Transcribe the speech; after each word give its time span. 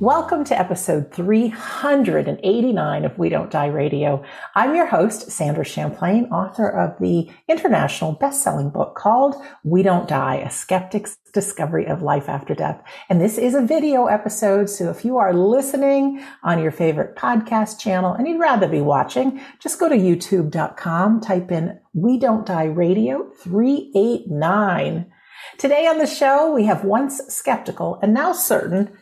Welcome 0.00 0.44
to 0.44 0.58
episode 0.58 1.12
389 1.12 3.04
of 3.04 3.18
We 3.18 3.28
Don't 3.28 3.50
Die 3.50 3.66
Radio. 3.66 4.24
I'm 4.54 4.74
your 4.74 4.86
host, 4.86 5.30
Sandra 5.30 5.62
Champlain, 5.62 6.24
author 6.32 6.70
of 6.70 6.98
the 7.00 7.30
international 7.48 8.12
best-selling 8.12 8.70
book 8.70 8.94
called 8.94 9.34
We 9.62 9.82
Don't 9.82 10.08
Die, 10.08 10.36
A 10.36 10.48
Skeptic's 10.48 11.18
Discovery 11.34 11.86
of 11.86 12.00
Life 12.00 12.30
After 12.30 12.54
Death. 12.54 12.82
And 13.10 13.20
this 13.20 13.36
is 13.36 13.54
a 13.54 13.60
video 13.60 14.06
episode, 14.06 14.70
so 14.70 14.88
if 14.88 15.04
you 15.04 15.18
are 15.18 15.34
listening 15.34 16.24
on 16.42 16.62
your 16.62 16.72
favorite 16.72 17.14
podcast 17.14 17.78
channel 17.78 18.14
and 18.14 18.26
you'd 18.26 18.40
rather 18.40 18.68
be 18.68 18.80
watching, 18.80 19.38
just 19.58 19.78
go 19.78 19.86
to 19.86 19.96
youtube.com, 19.96 21.20
type 21.20 21.52
in 21.52 21.78
We 21.92 22.18
Don't 22.18 22.46
Die 22.46 22.64
Radio 22.64 23.30
389. 23.36 25.12
Today 25.58 25.86
on 25.86 25.98
the 25.98 26.06
show, 26.06 26.54
we 26.54 26.64
have 26.64 26.84
once 26.84 27.20
skeptical 27.28 27.98
and 28.02 28.14
now 28.14 28.32
certain 28.32 28.96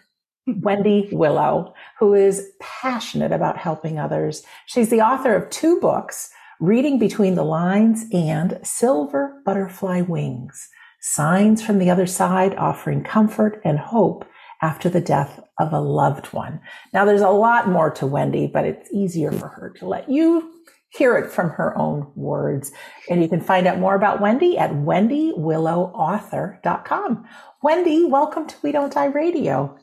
Wendy 0.61 1.09
Willow, 1.13 1.75
who 1.99 2.15
is 2.15 2.53
passionate 2.61 3.33
about 3.33 3.59
helping 3.59 3.99
others. 3.99 4.45
She's 4.67 4.91
the 4.91 5.01
author 5.01 5.35
of 5.35 5.51
two 5.51 5.81
books, 5.81 6.31
Reading 6.61 6.99
Between 6.99 7.35
the 7.35 7.45
Lines 7.45 8.05
and 8.13 8.59
Silver 8.63 9.43
Butterfly 9.45 10.03
Wings, 10.03 10.69
Signs 11.01 11.63
from 11.63 11.79
the 11.79 11.91
Other 11.91 12.07
Side 12.07 12.55
offering 12.57 13.05
comfort 13.05 13.61
and 13.65 13.79
hope 13.79 14.25
after 14.61 14.89
the 14.89 15.01
death 15.01 15.41
of 15.59 15.73
a 15.73 15.81
loved 15.81 16.27
one. 16.33 16.61
Now 16.93 17.05
there's 17.05 17.21
a 17.21 17.31
lot 17.31 17.69
more 17.69 17.93
to 17.93 18.07
Wendy, 18.07 18.49
but 18.49 18.65
it's 18.65 18.91
easier 18.93 19.31
for 19.31 19.47
her 19.49 19.71
to 19.79 19.87
let 19.87 20.09
you 20.09 20.53
hear 20.91 21.17
it 21.17 21.31
from 21.31 21.51
her 21.51 21.79
own 21.79 22.11
words. 22.17 22.73
And 23.09 23.23
you 23.23 23.29
can 23.29 23.41
find 23.41 23.65
out 23.67 23.79
more 23.79 23.95
about 23.95 24.21
Wendy 24.21 24.59
at 24.59 24.73
wendywillowauthor.com. 24.73 27.29
Wendy, 27.63 28.05
welcome 28.05 28.47
to 28.47 28.57
We 28.63 28.73
Don't 28.73 28.93
Die 28.93 29.07
Radio. 29.07 29.79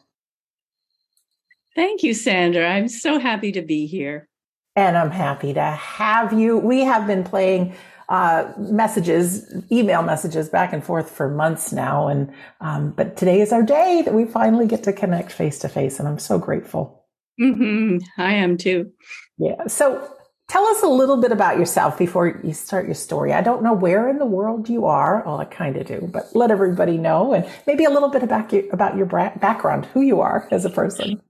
Thank 1.75 2.03
you, 2.03 2.13
Sandra. 2.13 2.69
I'm 2.69 2.87
so 2.87 3.19
happy 3.19 3.51
to 3.51 3.61
be 3.61 3.85
here. 3.85 4.27
And 4.75 4.97
I'm 4.97 5.11
happy 5.11 5.53
to 5.53 5.61
have 5.61 6.33
you. 6.33 6.57
We 6.57 6.81
have 6.81 7.07
been 7.07 7.23
playing 7.23 7.75
uh, 8.09 8.51
messages, 8.57 9.53
email 9.71 10.01
messages 10.01 10.49
back 10.49 10.73
and 10.73 10.83
forth 10.83 11.09
for 11.09 11.29
months 11.29 11.71
now. 11.71 12.07
And, 12.07 12.33
um, 12.61 12.91
but 12.91 13.17
today 13.17 13.41
is 13.41 13.51
our 13.51 13.63
day 13.63 14.01
that 14.03 14.13
we 14.13 14.25
finally 14.25 14.67
get 14.67 14.83
to 14.83 14.93
connect 14.93 15.31
face 15.31 15.59
to 15.59 15.69
face. 15.69 15.99
And 15.99 16.07
I'm 16.07 16.19
so 16.19 16.37
grateful. 16.37 17.05
Mm-hmm. 17.39 17.97
I 18.17 18.33
am 18.33 18.57
too. 18.57 18.91
Yeah. 19.37 19.67
So 19.67 20.09
tell 20.49 20.65
us 20.67 20.83
a 20.83 20.87
little 20.87 21.17
bit 21.17 21.31
about 21.31 21.57
yourself 21.57 21.97
before 21.97 22.39
you 22.43 22.53
start 22.53 22.85
your 22.85 22.95
story. 22.95 23.33
I 23.33 23.41
don't 23.41 23.63
know 23.63 23.73
where 23.73 24.07
in 24.07 24.19
the 24.19 24.25
world 24.25 24.69
you 24.69 24.85
are. 24.85 25.23
Well, 25.25 25.39
I 25.39 25.45
kind 25.45 25.75
of 25.75 25.87
do, 25.87 26.09
but 26.11 26.35
let 26.35 26.51
everybody 26.51 26.97
know 26.97 27.33
and 27.33 27.49
maybe 27.65 27.85
a 27.85 27.89
little 27.89 28.09
bit 28.09 28.23
about 28.23 28.53
your, 28.53 28.63
about 28.71 28.95
your 28.95 29.07
background, 29.07 29.85
who 29.87 30.01
you 30.01 30.21
are 30.21 30.47
as 30.51 30.63
a 30.63 30.69
person. 30.69 31.21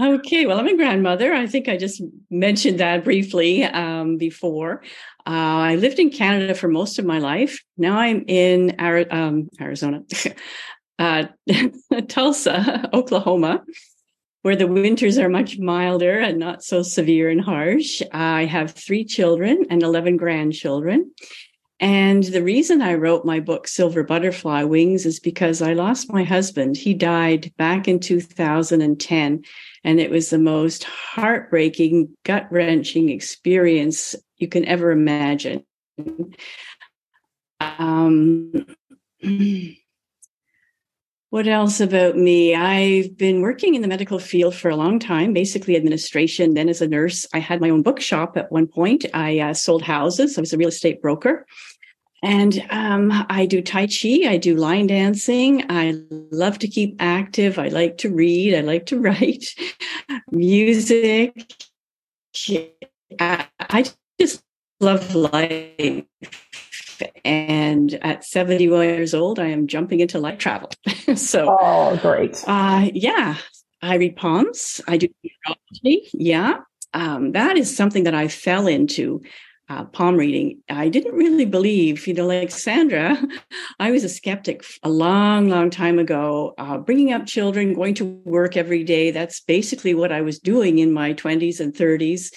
Okay, 0.00 0.46
well, 0.46 0.58
I'm 0.58 0.68
a 0.68 0.76
grandmother. 0.76 1.34
I 1.34 1.46
think 1.46 1.68
I 1.68 1.76
just 1.76 2.02
mentioned 2.30 2.80
that 2.80 3.04
briefly 3.04 3.64
um, 3.64 4.16
before. 4.16 4.82
Uh, 5.26 5.70
I 5.70 5.74
lived 5.76 5.98
in 5.98 6.10
Canada 6.10 6.54
for 6.54 6.68
most 6.68 6.98
of 6.98 7.04
my 7.04 7.18
life. 7.18 7.60
Now 7.76 7.98
I'm 7.98 8.24
in 8.26 8.76
Ari- 8.78 9.10
um, 9.10 9.48
Arizona, 9.60 10.02
uh, 10.98 11.24
Tulsa, 12.08 12.90
Oklahoma, 12.94 13.62
where 14.42 14.56
the 14.56 14.66
winters 14.66 15.18
are 15.18 15.28
much 15.28 15.58
milder 15.58 16.18
and 16.18 16.38
not 16.38 16.64
so 16.64 16.82
severe 16.82 17.28
and 17.28 17.40
harsh. 17.40 18.02
I 18.12 18.46
have 18.46 18.72
three 18.72 19.04
children 19.04 19.66
and 19.70 19.82
11 19.82 20.16
grandchildren. 20.16 21.12
And 21.82 22.22
the 22.22 22.44
reason 22.44 22.80
I 22.80 22.94
wrote 22.94 23.24
my 23.24 23.40
book, 23.40 23.66
Silver 23.66 24.04
Butterfly 24.04 24.62
Wings, 24.62 25.04
is 25.04 25.18
because 25.18 25.60
I 25.60 25.72
lost 25.72 26.12
my 26.12 26.22
husband. 26.22 26.76
He 26.76 26.94
died 26.94 27.52
back 27.58 27.88
in 27.88 27.98
2010 27.98 29.42
and 29.82 30.00
it 30.00 30.08
was 30.08 30.30
the 30.30 30.38
most 30.38 30.84
heartbreaking, 30.84 32.16
gut 32.24 32.46
wrenching 32.52 33.08
experience 33.08 34.14
you 34.36 34.46
can 34.46 34.64
ever 34.66 34.92
imagine. 34.92 35.64
Um, 37.58 38.52
what 41.30 41.48
else 41.48 41.80
about 41.80 42.16
me? 42.16 42.54
I've 42.54 43.16
been 43.16 43.40
working 43.40 43.74
in 43.74 43.82
the 43.82 43.88
medical 43.88 44.20
field 44.20 44.54
for 44.54 44.68
a 44.68 44.76
long 44.76 45.00
time, 45.00 45.32
basically 45.32 45.74
administration. 45.74 46.54
Then, 46.54 46.68
as 46.68 46.80
a 46.80 46.86
nurse, 46.86 47.26
I 47.34 47.40
had 47.40 47.60
my 47.60 47.70
own 47.70 47.82
bookshop 47.82 48.36
at 48.36 48.52
one 48.52 48.68
point. 48.68 49.04
I 49.14 49.40
uh, 49.40 49.54
sold 49.54 49.82
houses, 49.82 50.38
I 50.38 50.42
was 50.42 50.52
a 50.52 50.58
real 50.58 50.68
estate 50.68 51.02
broker. 51.02 51.44
And 52.22 52.64
um, 52.70 53.26
I 53.28 53.46
do 53.46 53.60
Tai 53.60 53.88
Chi, 53.88 54.28
I 54.28 54.36
do 54.36 54.54
line 54.54 54.86
dancing. 54.86 55.64
I 55.68 56.00
love 56.10 56.58
to 56.60 56.68
keep 56.68 56.96
active. 57.00 57.58
I 57.58 57.68
like 57.68 57.98
to 57.98 58.14
read. 58.14 58.54
I 58.54 58.60
like 58.60 58.86
to 58.86 59.00
write 59.00 59.44
music. 60.30 61.52
I 63.18 63.84
just 64.20 64.42
love 64.80 65.14
life. 65.14 66.04
And 67.24 67.94
at 67.94 68.24
71 68.24 68.86
years 68.86 69.14
old, 69.14 69.40
I 69.40 69.46
am 69.46 69.66
jumping 69.66 69.98
into 69.98 70.20
life 70.20 70.38
travel. 70.38 70.70
so, 71.16 71.56
oh, 71.60 71.96
great. 71.96 72.44
Uh, 72.46 72.88
yeah, 72.94 73.36
I 73.80 73.96
read 73.96 74.14
palms. 74.14 74.80
I 74.86 74.96
do. 74.98 75.08
Yeah. 75.82 76.58
Um, 76.94 77.32
that 77.32 77.56
is 77.56 77.74
something 77.74 78.04
that 78.04 78.14
I 78.14 78.28
fell 78.28 78.68
into 78.68 79.22
uh, 79.72 79.84
palm 79.84 80.16
reading, 80.16 80.60
I 80.68 80.88
didn't 80.88 81.14
really 81.14 81.46
believe, 81.46 82.06
you 82.06 82.12
know, 82.12 82.26
like 82.26 82.50
Sandra, 82.50 83.16
I 83.80 83.90
was 83.90 84.04
a 84.04 84.08
skeptic 84.08 84.64
a 84.82 84.90
long, 84.90 85.48
long 85.48 85.70
time 85.70 85.98
ago, 85.98 86.54
uh, 86.58 86.76
bringing 86.76 87.12
up 87.12 87.26
children, 87.26 87.72
going 87.72 87.94
to 87.94 88.04
work 88.04 88.56
every 88.56 88.84
day. 88.84 89.10
That's 89.10 89.40
basically 89.40 89.94
what 89.94 90.12
I 90.12 90.20
was 90.20 90.38
doing 90.38 90.78
in 90.78 90.92
my 90.92 91.14
20s 91.14 91.58
and 91.58 91.72
30s. 91.72 92.34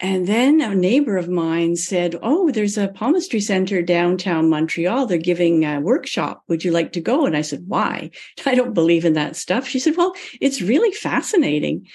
And 0.00 0.26
then 0.26 0.60
a 0.60 0.74
neighbor 0.74 1.16
of 1.16 1.28
mine 1.28 1.76
said, 1.76 2.16
Oh, 2.22 2.50
there's 2.50 2.78
a 2.78 2.88
palmistry 2.88 3.40
center 3.40 3.82
downtown 3.82 4.48
Montreal. 4.48 5.06
They're 5.06 5.18
giving 5.18 5.64
a 5.64 5.78
workshop. 5.78 6.42
Would 6.48 6.64
you 6.64 6.72
like 6.72 6.92
to 6.92 7.00
go? 7.00 7.26
And 7.26 7.36
I 7.36 7.42
said, 7.42 7.64
Why? 7.68 8.10
I 8.46 8.54
don't 8.54 8.74
believe 8.74 9.04
in 9.04 9.12
that 9.12 9.36
stuff. 9.36 9.68
She 9.68 9.78
said, 9.78 9.96
Well, 9.96 10.14
it's 10.40 10.62
really 10.62 10.92
fascinating. 10.92 11.86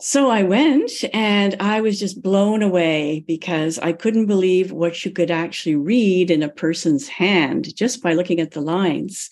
So 0.00 0.28
I 0.28 0.42
went 0.42 0.90
and 1.12 1.54
I 1.60 1.80
was 1.80 2.00
just 2.00 2.20
blown 2.20 2.62
away 2.62 3.24
because 3.28 3.78
I 3.78 3.92
couldn't 3.92 4.26
believe 4.26 4.72
what 4.72 5.04
you 5.04 5.12
could 5.12 5.30
actually 5.30 5.76
read 5.76 6.32
in 6.32 6.42
a 6.42 6.48
person's 6.48 7.06
hand 7.06 7.74
just 7.76 8.02
by 8.02 8.12
looking 8.12 8.40
at 8.40 8.50
the 8.50 8.60
lines. 8.60 9.30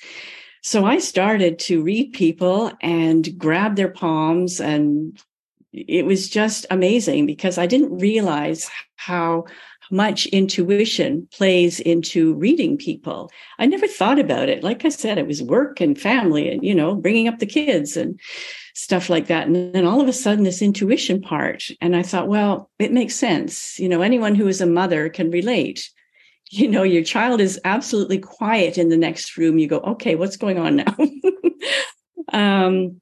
So 0.63 0.85
I 0.85 0.99
started 0.99 1.59
to 1.61 1.83
read 1.83 2.13
people 2.13 2.71
and 2.81 3.37
grab 3.37 3.75
their 3.75 3.91
palms 3.91 4.61
and 4.61 5.21
it 5.73 6.07
was 6.07 6.29
just 6.29 6.65
amazing 6.71 7.27
because 7.27 7.59
I 7.59 7.67
didn't 7.67 7.99
realize 7.99 8.71
how 8.95 9.47
much 9.91 10.27
intuition 10.27 11.27
plays 11.33 11.81
into 11.81 12.35
reading 12.35 12.79
people. 12.79 13.33
I 13.59 13.67
never 13.67 13.89
thought 13.89 14.21
about 14.21 14.49
it. 14.49 14.63
Like 14.63 14.85
I 14.85 14.91
said, 14.91 15.19
it 15.19 15.27
was 15.27 15.43
work 15.43 15.81
and 15.81 16.01
family 16.01 16.49
and, 16.49 16.65
you 16.65 16.75
know, 16.75 16.95
bringing 16.95 17.27
up 17.27 17.41
the 17.41 17.47
kids 17.47 17.97
and 17.97 18.21
stuff 18.75 19.11
like 19.11 19.27
that. 19.27 19.47
And 19.47 19.75
then 19.75 19.85
all 19.85 20.01
of 20.01 20.09
a 20.09 20.13
sudden, 20.13 20.45
this 20.45 20.63
intuition 20.63 21.21
part. 21.21 21.65
And 21.81 21.95
I 21.95 22.03
thought, 22.03 22.29
well, 22.29 22.71
it 22.79 22.93
makes 22.93 23.15
sense. 23.15 23.79
You 23.79 23.89
know, 23.89 24.03
anyone 24.03 24.35
who 24.35 24.49
is 24.49 24.61
a 24.61 24.67
mother 24.67 25.09
can 25.09 25.31
relate. 25.31 25.89
You 26.55 26.69
know, 26.69 26.83
your 26.83 27.03
child 27.03 27.41
is 27.41 27.59
absolutely 27.65 28.19
quiet 28.19 28.77
in 28.77 28.91
the 28.91 28.97
next 28.99 29.39
room. 29.39 29.57
You 29.57 29.67
go, 29.67 29.79
okay, 29.79 30.17
what's 30.17 30.37
going 30.37 30.59
on 30.59 30.77
now? 30.77 30.95
um, 32.35 33.01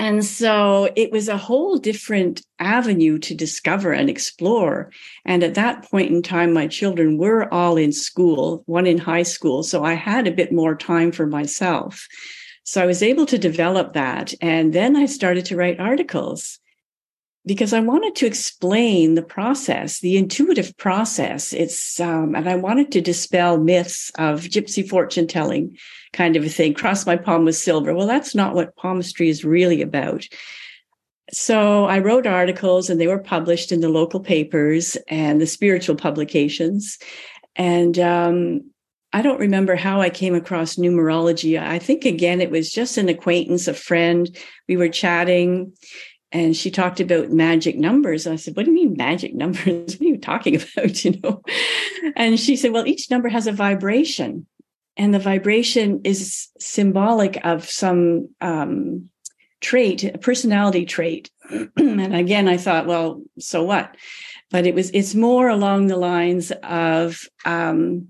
and 0.00 0.24
so 0.24 0.90
it 0.96 1.12
was 1.12 1.28
a 1.28 1.36
whole 1.36 1.76
different 1.76 2.40
avenue 2.58 3.18
to 3.18 3.34
discover 3.34 3.92
and 3.92 4.08
explore. 4.08 4.90
And 5.26 5.42
at 5.42 5.56
that 5.56 5.90
point 5.90 6.10
in 6.10 6.22
time, 6.22 6.54
my 6.54 6.68
children 6.68 7.18
were 7.18 7.52
all 7.52 7.76
in 7.76 7.92
school, 7.92 8.62
one 8.64 8.86
in 8.86 8.96
high 8.96 9.24
school. 9.24 9.62
So 9.62 9.84
I 9.84 9.92
had 9.92 10.26
a 10.26 10.32
bit 10.32 10.52
more 10.52 10.74
time 10.74 11.12
for 11.12 11.26
myself. 11.26 12.08
So 12.64 12.82
I 12.82 12.86
was 12.86 13.02
able 13.02 13.26
to 13.26 13.38
develop 13.38 13.94
that. 13.94 14.34
And 14.40 14.72
then 14.72 14.96
I 14.96 15.06
started 15.06 15.44
to 15.46 15.56
write 15.56 15.80
articles 15.80 16.58
because 17.46 17.72
I 17.72 17.80
wanted 17.80 18.14
to 18.16 18.26
explain 18.26 19.14
the 19.14 19.22
process, 19.22 20.00
the 20.00 20.16
intuitive 20.16 20.76
process. 20.76 21.52
It's, 21.52 21.98
um, 21.98 22.34
and 22.34 22.48
I 22.48 22.56
wanted 22.56 22.92
to 22.92 23.00
dispel 23.00 23.58
myths 23.58 24.12
of 24.18 24.42
gypsy 24.42 24.86
fortune 24.86 25.26
telling 25.26 25.76
kind 26.12 26.36
of 26.36 26.44
a 26.44 26.48
thing. 26.48 26.74
Cross 26.74 27.06
my 27.06 27.16
palm 27.16 27.46
with 27.46 27.56
silver. 27.56 27.94
Well, 27.94 28.06
that's 28.06 28.34
not 28.34 28.54
what 28.54 28.76
palmistry 28.76 29.30
is 29.30 29.44
really 29.44 29.80
about. 29.80 30.26
So 31.32 31.84
I 31.84 32.00
wrote 32.00 32.26
articles 32.26 32.90
and 32.90 33.00
they 33.00 33.06
were 33.06 33.18
published 33.18 33.72
in 33.72 33.80
the 33.80 33.88
local 33.88 34.20
papers 34.20 34.96
and 35.08 35.40
the 35.40 35.46
spiritual 35.46 35.96
publications. 35.96 36.98
And 37.56 37.98
um, 37.98 38.70
I 39.12 39.22
don't 39.22 39.40
remember 39.40 39.74
how 39.74 40.00
I 40.00 40.10
came 40.10 40.34
across 40.34 40.76
numerology. 40.76 41.60
I 41.60 41.78
think 41.78 42.04
again, 42.04 42.40
it 42.40 42.50
was 42.50 42.72
just 42.72 42.96
an 42.96 43.08
acquaintance, 43.08 43.66
a 43.66 43.74
friend. 43.74 44.28
We 44.68 44.76
were 44.76 44.88
chatting 44.88 45.72
and 46.32 46.56
she 46.56 46.70
talked 46.70 47.00
about 47.00 47.30
magic 47.30 47.76
numbers. 47.76 48.26
I 48.26 48.36
said, 48.36 48.56
What 48.56 48.64
do 48.64 48.70
you 48.70 48.76
mean 48.76 48.96
magic 48.96 49.34
numbers? 49.34 49.64
What 49.98 50.00
are 50.00 50.04
you 50.04 50.18
talking 50.18 50.56
about? 50.56 51.04
You 51.04 51.20
know? 51.22 51.42
And 52.14 52.38
she 52.38 52.56
said, 52.56 52.72
Well, 52.72 52.86
each 52.86 53.10
number 53.10 53.28
has 53.28 53.46
a 53.46 53.52
vibration. 53.52 54.46
And 54.96 55.14
the 55.14 55.18
vibration 55.18 56.02
is 56.04 56.48
symbolic 56.58 57.44
of 57.44 57.68
some 57.68 58.28
um, 58.40 59.08
trait, 59.60 60.04
a 60.04 60.18
personality 60.18 60.84
trait. 60.84 61.30
and 61.76 62.14
again, 62.14 62.48
I 62.48 62.56
thought, 62.56 62.86
well, 62.86 63.22
so 63.38 63.62
what? 63.62 63.96
But 64.50 64.66
it 64.66 64.74
was, 64.74 64.90
it's 64.90 65.14
more 65.14 65.48
along 65.48 65.86
the 65.86 65.96
lines 65.96 66.52
of 66.62 67.24
um, 67.44 68.08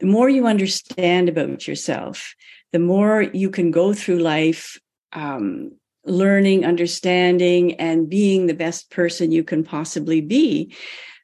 the 0.00 0.06
more 0.06 0.28
you 0.28 0.46
understand 0.46 1.28
about 1.28 1.66
yourself, 1.66 2.34
the 2.72 2.78
more 2.78 3.22
you 3.22 3.50
can 3.50 3.70
go 3.70 3.92
through 3.92 4.18
life 4.18 4.78
um, 5.12 5.72
learning, 6.04 6.64
understanding, 6.64 7.74
and 7.74 8.08
being 8.08 8.46
the 8.46 8.54
best 8.54 8.90
person 8.90 9.32
you 9.32 9.44
can 9.44 9.64
possibly 9.64 10.20
be. 10.20 10.74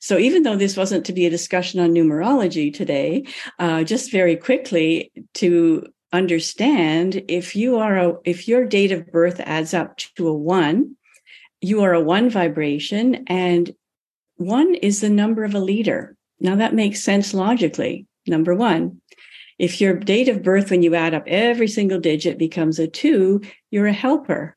So 0.01 0.19
even 0.19 0.43
though 0.43 0.57
this 0.57 0.77
wasn't 0.77 1.07
to 1.07 1.13
be 1.13 1.25
a 1.25 1.31
discussion 1.31 1.81
on 1.81 1.93
numerology 1.93 2.73
today, 2.73 3.25
uh, 3.59 3.85
just 3.85 4.13
very 4.13 4.37
quickly 4.37 5.11
to 5.35 5.87
understand 6.13 7.25
if 7.27 7.57
you 7.57 7.79
are 7.79 7.97
a 7.97 8.15
if 8.25 8.47
your 8.47 8.65
date 8.67 8.93
of 8.93 9.11
birth 9.11 9.41
adds 9.41 9.73
up 9.75 9.97
to 9.97 10.29
a 10.29 10.35
one, 10.35 10.97
you 11.61 11.83
are 11.83 11.95
a 11.95 12.01
one 12.01 12.29
vibration, 12.29 13.25
and 13.29 13.75
one 14.37 14.75
is 14.75 15.01
the 15.01 15.11
number 15.11 15.45
of 15.45 15.55
a 15.55 15.61
leader. 15.61 16.17
Now 16.39 16.57
that 16.57 16.75
makes 16.75 17.03
sense 17.03 17.33
logically. 17.33 18.07
Number 18.27 18.55
one. 18.55 19.01
If 19.59 19.81
your 19.81 19.95
date 19.95 20.29
of 20.29 20.43
birth, 20.43 20.71
when 20.71 20.83
you 20.83 20.95
add 20.95 21.15
up 21.15 21.25
every 21.27 21.69
single 21.69 22.01
digit, 22.01 22.39
becomes 22.39 22.79
a 22.79 22.89
two, 22.89 23.41
you're 23.71 23.87
a 23.87 23.93
helper. 23.93 24.57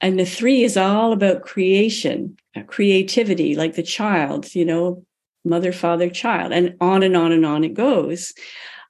And 0.00 0.18
the 0.18 0.24
three 0.24 0.62
is 0.62 0.76
all 0.76 1.12
about 1.12 1.42
creation, 1.42 2.38
uh, 2.56 2.62
creativity, 2.62 3.54
like 3.54 3.74
the 3.74 3.82
child, 3.82 4.54
you 4.54 4.64
know, 4.64 5.04
mother, 5.44 5.72
father, 5.72 6.08
child, 6.08 6.52
and 6.52 6.76
on 6.80 7.02
and 7.02 7.16
on 7.16 7.32
and 7.32 7.44
on 7.44 7.64
it 7.64 7.74
goes. 7.74 8.32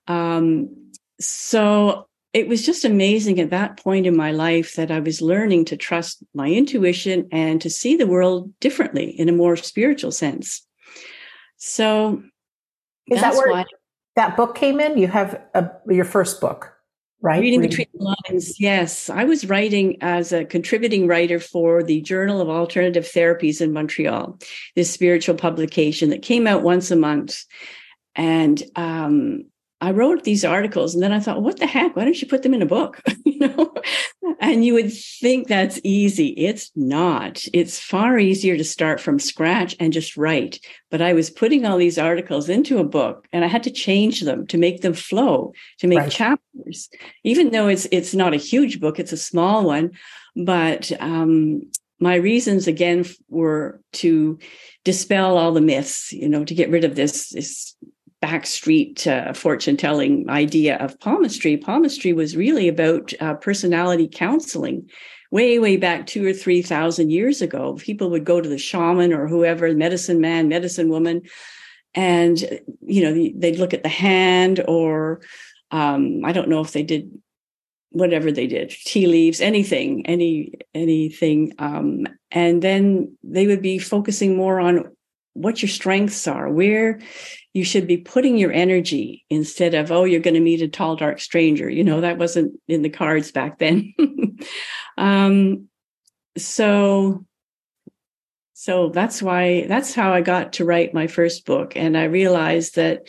Um, 0.06 0.92
so 1.20 2.08
it 2.32 2.46
was 2.46 2.64
just 2.64 2.84
amazing 2.84 3.40
at 3.40 3.50
that 3.50 3.78
point 3.78 4.06
in 4.06 4.16
my 4.16 4.32
life 4.32 4.76
that 4.76 4.90
I 4.90 5.00
was 5.00 5.22
learning 5.22 5.64
to 5.66 5.76
trust 5.76 6.22
my 6.34 6.48
intuition 6.48 7.28
and 7.32 7.60
to 7.62 7.70
see 7.70 7.96
the 7.96 8.06
world 8.06 8.52
differently 8.60 9.10
in 9.18 9.28
a 9.28 9.32
more 9.32 9.56
spiritual 9.56 10.12
sense. 10.12 10.64
So 11.56 12.22
is 13.08 13.20
that 13.20 13.34
where 13.34 13.50
why, 13.50 13.64
that 14.18 14.36
book 14.36 14.54
came 14.54 14.80
in? 14.80 14.98
You 14.98 15.06
have 15.06 15.40
a, 15.54 15.70
your 15.88 16.04
first 16.04 16.40
book, 16.40 16.74
right? 17.22 17.40
Reading, 17.40 17.60
Reading 17.60 17.70
Between 17.70 17.86
the 17.94 18.16
Lines. 18.28 18.60
Yes. 18.60 19.08
I 19.08 19.24
was 19.24 19.48
writing 19.48 19.96
as 20.00 20.32
a 20.32 20.44
contributing 20.44 21.06
writer 21.06 21.38
for 21.38 21.84
the 21.84 22.00
Journal 22.00 22.40
of 22.40 22.48
Alternative 22.48 23.04
Therapies 23.04 23.60
in 23.60 23.72
Montreal, 23.72 24.38
this 24.74 24.92
spiritual 24.92 25.36
publication 25.36 26.10
that 26.10 26.22
came 26.22 26.48
out 26.48 26.62
once 26.62 26.90
a 26.90 26.96
month. 26.96 27.44
And 28.16 28.60
um, 28.74 29.44
I 29.80 29.92
wrote 29.92 30.24
these 30.24 30.44
articles 30.44 30.94
and 30.94 31.02
then 31.02 31.12
I 31.12 31.20
thought, 31.20 31.42
what 31.42 31.58
the 31.58 31.66
heck? 31.66 31.94
Why 31.94 32.04
don't 32.04 32.20
you 32.20 32.26
put 32.26 32.42
them 32.42 32.54
in 32.54 32.62
a 32.62 32.66
book? 32.66 33.00
you 33.24 33.38
know? 33.38 33.72
And 34.40 34.64
you 34.64 34.74
would 34.74 34.92
think 34.92 35.46
that's 35.46 35.80
easy. 35.84 36.28
It's 36.28 36.70
not. 36.74 37.44
It's 37.52 37.78
far 37.78 38.18
easier 38.18 38.56
to 38.56 38.64
start 38.64 39.00
from 39.00 39.18
scratch 39.18 39.76
and 39.78 39.92
just 39.92 40.16
write. 40.16 40.58
But 40.90 41.00
I 41.00 41.12
was 41.12 41.30
putting 41.30 41.64
all 41.64 41.78
these 41.78 41.98
articles 41.98 42.48
into 42.48 42.78
a 42.78 42.84
book 42.84 43.28
and 43.32 43.44
I 43.44 43.48
had 43.48 43.62
to 43.64 43.70
change 43.70 44.22
them 44.22 44.46
to 44.48 44.58
make 44.58 44.80
them 44.80 44.94
flow, 44.94 45.52
to 45.78 45.86
make 45.86 45.98
right. 45.98 46.10
chapters. 46.10 46.88
Even 47.22 47.50
though 47.50 47.68
it's 47.68 47.86
it's 47.92 48.14
not 48.14 48.34
a 48.34 48.38
huge 48.38 48.80
book, 48.80 48.98
it's 48.98 49.12
a 49.12 49.16
small 49.16 49.64
one. 49.64 49.92
But 50.34 50.90
um, 51.00 51.62
my 52.00 52.16
reasons 52.16 52.66
again 52.66 53.04
were 53.28 53.80
to 53.94 54.38
dispel 54.84 55.36
all 55.36 55.52
the 55.52 55.60
myths, 55.60 56.12
you 56.12 56.28
know, 56.28 56.44
to 56.44 56.54
get 56.54 56.70
rid 56.70 56.84
of 56.84 56.94
this, 56.94 57.30
this 57.30 57.74
backstreet 58.22 59.06
uh, 59.06 59.32
fortune 59.32 59.76
telling 59.76 60.28
idea 60.28 60.76
of 60.78 60.98
palmistry. 61.00 61.56
Palmistry 61.56 62.12
was 62.12 62.36
really 62.36 62.68
about 62.68 63.12
uh, 63.20 63.34
personality 63.34 64.08
counseling. 64.10 64.88
Way, 65.30 65.58
way 65.58 65.76
back 65.76 66.06
two 66.06 66.26
or 66.26 66.32
3,000 66.32 67.10
years 67.10 67.42
ago, 67.42 67.74
people 67.74 68.10
would 68.10 68.24
go 68.24 68.40
to 68.40 68.48
the 68.48 68.58
shaman 68.58 69.12
or 69.12 69.28
whoever, 69.28 69.72
medicine 69.74 70.20
man, 70.20 70.48
medicine 70.48 70.88
woman, 70.88 71.22
and, 71.94 72.38
you 72.80 73.02
know, 73.02 73.30
they'd 73.36 73.58
look 73.58 73.74
at 73.74 73.82
the 73.82 73.88
hand 73.90 74.64
or, 74.66 75.20
um, 75.70 76.24
I 76.24 76.32
don't 76.32 76.48
know 76.48 76.60
if 76.60 76.72
they 76.72 76.82
did 76.82 77.10
whatever 77.90 78.30
they 78.30 78.46
did 78.46 78.70
tea 78.84 79.06
leaves 79.06 79.40
anything 79.40 80.04
any 80.06 80.52
anything 80.74 81.54
um, 81.58 82.06
and 82.30 82.60
then 82.60 83.16
they 83.22 83.46
would 83.46 83.62
be 83.62 83.78
focusing 83.78 84.36
more 84.36 84.60
on 84.60 84.84
what 85.38 85.62
your 85.62 85.68
strengths 85.68 86.26
are, 86.26 86.48
where 86.48 87.00
you 87.54 87.64
should 87.64 87.86
be 87.86 87.96
putting 87.96 88.36
your 88.36 88.52
energy 88.52 89.24
instead 89.30 89.74
of, 89.74 89.90
oh, 89.90 90.04
you're 90.04 90.20
going 90.20 90.34
to 90.34 90.40
meet 90.40 90.62
a 90.62 90.68
tall, 90.68 90.96
dark 90.96 91.20
stranger. 91.20 91.68
You 91.68 91.84
know, 91.84 92.00
that 92.00 92.18
wasn't 92.18 92.60
in 92.68 92.82
the 92.82 92.90
cards 92.90 93.32
back 93.32 93.58
then. 93.58 93.94
um, 94.98 95.68
so, 96.36 97.24
so 98.54 98.90
that's 98.90 99.22
why, 99.22 99.66
that's 99.66 99.94
how 99.94 100.12
I 100.12 100.20
got 100.20 100.54
to 100.54 100.64
write 100.64 100.94
my 100.94 101.06
first 101.06 101.46
book. 101.46 101.76
And 101.76 101.96
I 101.96 102.04
realized 102.04 102.76
that 102.76 103.08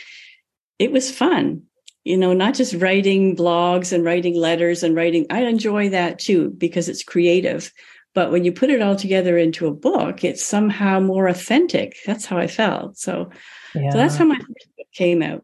it 0.78 0.92
was 0.92 1.12
fun 1.12 1.64
you 2.06 2.18
know, 2.18 2.34
not 2.34 2.56
just 2.56 2.74
writing 2.76 3.36
blogs 3.36 3.92
and 3.92 4.04
writing 4.04 4.36
letters 4.36 4.82
and 4.84 4.96
writing. 4.96 5.28
I 5.30 5.44
enjoy 5.44 5.90
that 5.90 6.18
too 6.18 6.50
because 6.58 6.90
it's 6.90 7.04
creative. 7.04 7.72
But 8.16 8.32
when 8.32 8.44
you 8.44 8.52
put 8.52 8.70
it 8.70 8.82
all 8.82 8.96
together 8.96 9.38
into 9.38 9.68
a 9.68 9.72
book, 9.72 10.24
it's 10.24 10.44
somehow 10.44 11.00
more 11.00 11.28
authentic. 11.28 11.96
That's 12.06 12.26
how 12.26 12.38
I 12.38 12.48
felt. 12.48 12.98
So, 12.98 13.30
yeah. 13.76 13.92
so 13.92 13.98
that's 13.98 14.16
how 14.16 14.26
my 14.26 14.38
book 14.38 14.58
came 14.94 15.22
out. 15.22 15.44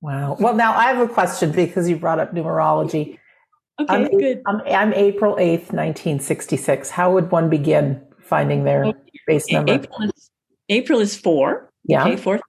Wow. 0.00 0.36
Well, 0.38 0.54
now 0.54 0.72
I 0.72 0.86
have 0.86 0.98
a 0.98 1.12
question 1.12 1.52
because 1.52 1.88
you 1.88 1.96
brought 1.96 2.18
up 2.18 2.32
numerology. 2.32 3.18
Okay, 3.78 3.94
I'm, 3.94 4.08
good. 4.18 4.42
I'm, 4.46 4.60
I'm 4.66 4.94
April 4.94 5.34
8th, 5.34 5.72
1966. 5.72 6.88
How 6.90 7.12
would 7.12 7.30
one 7.30 7.50
begin 7.50 8.00
finding 8.22 8.64
their 8.64 8.86
oh, 8.86 8.94
base 9.26 9.50
number? 9.52 9.74
April 9.74 10.02
is, 10.02 10.30
April 10.68 11.00
is 11.00 11.16
four. 11.16 11.70
Yeah. 11.84 12.04
Okay, 12.04 12.16
four. 12.16 12.40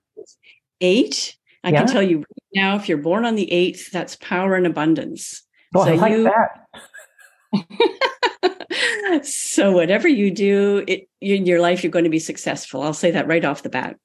Eight. 0.79 1.35
I 1.63 1.71
yeah. 1.71 1.79
can 1.79 1.87
tell 1.87 2.03
you 2.03 2.19
right 2.19 2.25
now, 2.55 2.75
if 2.77 2.87
you're 2.87 2.97
born 2.97 3.25
on 3.25 3.35
the 3.35 3.49
8th, 3.51 3.91
that's 3.91 4.15
power 4.17 4.55
and 4.55 4.65
abundance. 4.65 5.43
Well, 5.73 5.85
so 5.85 5.91
I 5.91 5.95
like 5.95 6.11
you, 6.13 6.23
that. 6.23 6.67
so 9.23 9.71
whatever 9.71 10.07
you 10.07 10.31
do 10.31 10.83
it, 10.87 11.07
in 11.21 11.45
your 11.45 11.59
life, 11.59 11.83
you're 11.83 11.91
going 11.91 12.03
to 12.03 12.09
be 12.09 12.19
successful. 12.19 12.81
I'll 12.81 12.93
say 12.93 13.11
that 13.11 13.27
right 13.27 13.43
off 13.43 13.63
the 13.63 13.69
bat. 13.69 13.97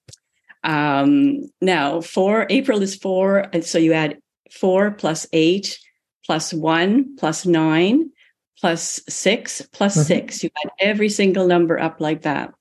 Um, 0.64 1.50
now, 1.60 2.00
four, 2.00 2.46
April 2.50 2.82
is 2.82 2.94
four. 2.94 3.48
And 3.52 3.64
so 3.64 3.78
you 3.78 3.92
add 3.92 4.18
four 4.50 4.90
plus 4.90 5.26
eight 5.32 5.78
plus 6.24 6.52
one 6.52 7.16
plus 7.16 7.44
nine 7.44 8.10
plus 8.58 9.00
six 9.08 9.62
plus 9.72 9.94
mm-hmm. 9.94 10.04
six. 10.04 10.44
You 10.44 10.50
add 10.64 10.70
every 10.78 11.08
single 11.08 11.46
number 11.46 11.78
up 11.78 12.00
like 12.00 12.22
that. 12.22 12.54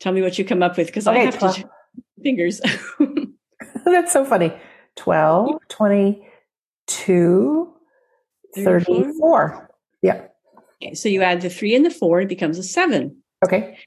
Tell 0.00 0.12
me 0.12 0.22
what 0.22 0.38
you 0.38 0.44
come 0.44 0.62
up 0.62 0.76
with 0.76 0.86
because 0.86 1.06
okay, 1.06 1.20
I 1.20 1.24
have 1.26 1.38
12. 1.38 1.56
to 1.56 1.70
fingers. 2.22 2.60
That's 3.84 4.12
so 4.12 4.24
funny. 4.24 4.52
12, 4.96 5.60
22, 5.68 7.74
34. 8.54 8.80
34 8.80 9.69
so 10.94 11.08
you 11.08 11.22
add 11.22 11.40
the 11.40 11.50
three 11.50 11.74
and 11.74 11.84
the 11.84 11.90
four, 11.90 12.20
it 12.20 12.28
becomes 12.28 12.58
a 12.58 12.62
seven. 12.62 13.22
Okay. 13.44 13.78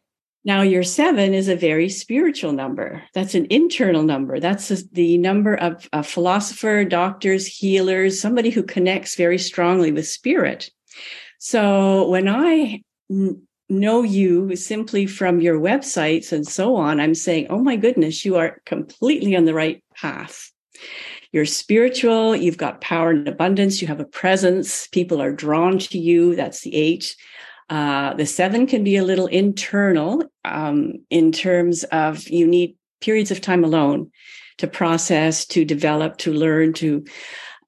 Now, 0.46 0.62
your 0.62 0.84
seven 0.84 1.34
is 1.34 1.48
a 1.48 1.56
very 1.56 1.88
spiritual 1.88 2.52
number. 2.52 3.02
That's 3.14 3.34
an 3.34 3.48
internal 3.50 4.04
number. 4.04 4.42
That's 4.42 4.68
the 4.68 5.18
number 5.18 5.56
of 5.56 5.88
a 5.94 6.04
philosopher, 6.04 6.84
doctors, 6.84 7.48
healers, 7.48 8.20
somebody 8.20 8.50
who 8.50 8.64
connects 8.64 9.16
very 9.16 9.38
strongly 9.38 9.94
with 9.94 10.08
spirit. 10.08 10.70
So 11.40 12.10
when 12.10 12.28
I 12.28 12.82
know 13.70 14.04
you 14.04 14.56
simply 14.58 15.06
from 15.06 15.40
your 15.40 15.60
websites 15.60 16.34
and 16.34 16.46
so 16.46 16.76
on, 16.76 17.00
I'm 17.00 17.16
saying, 17.16 17.48
oh 17.50 17.60
my 17.60 17.78
goodness, 17.78 18.26
you 18.26 18.36
are 18.36 18.62
completely 18.66 19.38
on 19.38 19.46
the 19.46 19.54
right 19.54 19.82
path. 19.96 20.52
You're 21.34 21.46
spiritual, 21.46 22.36
you've 22.36 22.58
got 22.58 22.80
power 22.80 23.10
and 23.10 23.28
abundance, 23.28 23.82
you 23.82 23.88
have 23.88 24.00
a 24.00 24.06
presence, 24.06 24.88
people 24.88 25.20
are 25.20 25.34
drawn 25.34 25.80
to 25.80 25.98
you. 25.98 26.36
That's 26.36 26.62
the 26.62 26.76
eight. 26.76 27.16
Uh, 27.70 28.14
the 28.14 28.28
seven 28.28 28.68
can 28.68 28.84
be 28.84 28.98
a 28.98 29.04
little 29.04 29.26
internal 29.26 30.24
um, 30.46 30.94
in 31.10 31.32
terms 31.32 31.84
of 31.86 32.30
you 32.30 32.46
need 32.46 32.78
periods 33.02 33.32
of 33.32 33.42
time 33.42 33.64
alone 33.64 34.12
to 34.60 34.68
process, 34.68 35.46
to 35.48 35.66
develop, 35.66 36.18
to 36.18 36.32
learn, 36.32 36.72
to 36.74 37.04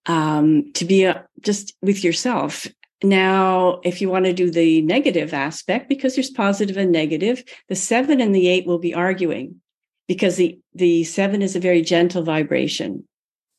um, 0.05 0.71
to 0.73 0.85
be 0.85 1.05
a, 1.05 1.25
just 1.41 1.75
with 1.81 2.03
yourself. 2.03 2.67
Now, 3.03 3.79
if 3.83 3.99
you 3.99 4.09
want 4.09 4.25
to 4.25 4.33
do 4.33 4.51
the 4.51 4.83
negative 4.83 5.33
aspect, 5.33 5.89
because 5.89 6.13
there's 6.13 6.29
positive 6.29 6.77
and 6.77 6.91
negative, 6.91 7.43
the 7.67 7.75
seven 7.75 8.21
and 8.21 8.35
the 8.35 8.47
eight 8.47 8.67
will 8.67 8.77
be 8.77 8.93
arguing 8.93 9.61
because 10.07 10.35
the 10.35 10.59
the 10.75 11.03
seven 11.03 11.41
is 11.41 11.55
a 11.55 11.59
very 11.59 11.81
gentle 11.81 12.21
vibration 12.21 13.07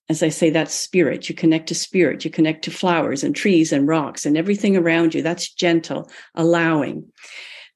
as 0.08 0.22
I 0.22 0.28
say, 0.28 0.50
that's 0.50 0.74
spirit. 0.74 1.28
You 1.28 1.34
connect 1.34 1.68
to 1.68 1.74
spirit. 1.74 2.24
You 2.24 2.30
connect 2.30 2.64
to 2.64 2.70
flowers 2.70 3.24
and 3.24 3.34
trees 3.34 3.72
and 3.72 3.88
rocks 3.88 4.24
and 4.24 4.36
everything 4.36 4.76
around 4.76 5.14
you. 5.14 5.22
That's 5.22 5.52
gentle, 5.52 6.10
allowing. 6.34 7.12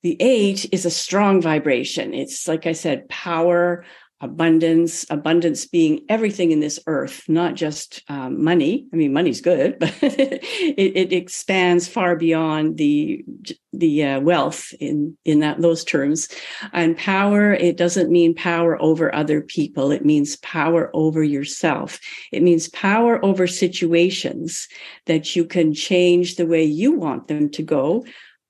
The 0.02 0.16
eight 0.20 0.66
is 0.72 0.86
a 0.86 0.90
strong 0.90 1.42
vibration. 1.42 2.14
It's 2.14 2.46
like 2.48 2.66
I 2.66 2.72
said, 2.72 3.08
power, 3.08 3.84
abundance, 4.22 5.06
abundance 5.08 5.66
being 5.66 6.04
everything 6.10 6.50
in 6.50 6.60
this 6.60 6.78
earth, 6.86 7.22
not 7.26 7.54
just 7.54 8.02
um, 8.08 8.42
money. 8.44 8.86
I 8.92 8.96
mean, 8.96 9.12
money's 9.12 9.40
good, 9.40 9.78
but 9.80 9.94
it, 10.02 10.42
it, 10.76 11.12
expands 11.12 11.88
far 11.88 12.16
beyond 12.16 12.76
the 12.76 13.24
the 13.72 14.04
uh, 14.04 14.20
wealth 14.20 14.72
in 14.78 15.16
in 15.24 15.40
that 15.40 15.60
those 15.60 15.84
terms. 15.84 16.28
And 16.72 16.96
power, 16.96 17.52
it 17.54 17.76
doesn't 17.76 18.10
mean 18.10 18.34
power 18.34 18.80
over 18.80 19.14
other 19.14 19.40
people. 19.40 19.90
It 19.90 20.04
means 20.04 20.36
power 20.36 20.90
over 20.92 21.22
yourself. 21.22 21.98
It 22.30 22.42
means 22.42 22.68
power 22.68 23.24
over 23.24 23.46
situations 23.46 24.68
that 25.06 25.34
you 25.34 25.46
can 25.46 25.72
change 25.72 26.36
the 26.36 26.46
way 26.46 26.62
you 26.62 26.92
want 26.92 27.28
them 27.28 27.48
to 27.50 27.62
go, 27.62 28.04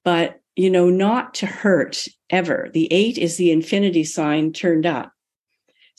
but 0.04 0.40
you 0.56 0.68
know, 0.68 0.90
not 0.90 1.34
to 1.34 1.46
hurt 1.46 2.06
ever. 2.28 2.68
The 2.74 2.88
eight 2.92 3.16
is 3.16 3.36
the 3.36 3.52
infinity 3.52 4.04
sign 4.04 4.52
turned 4.52 4.84
up 4.84 5.12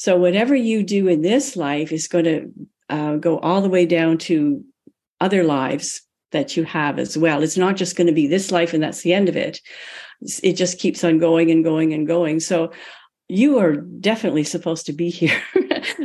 so 0.02 0.18
whatever 0.18 0.56
you 0.56 0.82
do 0.82 1.08
in 1.08 1.22
this 1.22 1.56
life 1.56 1.92
is 1.92 2.08
going 2.08 2.26
to 2.26 2.52
uh, 2.90 3.16
go 3.18 3.38
all 3.38 3.62
the 3.62 3.70
way 3.70 3.86
down 3.86 4.18
to 4.18 4.66
other 5.20 5.44
lives 5.44 6.02
that 6.32 6.58
you 6.58 6.64
have 6.64 6.98
as 6.98 7.16
well. 7.16 7.44
It's 7.44 7.56
not 7.56 7.76
just 7.76 7.96
going 7.96 8.08
to 8.08 8.12
be 8.12 8.26
this 8.26 8.50
life 8.50 8.74
and 8.74 8.82
that's 8.82 9.04
the 9.04 9.14
end 9.14 9.30
of 9.30 9.36
it. 9.36 9.60
It 10.42 10.54
just 10.54 10.80
keeps 10.80 11.04
on 11.04 11.20
going 11.20 11.52
and 11.52 11.64
going 11.64 11.94
and 11.94 12.08
going. 12.08 12.40
So 12.40 12.72
you 13.28 13.60
are 13.60 13.76
definitely 13.76 14.44
supposed 14.44 14.88
to 14.88 14.94
be 14.94 15.10
here 15.12 15.40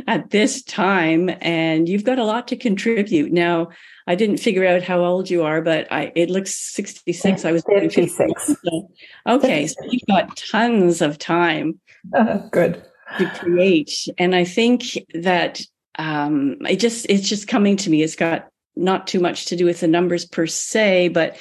at 0.05 0.29
this 0.29 0.61
time 0.61 1.31
and 1.41 1.89
you've 1.89 2.03
got 2.03 2.19
a 2.19 2.23
lot 2.23 2.47
to 2.49 2.55
contribute. 2.55 3.31
Now, 3.31 3.69
I 4.05 4.13
didn't 4.13 4.37
figure 4.37 4.67
out 4.67 4.83
how 4.83 5.03
old 5.03 5.27
you 5.27 5.41
are, 5.43 5.63
but 5.63 5.91
I 5.91 6.11
it 6.13 6.29
looks 6.29 6.53
66. 6.53 7.45
I 7.45 7.51
was 7.51 7.63
56. 7.67 8.45
So, 8.45 8.91
okay, 9.27 9.65
so 9.65 9.75
you've 9.89 10.05
got 10.07 10.37
tons 10.37 11.01
of 11.01 11.17
time. 11.17 11.79
Uh, 12.15 12.37
good 12.51 12.85
to 13.17 13.29
create. 13.29 14.07
And 14.17 14.35
I 14.35 14.43
think 14.43 14.97
that 15.13 15.61
um, 15.97 16.57
it 16.67 16.77
just 16.77 17.05
it's 17.09 17.27
just 17.27 17.47
coming 17.47 17.77
to 17.77 17.89
me. 17.89 18.03
It's 18.03 18.15
got 18.15 18.47
not 18.75 19.07
too 19.07 19.19
much 19.19 19.45
to 19.45 19.55
do 19.55 19.65
with 19.65 19.79
the 19.79 19.87
numbers 19.87 20.25
per 20.25 20.45
se, 20.45 21.09
but 21.09 21.37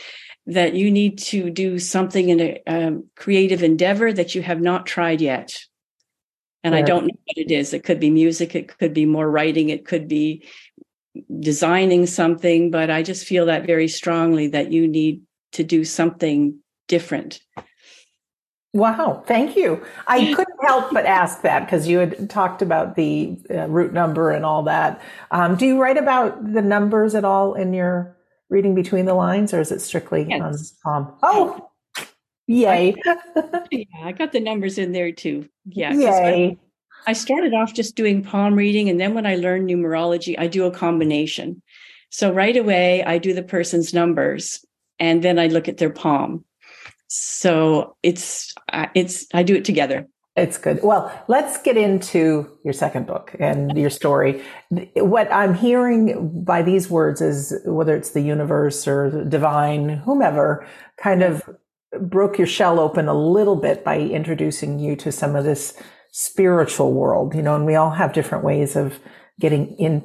that 0.46 0.74
you 0.74 0.90
need 0.90 1.18
to 1.18 1.50
do 1.50 1.78
something 1.78 2.28
in 2.28 2.40
a, 2.40 2.62
a 2.66 2.98
creative 3.16 3.62
endeavor 3.62 4.12
that 4.12 4.34
you 4.34 4.42
have 4.42 4.60
not 4.60 4.86
tried 4.86 5.20
yet. 5.20 5.58
And 6.62 6.74
yeah. 6.74 6.80
I 6.80 6.82
don't 6.82 7.06
know 7.06 7.18
what 7.24 7.36
it 7.36 7.50
is. 7.50 7.74
It 7.74 7.84
could 7.84 8.00
be 8.00 8.10
music, 8.10 8.54
it 8.54 8.78
could 8.78 8.94
be 8.94 9.06
more 9.06 9.28
writing, 9.28 9.68
it 9.68 9.84
could 9.84 10.08
be 10.08 10.46
designing 11.40 12.06
something, 12.06 12.70
but 12.70 12.90
I 12.90 13.02
just 13.02 13.26
feel 13.26 13.46
that 13.46 13.66
very 13.66 13.88
strongly 13.88 14.48
that 14.48 14.72
you 14.72 14.86
need 14.86 15.22
to 15.52 15.64
do 15.64 15.84
something 15.84 16.58
different 16.88 17.40
Wow, 18.76 19.24
thank 19.26 19.56
you. 19.56 19.82
I 20.06 20.18
couldn't 20.36 20.58
help 20.66 20.92
but 20.92 21.06
ask 21.06 21.40
that 21.40 21.60
because 21.60 21.88
you 21.88 21.98
had 21.98 22.28
talked 22.28 22.60
about 22.60 22.94
the 22.94 23.38
uh, 23.50 23.66
root 23.68 23.94
number 23.94 24.30
and 24.30 24.44
all 24.44 24.62
that. 24.64 25.00
Um, 25.30 25.56
do 25.56 25.64
you 25.64 25.80
write 25.80 25.96
about 25.96 26.52
the 26.52 26.60
numbers 26.60 27.14
at 27.14 27.24
all 27.24 27.54
in 27.54 27.72
your 27.72 28.14
reading 28.50 28.74
between 28.74 29.06
the 29.06 29.14
lines, 29.14 29.54
or 29.54 29.60
is 29.60 29.72
it 29.72 29.80
strictly 29.80 30.26
yes. 30.28 30.74
on 30.84 31.06
palm? 31.06 31.14
Oh, 31.22 31.70
yay! 32.46 32.94
yeah, 33.70 33.86
I 34.04 34.12
got 34.12 34.32
the 34.32 34.40
numbers 34.40 34.76
in 34.76 34.92
there 34.92 35.10
too. 35.10 35.48
Yeah, 35.64 35.94
yay. 35.94 36.58
I, 37.06 37.10
I 37.10 37.12
started 37.14 37.54
off 37.54 37.72
just 37.72 37.96
doing 37.96 38.22
palm 38.22 38.56
reading, 38.56 38.90
and 38.90 39.00
then 39.00 39.14
when 39.14 39.24
I 39.24 39.36
learned 39.36 39.70
numerology, 39.70 40.38
I 40.38 40.48
do 40.48 40.66
a 40.66 40.70
combination. 40.70 41.62
So 42.10 42.30
right 42.30 42.56
away, 42.56 43.02
I 43.04 43.16
do 43.16 43.32
the 43.32 43.42
person's 43.42 43.94
numbers, 43.94 44.62
and 44.98 45.24
then 45.24 45.38
I 45.38 45.46
look 45.46 45.66
at 45.66 45.78
their 45.78 45.90
palm 45.90 46.44
so 47.08 47.96
it's 48.02 48.54
it's 48.94 49.26
I 49.32 49.42
do 49.42 49.54
it 49.54 49.64
together. 49.64 50.06
It's 50.36 50.58
good. 50.58 50.80
Well, 50.82 51.10
let's 51.28 51.56
get 51.62 51.78
into 51.78 52.58
your 52.62 52.74
second 52.74 53.06
book 53.06 53.34
and 53.40 53.76
your 53.76 53.88
story. 53.88 54.42
What 54.94 55.32
I'm 55.32 55.54
hearing 55.54 56.44
by 56.44 56.60
these 56.60 56.90
words 56.90 57.22
is 57.22 57.58
whether 57.64 57.96
it's 57.96 58.10
the 58.10 58.20
universe 58.20 58.86
or 58.86 59.24
divine, 59.24 59.88
whomever, 59.88 60.66
kind 60.98 61.22
of 61.22 61.42
broke 61.98 62.36
your 62.36 62.46
shell 62.46 62.78
open 62.78 63.08
a 63.08 63.14
little 63.14 63.56
bit 63.56 63.82
by 63.82 63.98
introducing 63.98 64.78
you 64.78 64.94
to 64.96 65.10
some 65.10 65.36
of 65.36 65.44
this 65.44 65.72
spiritual 66.12 66.92
world, 66.92 67.34
you 67.34 67.40
know, 67.40 67.54
and 67.54 67.64
we 67.64 67.74
all 67.74 67.90
have 67.90 68.12
different 68.12 68.44
ways 68.44 68.76
of 68.76 68.98
getting 69.40 69.74
in 69.78 70.04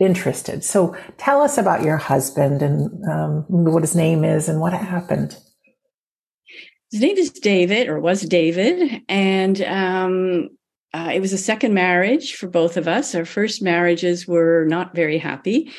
interested. 0.00 0.64
So 0.64 0.96
tell 1.16 1.40
us 1.42 1.58
about 1.58 1.82
your 1.82 1.96
husband 1.96 2.62
and 2.62 3.04
um, 3.08 3.44
what 3.48 3.82
his 3.82 3.94
name 3.94 4.24
is 4.24 4.48
and 4.48 4.60
what 4.60 4.72
happened. 4.72 5.36
His 6.92 7.00
name 7.00 7.16
is 7.16 7.30
David, 7.30 7.88
or 7.88 7.98
was 7.98 8.20
David, 8.20 9.02
and 9.08 9.62
um, 9.62 10.50
uh, 10.92 11.10
it 11.14 11.20
was 11.20 11.32
a 11.32 11.38
second 11.38 11.72
marriage 11.72 12.34
for 12.34 12.48
both 12.48 12.76
of 12.76 12.86
us. 12.86 13.14
Our 13.14 13.24
first 13.24 13.62
marriages 13.62 14.28
were 14.28 14.66
not 14.68 14.94
very 14.94 15.16
happy. 15.16 15.72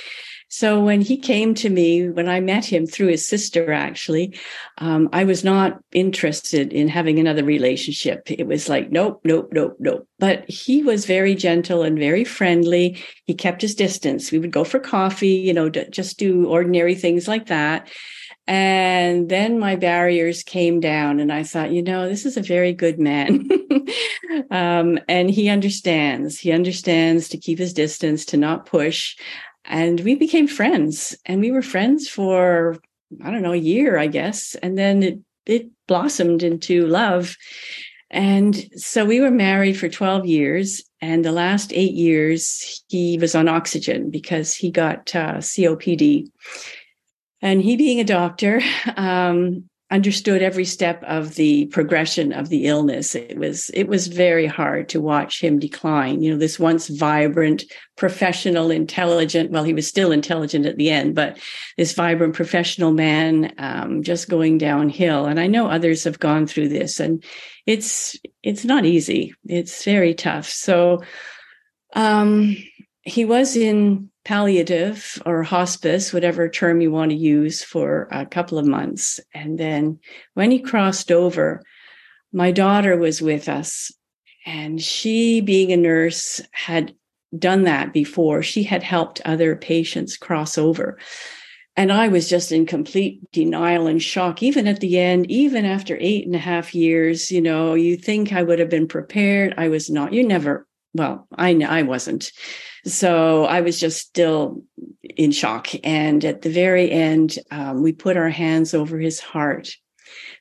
So 0.49 0.83
when 0.83 1.01
he 1.01 1.17
came 1.17 1.53
to 1.55 1.69
me, 1.69 2.09
when 2.09 2.27
I 2.27 2.39
met 2.39 2.65
him 2.65 2.87
through 2.87 3.07
his 3.07 3.27
sister, 3.27 3.71
actually, 3.71 4.35
um, 4.79 5.07
I 5.13 5.23
was 5.23 5.43
not 5.43 5.79
interested 5.91 6.73
in 6.73 6.87
having 6.87 7.19
another 7.19 7.43
relationship. 7.43 8.31
It 8.31 8.47
was 8.47 8.67
like, 8.67 8.91
nope, 8.91 9.21
nope, 9.23 9.49
nope, 9.51 9.75
nope. 9.79 10.07
But 10.17 10.49
he 10.49 10.81
was 10.81 11.05
very 11.05 11.35
gentle 11.35 11.83
and 11.83 11.97
very 11.97 12.23
friendly. 12.23 12.97
He 13.25 13.35
kept 13.35 13.61
his 13.61 13.75
distance. 13.75 14.31
We 14.31 14.39
would 14.39 14.51
go 14.51 14.63
for 14.63 14.79
coffee, 14.79 15.27
you 15.27 15.53
know, 15.53 15.69
just 15.69 16.17
do 16.17 16.47
ordinary 16.47 16.95
things 16.95 17.27
like 17.27 17.47
that. 17.47 17.87
And 18.45 19.29
then 19.29 19.57
my 19.57 19.77
barriers 19.77 20.43
came 20.43 20.79
down, 20.81 21.19
and 21.19 21.31
I 21.31 21.43
thought, 21.43 21.71
you 21.71 21.81
know, 21.81 22.09
this 22.09 22.25
is 22.25 22.35
a 22.35 22.41
very 22.41 22.73
good 22.73 22.99
man. 22.99 23.47
um, 24.51 24.99
and 25.07 25.29
he 25.29 25.47
understands. 25.47 26.39
He 26.39 26.51
understands 26.51 27.29
to 27.29 27.37
keep 27.37 27.57
his 27.57 27.73
distance, 27.73 28.25
to 28.25 28.37
not 28.37 28.65
push. 28.65 29.15
And 29.65 30.01
we 30.01 30.15
became 30.15 30.47
friends, 30.47 31.15
and 31.25 31.39
we 31.39 31.51
were 31.51 31.61
friends 31.61 32.09
for, 32.09 32.77
I 33.23 33.31
don't 33.31 33.43
know, 33.43 33.53
a 33.53 33.57
year, 33.57 33.97
I 33.97 34.07
guess. 34.07 34.55
And 34.55 34.77
then 34.77 35.03
it, 35.03 35.19
it 35.45 35.67
blossomed 35.87 36.43
into 36.43 36.85
love. 36.85 37.37
And 38.11 38.69
so 38.75 39.05
we 39.05 39.21
were 39.21 39.31
married 39.31 39.77
for 39.77 39.87
12 39.87 40.25
years. 40.25 40.83
And 41.01 41.23
the 41.23 41.31
last 41.31 41.71
eight 41.73 41.93
years, 41.93 42.83
he 42.89 43.17
was 43.17 43.35
on 43.35 43.47
oxygen 43.47 44.09
because 44.11 44.53
he 44.53 44.69
got 44.69 45.15
uh, 45.15 45.37
COPD 45.37 46.27
and 47.43 47.61
he, 47.61 47.75
being 47.75 47.99
a 47.99 48.05
doctor, 48.05 48.61
um, 48.97 49.69
understood 49.91 50.41
every 50.41 50.65
step 50.65 51.03
of 51.03 51.35
the 51.35 51.67
progression 51.67 52.33
of 52.33 52.49
the 52.49 52.65
illness. 52.65 53.13
It 53.13 53.37
was 53.37 53.69
it 53.75 53.87
was 53.87 54.07
very 54.07 54.47
hard 54.47 54.89
to 54.89 55.01
watch 55.01 55.39
him 55.39 55.59
decline. 55.59 56.23
You 56.23 56.31
know, 56.31 56.37
this 56.37 56.57
once 56.57 56.87
vibrant, 56.87 57.63
professional, 57.95 58.71
intelligent. 58.71 59.51
Well, 59.51 59.63
he 59.63 59.73
was 59.73 59.87
still 59.87 60.11
intelligent 60.11 60.65
at 60.65 60.77
the 60.77 60.89
end, 60.89 61.13
but 61.13 61.37
this 61.77 61.93
vibrant 61.93 62.33
professional 62.33 62.91
man 62.91 63.53
um, 63.59 64.01
just 64.01 64.29
going 64.29 64.57
downhill. 64.57 65.25
And 65.25 65.39
I 65.39 65.45
know 65.45 65.67
others 65.67 66.05
have 66.05 66.17
gone 66.17 66.47
through 66.47 66.69
this, 66.69 66.99
and 66.99 67.23
it's 67.67 68.17
it's 68.41 68.65
not 68.65 68.85
easy. 68.85 69.35
It's 69.45 69.83
very 69.83 70.15
tough. 70.15 70.47
So. 70.47 71.03
Um, 71.95 72.57
he 73.05 73.25
was 73.25 73.55
in 73.55 74.09
palliative 74.25 75.21
or 75.25 75.43
hospice, 75.43 76.13
whatever 76.13 76.47
term 76.47 76.81
you 76.81 76.91
want 76.91 77.11
to 77.11 77.17
use, 77.17 77.63
for 77.63 78.07
a 78.11 78.25
couple 78.25 78.57
of 78.57 78.65
months. 78.65 79.19
And 79.33 79.59
then 79.59 79.99
when 80.33 80.51
he 80.51 80.59
crossed 80.59 81.11
over, 81.11 81.61
my 82.31 82.51
daughter 82.51 82.97
was 82.97 83.21
with 83.21 83.49
us. 83.49 83.91
And 84.45 84.81
she, 84.81 85.41
being 85.41 85.71
a 85.71 85.77
nurse, 85.77 86.41
had 86.51 86.93
done 87.37 87.63
that 87.63 87.93
before. 87.93 88.43
She 88.43 88.63
had 88.63 88.83
helped 88.83 89.21
other 89.25 89.55
patients 89.55 90.17
cross 90.17 90.57
over. 90.57 90.97
And 91.75 91.91
I 91.91 92.07
was 92.07 92.29
just 92.29 92.51
in 92.51 92.65
complete 92.65 93.19
denial 93.31 93.87
and 93.87 94.01
shock, 94.01 94.43
even 94.43 94.67
at 94.67 94.79
the 94.79 94.99
end, 94.99 95.29
even 95.31 95.65
after 95.65 95.97
eight 95.99 96.25
and 96.25 96.35
a 96.35 96.39
half 96.39 96.75
years. 96.75 97.31
You 97.31 97.41
know, 97.41 97.73
you 97.73 97.97
think 97.97 98.31
I 98.31 98.43
would 98.43 98.59
have 98.59 98.69
been 98.69 98.87
prepared. 98.87 99.55
I 99.57 99.69
was 99.69 99.89
not. 99.89 100.13
You 100.13 100.27
never, 100.27 100.67
well, 100.93 101.27
I, 101.35 101.55
I 101.63 101.81
wasn't. 101.81 102.31
So 102.85 103.45
I 103.45 103.61
was 103.61 103.79
just 103.79 103.99
still 103.99 104.63
in 105.15 105.31
shock. 105.31 105.69
And 105.83 106.23
at 106.25 106.41
the 106.41 106.49
very 106.49 106.91
end, 106.91 107.39
um, 107.51 107.81
we 107.81 107.93
put 107.93 108.17
our 108.17 108.29
hands 108.29 108.73
over 108.73 108.99
his 108.99 109.19
heart. 109.19 109.75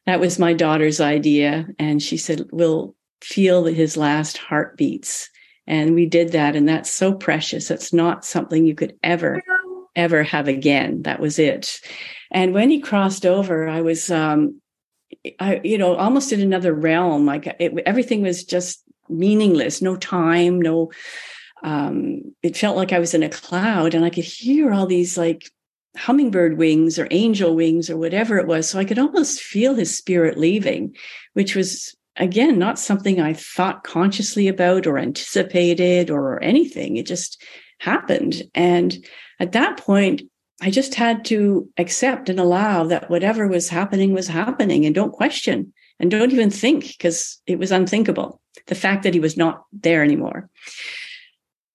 That 0.06 0.20
was 0.20 0.38
my 0.38 0.52
daughter's 0.52 1.00
idea. 1.00 1.68
And 1.78 2.02
she 2.02 2.16
said, 2.16 2.42
We'll 2.50 2.96
feel 3.20 3.64
his 3.64 3.96
last 3.96 4.38
heartbeats. 4.38 5.30
And 5.66 5.94
we 5.94 6.06
did 6.06 6.32
that. 6.32 6.56
And 6.56 6.68
that's 6.68 6.90
so 6.90 7.14
precious. 7.14 7.70
It's 7.70 7.92
not 7.92 8.24
something 8.24 8.66
you 8.66 8.74
could 8.74 8.96
ever, 9.04 9.40
ever 9.94 10.24
have 10.24 10.48
again. 10.48 11.02
That 11.02 11.20
was 11.20 11.38
it. 11.38 11.80
And 12.32 12.52
when 12.52 12.70
he 12.70 12.80
crossed 12.80 13.24
over, 13.24 13.68
I 13.68 13.82
was, 13.82 14.10
um, 14.10 14.60
I, 15.38 15.60
you 15.62 15.78
know, 15.78 15.94
almost 15.94 16.32
in 16.32 16.40
another 16.40 16.74
realm. 16.74 17.26
Like 17.26 17.46
it, 17.46 17.72
everything 17.86 18.22
was 18.22 18.42
just 18.42 18.82
meaningless. 19.08 19.80
No 19.80 19.94
time, 19.94 20.60
no 20.60 20.90
um, 21.62 22.34
it 22.42 22.56
felt 22.56 22.76
like 22.76 22.92
I 22.92 22.98
was 22.98 23.14
in 23.14 23.22
a 23.22 23.28
cloud 23.28 23.94
and 23.94 24.04
I 24.04 24.10
could 24.10 24.24
hear 24.24 24.72
all 24.72 24.86
these 24.86 25.16
like 25.16 25.50
hummingbird 25.96 26.58
wings 26.58 26.98
or 26.98 27.06
angel 27.10 27.54
wings 27.54 27.90
or 27.90 27.96
whatever 27.96 28.38
it 28.38 28.46
was. 28.46 28.68
So 28.68 28.78
I 28.78 28.84
could 28.84 28.98
almost 28.98 29.40
feel 29.40 29.74
his 29.74 29.96
spirit 29.96 30.38
leaving, 30.38 30.96
which 31.34 31.54
was 31.54 31.94
again, 32.16 32.58
not 32.58 32.78
something 32.78 33.20
I 33.20 33.32
thought 33.32 33.84
consciously 33.84 34.48
about 34.48 34.86
or 34.86 34.98
anticipated 34.98 36.10
or 36.10 36.42
anything. 36.42 36.96
It 36.96 37.06
just 37.06 37.42
happened. 37.78 38.42
And 38.54 39.04
at 39.40 39.52
that 39.52 39.78
point, 39.78 40.22
I 40.60 40.70
just 40.70 40.94
had 40.94 41.24
to 41.26 41.68
accept 41.78 42.28
and 42.28 42.38
allow 42.38 42.84
that 42.84 43.10
whatever 43.10 43.48
was 43.48 43.68
happening 43.68 44.12
was 44.12 44.28
happening 44.28 44.86
and 44.86 44.94
don't 44.94 45.12
question 45.12 45.72
and 45.98 46.10
don't 46.10 46.32
even 46.32 46.50
think 46.50 46.86
because 46.86 47.40
it 47.46 47.58
was 47.58 47.72
unthinkable. 47.72 48.40
The 48.66 48.74
fact 48.74 49.02
that 49.02 49.14
he 49.14 49.20
was 49.20 49.36
not 49.36 49.64
there 49.72 50.04
anymore. 50.04 50.48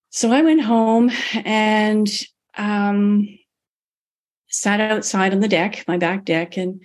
So 0.10 0.32
I 0.32 0.42
went 0.42 0.62
home 0.62 1.12
and 1.34 2.08
um, 2.58 3.28
sat 4.50 4.80
outside 4.80 5.34
on 5.34 5.42
the 5.42 5.48
deck, 5.48 5.84
my 5.88 5.98
back 5.98 6.26
deck, 6.26 6.58
and 6.58 6.82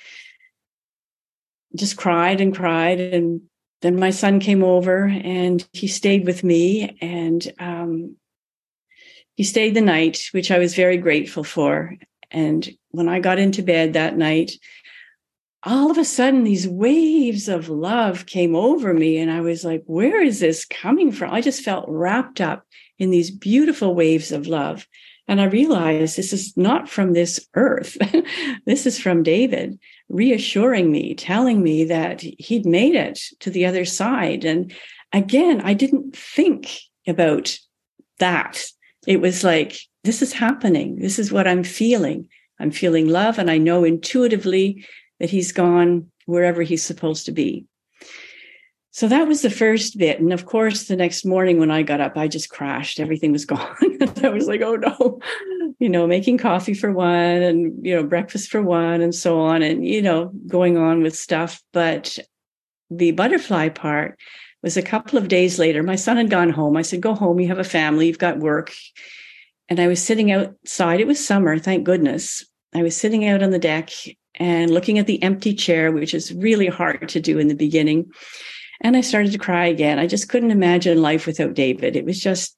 just 1.77 1.97
cried 1.97 2.41
and 2.41 2.55
cried. 2.55 3.01
And 3.01 3.43
then 3.81 3.99
my 3.99 4.11
son 4.11 4.41
came 4.41 4.63
over 4.63 5.05
and 5.07 5.67
he 5.73 5.89
stayed 5.89 6.27
with 6.27 6.45
me 6.45 6.99
and 7.01 7.53
um, 7.59 8.17
he 9.35 9.45
stayed 9.45 9.75
the 9.75 9.81
night, 9.81 10.29
which 10.33 10.51
I 10.51 10.59
was 10.59 10.75
very 10.75 10.99
grateful 10.99 11.45
for. 11.45 11.95
And 12.31 12.69
when 12.91 13.09
I 13.09 13.21
got 13.21 13.39
into 13.39 13.63
bed 13.63 13.93
that 13.93 14.17
night, 14.17 14.53
all 15.65 15.91
of 15.91 15.99
a 15.99 16.05
sudden 16.05 16.45
these 16.45 16.67
waves 16.67 17.49
of 17.49 17.69
love 17.69 18.27
came 18.27 18.57
over 18.57 18.93
me 18.93 19.19
and 19.19 19.31
i 19.31 19.41
was 19.41 19.65
like 19.65 19.83
where 19.87 20.21
is 20.21 20.41
this 20.41 20.65
coming 20.65 21.13
from 21.13 21.33
i 21.33 21.41
just 21.41 21.63
felt 21.63 21.85
wrapped 21.89 22.41
up 22.41 22.67
in 22.99 23.11
these 23.11 23.31
beautiful 23.31 23.95
waves 23.95 24.33
of 24.33 24.47
love. 24.47 24.87
And 25.29 25.41
i 25.41 25.45
realized 25.45 26.17
this 26.17 26.33
is 26.33 26.57
not 26.57 26.89
from 26.89 27.13
this 27.13 27.49
earth. 27.55 27.97
This 28.67 28.87
is 28.87 28.99
from 28.99 29.23
david 29.23 29.79
reassuring 30.09 30.93
me 30.93 31.15
telling 31.15 31.63
me 31.63 31.85
that 31.85 32.21
he'd 32.21 32.67
made 32.67 32.95
it 32.95 33.19
to 33.41 33.51
the 33.51 33.67
other 33.67 33.85
side. 33.85 34.45
And 34.45 34.73
again 35.13 35.61
i 35.61 35.75
didn't 35.75 36.17
think 36.17 36.71
about 37.07 37.59
that. 38.19 38.63
It 39.07 39.21
was 39.21 39.43
like 39.43 39.79
this 40.05 40.23
is 40.23 40.33
happening. 40.33 40.97
This 40.97 41.19
is 41.19 41.33
what 41.33 41.47
i'm 41.47 41.65
feeling. 41.65 42.29
I'm 42.61 42.71
feeling 42.71 43.09
love 43.09 43.39
and 43.39 43.51
i 43.51 43.59
know 43.59 43.85
intuitively 43.85 44.85
that 45.19 45.31
he's 45.31 45.53
gone 45.53 46.11
wherever 46.27 46.63
he's 46.63 46.83
supposed 46.83 47.27
to 47.27 47.33
be. 47.33 47.67
So 48.93 49.09
that 49.09 49.27
was 49.27 49.41
the 49.41 49.51
first 49.51 49.97
bit. 49.97 50.21
And 50.21 50.35
of 50.35 50.45
course, 50.45 50.85
the 50.85 50.97
next 50.97 51.25
morning 51.25 51.59
when 51.59 51.71
I 51.71 51.83
got 51.83 52.03
up, 52.03 52.17
I 52.17 52.29
just 52.29 52.51
crashed. 52.51 53.01
Everything 53.01 53.33
was 53.33 53.45
gone. 53.47 53.77
I 54.23 54.29
was 54.29 54.47
like, 54.47 54.61
oh 54.61 54.77
no, 54.77 55.19
you 55.79 55.89
know, 55.89 56.07
making 56.07 56.39
coffee 56.39 56.75
for 56.75 56.93
one 56.93 57.09
and, 57.11 57.85
you 57.85 57.97
know, 57.97 58.05
breakfast 58.05 58.51
for 58.51 58.63
one 58.63 59.01
and 59.01 59.15
so 59.15 59.41
on 59.41 59.63
and, 59.63 59.85
you 59.85 60.03
know, 60.03 60.31
going 60.47 60.77
on 60.77 61.03
with 61.03 61.17
stuff. 61.17 61.63
But 61.73 62.19
the 62.91 63.13
butterfly 63.13 63.71
part 63.71 64.19
was 64.63 64.77
a 64.77 64.83
couple 64.83 65.19
of 65.19 65.29
days 65.29 65.59
later. 65.59 65.83
My 65.83 65.97
son 65.97 66.19
had 66.19 66.31
gone 66.31 66.51
home. 66.51 66.77
I 66.77 66.83
said, 66.83 67.01
go 67.01 67.15
home. 67.15 67.41
You 67.41 67.49
have 67.49 67.59
a 67.59 67.65
family. 67.65 68.07
You've 68.07 68.19
got 68.19 68.39
work. 68.39 68.73
And 69.71 69.81
I 69.81 69.89
was 69.89 70.03
sitting 70.03 70.31
outside. 70.31 71.01
It 71.01 71.07
was 71.07 71.25
summer, 71.25 71.59
thank 71.59 71.85
goodness. 71.85 72.45
I 72.75 72.83
was 72.83 72.95
sitting 72.97 73.27
out 73.27 73.43
on 73.43 73.51
the 73.51 73.59
deck 73.59 73.91
and 74.35 74.71
looking 74.71 74.99
at 74.99 75.07
the 75.07 75.23
empty 75.23 75.55
chair, 75.55 75.91
which 75.91 76.13
is 76.13 76.33
really 76.35 76.67
hard 76.67 77.09
to 77.09 77.21
do 77.21 77.39
in 77.39 77.49
the 77.49 77.55
beginning. 77.55 78.11
And 78.83 78.97
I 78.97 79.01
started 79.01 79.33
to 79.33 79.39
cry 79.39 79.67
again. 79.67 79.99
I 79.99 80.07
just 80.07 80.29
couldn't 80.29 80.51
imagine 80.51 81.01
life 81.01 81.27
without 81.27 81.55
David. 81.55 81.97
It 81.97 82.05
was 82.05 82.21
just, 82.21 82.57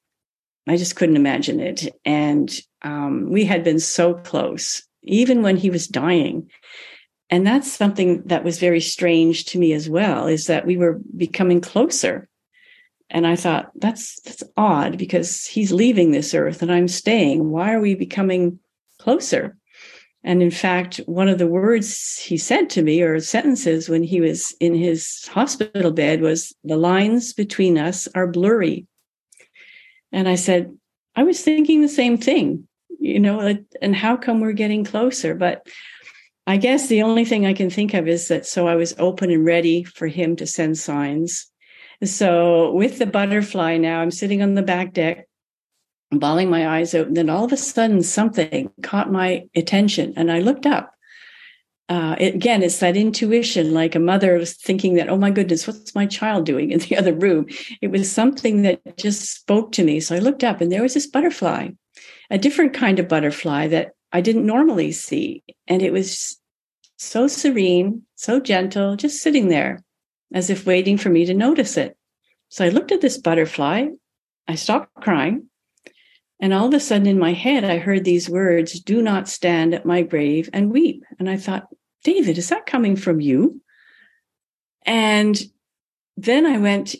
I 0.67 0.75
just 0.75 0.95
couldn't 0.95 1.15
imagine 1.15 1.59
it. 1.59 1.95
And 2.03 2.51
um, 2.81 3.29
we 3.29 3.45
had 3.45 3.63
been 3.63 3.79
so 3.79 4.15
close, 4.15 4.83
even 5.03 5.43
when 5.43 5.55
he 5.55 5.69
was 5.69 5.87
dying. 5.87 6.49
And 7.29 7.45
that's 7.45 7.71
something 7.71 8.23
that 8.23 8.43
was 8.43 8.59
very 8.59 8.81
strange 8.81 9.45
to 9.45 9.59
me 9.59 9.71
as 9.73 9.87
well, 9.87 10.27
is 10.27 10.47
that 10.47 10.65
we 10.65 10.77
were 10.77 10.99
becoming 11.15 11.61
closer. 11.61 12.27
And 13.11 13.27
I 13.27 13.35
thought, 13.35 13.71
that's 13.75 14.19
that's 14.21 14.43
odd 14.57 14.97
because 14.97 15.45
he's 15.45 15.71
leaving 15.71 16.11
this 16.11 16.33
earth 16.33 16.63
and 16.63 16.71
I'm 16.71 16.87
staying. 16.87 17.51
Why 17.51 17.73
are 17.73 17.79
we 17.79 17.93
becoming 17.93 18.59
closer? 18.97 19.57
And 20.25 20.41
in 20.41 20.49
fact, 20.49 20.97
one 21.05 21.29
of 21.29 21.37
the 21.37 21.47
words 21.47 22.17
he 22.17 22.35
said 22.35 22.67
to 22.71 22.81
me 22.81 23.03
or 23.03 23.19
sentences 23.19 23.87
when 23.87 24.01
he 24.01 24.19
was 24.19 24.55
in 24.59 24.73
his 24.73 25.27
hospital 25.27 25.91
bed 25.91 26.21
was, 26.21 26.51
The 26.63 26.77
lines 26.77 27.31
between 27.31 27.77
us 27.77 28.07
are 28.15 28.25
blurry. 28.25 28.87
And 30.11 30.27
I 30.27 30.33
said, 30.33 30.75
I 31.15 31.21
was 31.21 31.41
thinking 31.41 31.81
the 31.81 31.87
same 31.87 32.17
thing, 32.17 32.67
you 32.99 33.19
know, 33.19 33.55
and 33.83 33.95
how 33.95 34.17
come 34.17 34.39
we're 34.39 34.53
getting 34.53 34.83
closer? 34.83 35.35
But 35.35 35.67
I 36.47 36.57
guess 36.57 36.87
the 36.87 37.03
only 37.03 37.23
thing 37.23 37.45
I 37.45 37.53
can 37.53 37.69
think 37.69 37.93
of 37.93 38.07
is 38.07 38.27
that 38.29 38.47
so 38.47 38.67
I 38.67 38.75
was 38.75 38.95
open 38.97 39.29
and 39.29 39.45
ready 39.45 39.83
for 39.83 40.07
him 40.07 40.35
to 40.37 40.47
send 40.47 40.79
signs. 40.79 41.45
So 42.03 42.71
with 42.71 42.97
the 42.97 43.05
butterfly 43.05 43.77
now, 43.77 44.01
I'm 44.01 44.11
sitting 44.11 44.41
on 44.41 44.55
the 44.55 44.63
back 44.63 44.91
deck 44.91 45.27
bawling 46.11 46.49
my 46.49 46.67
eyes 46.77 46.93
out. 46.95 47.07
And 47.07 47.17
then 47.17 47.29
all 47.29 47.45
of 47.45 47.51
a 47.51 47.57
sudden, 47.57 48.03
something 48.03 48.71
caught 48.83 49.11
my 49.11 49.47
attention, 49.55 50.13
and 50.15 50.31
I 50.31 50.39
looked 50.39 50.65
up. 50.65 50.93
Uh, 51.87 52.15
it, 52.19 52.33
again, 52.33 52.63
it's 52.63 52.79
that 52.79 52.97
intuition, 52.97 53.73
like 53.73 53.93
a 53.93 53.99
mother 53.99 54.37
was 54.37 54.53
thinking 54.53 54.95
that, 54.95 55.07
oh 55.07 55.17
my 55.17 55.29
goodness, 55.29 55.67
what's 55.67 55.93
my 55.93 56.07
child 56.07 56.43
doing 56.45 56.71
in 56.71 56.79
the 56.79 56.97
other 56.97 57.13
room? 57.13 57.45
It 57.81 57.91
was 57.91 58.11
something 58.11 58.63
that 58.63 58.97
just 58.97 59.31
spoke 59.35 59.71
to 59.73 59.83
me. 59.83 59.99
So 59.99 60.15
I 60.15 60.19
looked 60.19 60.43
up, 60.43 60.61
and 60.61 60.71
there 60.71 60.81
was 60.81 60.95
this 60.95 61.07
butterfly, 61.07 61.69
a 62.31 62.37
different 62.37 62.73
kind 62.73 62.97
of 62.97 63.07
butterfly 63.07 63.67
that 63.67 63.91
I 64.11 64.21
didn't 64.21 64.47
normally 64.47 64.91
see. 64.93 65.43
And 65.67 65.81
it 65.81 65.93
was 65.93 66.39
so 66.97 67.27
serene, 67.27 68.03
so 68.15 68.39
gentle, 68.39 68.95
just 68.95 69.21
sitting 69.21 69.49
there 69.49 69.83
as 70.33 70.49
if 70.49 70.65
waiting 70.65 70.97
for 70.97 71.09
me 71.09 71.25
to 71.25 71.33
notice 71.33 71.77
it. 71.77 71.97
So 72.49 72.65
I 72.65 72.69
looked 72.69 72.91
at 72.91 73.01
this 73.01 73.17
butterfly. 73.17 73.87
I 74.47 74.55
stopped 74.55 74.93
crying. 74.95 75.49
And 76.39 76.53
all 76.53 76.67
of 76.67 76.73
a 76.73 76.79
sudden 76.79 77.07
in 77.07 77.17
my 77.19 77.33
head, 77.33 77.63
I 77.63 77.77
heard 77.77 78.03
these 78.03 78.29
words, 78.29 78.79
do 78.79 79.01
not 79.01 79.29
stand 79.29 79.73
at 79.73 79.85
my 79.85 80.01
grave 80.01 80.49
and 80.53 80.71
weep. 80.71 81.03
And 81.19 81.29
I 81.29 81.37
thought, 81.37 81.67
David, 82.03 82.37
is 82.37 82.49
that 82.49 82.65
coming 82.65 82.95
from 82.95 83.21
you? 83.21 83.61
And 84.85 85.41
then 86.17 86.45
I 86.45 86.57
went, 86.57 86.95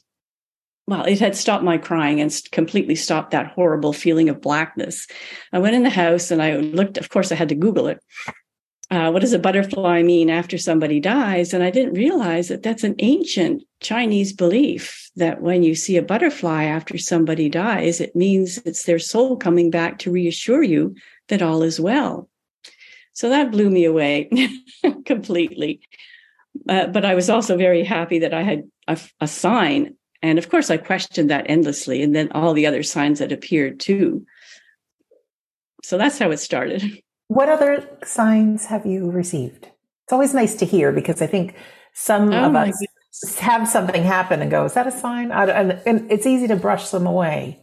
well, 0.88 1.04
it 1.04 1.20
had 1.20 1.36
stopped 1.36 1.64
my 1.64 1.78
crying 1.78 2.22
and 2.22 2.34
completely 2.52 2.96
stopped 2.96 3.32
that 3.32 3.48
horrible 3.48 3.94
feeling 3.94 4.30
of 4.30 4.42
blackness. 4.42 5.08
I 5.52 5.60
went 5.60 5.76
in 5.76 5.84
the 5.84 5.90
house 5.90 6.32
and 6.32 6.42
I 6.42 6.58
looked, 6.58 6.98
of 6.98 7.10
course, 7.10 7.32
I 7.32 7.36
had 7.36 7.50
to 7.50 7.56
Google 7.56 7.88
it 7.88 8.00
uh, 8.92 9.10
what 9.10 9.22
does 9.22 9.34
a 9.34 9.40
butterfly 9.40 10.04
mean 10.04 10.30
after 10.30 10.58
somebody 10.58 11.00
dies? 11.00 11.54
And 11.54 11.64
I 11.64 11.72
didn't 11.72 11.96
realize 11.96 12.50
that 12.50 12.62
that's 12.62 12.84
an 12.84 12.96
ancient 13.00 13.64
Chinese 13.80 14.32
belief 14.32 15.10
that 15.16 15.42
when 15.42 15.64
you 15.64 15.74
see 15.74 15.98
a 15.98 16.04
butterfly 16.04 16.66
after 16.66 16.98
somebody 16.98 17.50
dies, 17.50 18.00
it 18.00 18.16
means 18.16 18.60
it's 18.60 18.84
their 18.84 19.00
soul 19.00 19.38
coming 19.38 19.72
back 19.72 19.98
to 20.00 20.12
reassure 20.12 20.62
you 20.62 20.96
that 21.30 21.42
all 21.42 21.64
is 21.64 21.80
well. 21.80 22.30
So 23.14 23.30
that 23.30 23.52
blew 23.52 23.70
me 23.70 23.86
away 23.86 24.30
completely. 25.06 25.80
Uh, 26.70 26.88
but 26.88 27.06
I 27.06 27.16
was 27.16 27.30
also 27.30 27.58
very 27.58 27.84
happy 27.84 28.20
that 28.20 28.34
I 28.34 28.44
had 28.44 28.70
a, 28.88 29.00
a 29.20 29.28
sign. 29.28 29.96
And 30.22 30.38
of 30.38 30.50
course, 30.50 30.70
I 30.70 30.78
questioned 30.78 31.30
that 31.30 31.50
endlessly, 31.50 32.04
and 32.04 32.16
then 32.16 32.32
all 32.34 32.54
the 32.54 32.68
other 32.68 32.84
signs 32.84 33.20
that 33.20 33.32
appeared 33.32 33.80
too. 33.80 34.26
So 35.84 35.98
that's 35.98 36.20
how 36.20 36.32
it 36.32 36.38
started. 36.38 36.84
What 37.28 37.50
other 37.50 37.88
signs 38.04 38.66
have 38.66 38.86
you 38.86 39.10
received? 39.10 39.70
It's 40.04 40.14
always 40.14 40.34
nice 40.34 40.56
to 40.56 40.66
hear 40.66 40.92
because 40.92 41.22
I 41.22 41.28
think 41.28 41.56
some 41.94 42.32
oh 42.32 42.46
of 42.46 42.56
us 42.56 42.78
goodness. 42.80 43.40
have 43.40 43.68
something 43.68 44.04
happen 44.04 44.42
and 44.42 44.52
go, 44.52 44.66
is 44.66 44.74
that 44.74 44.86
a 44.86 44.92
sign? 44.92 45.32
And, 45.32 45.82
and 45.86 46.12
it's 46.12 46.28
easy 46.28 46.48
to 46.48 46.56
brush 46.56 46.90
them 46.90 47.08
away. 47.08 47.62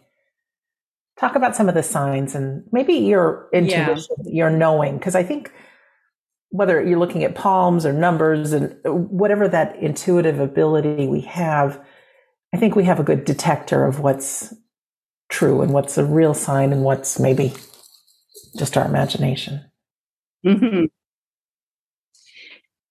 Talk 1.18 1.37
about 1.37 1.55
some 1.55 1.68
of 1.68 1.75
the 1.75 1.83
signs 1.83 2.35
and 2.35 2.64
maybe 2.72 2.94
your 2.94 3.48
intuition, 3.53 4.16
yeah. 4.25 4.33
your 4.33 4.51
knowing, 4.51 4.98
because 4.98 5.14
I 5.14 5.22
think 5.22 5.53
whether 6.48 6.83
you're 6.83 6.98
looking 6.98 7.22
at 7.22 7.35
palms 7.35 7.87
or 7.87 7.92
numbers 7.92 8.53
and 8.53 8.77
whatever 8.85 9.46
that 9.48 9.77
intuitive 9.77 10.40
ability 10.40 11.07
we 11.07 11.20
have, 11.20 11.81
I 12.53 12.59
think 12.59 12.75
we 12.75 12.85
have 12.85 12.98
a 12.98 13.05
good 13.05 13.25
detector 13.25 13.87
of 13.87 14.01
what's 14.01 14.53
true 15.29 15.62
and 15.62 15.72
what's 15.72 15.96
a 15.96 16.05
real 16.05 16.35
sign 16.35 16.72
and 16.72 16.83
what's 16.83 17.20
maybe 17.20 17.55
just 18.56 18.76
our 18.76 18.86
imagination? 18.86 19.64
Mm-hmm. 20.46 20.86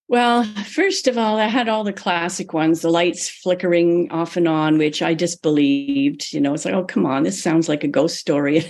Well, 0.08 0.44
first 0.44 1.08
of 1.08 1.18
all, 1.18 1.38
I 1.38 1.48
had 1.48 1.70
all 1.70 1.86
the 1.86 1.94
classic 1.94 2.52
ones, 2.52 2.82
the 2.82 2.90
lights 2.90 3.30
flickering 3.30 4.12
off 4.12 4.36
and 4.36 4.46
on, 4.46 4.78
which 4.78 5.02
I 5.02 5.14
just 5.14 5.42
believed. 5.42 6.34
You 6.34 6.42
know, 6.42 6.54
it's 6.54 6.66
like, 6.66 6.74
oh, 6.74 6.84
come 6.84 7.06
on, 7.06 7.24
this 7.24 7.42
sounds 7.42 7.70
like 7.70 7.86
a 7.86 7.88
ghost 7.88 8.18
story. 8.18 8.66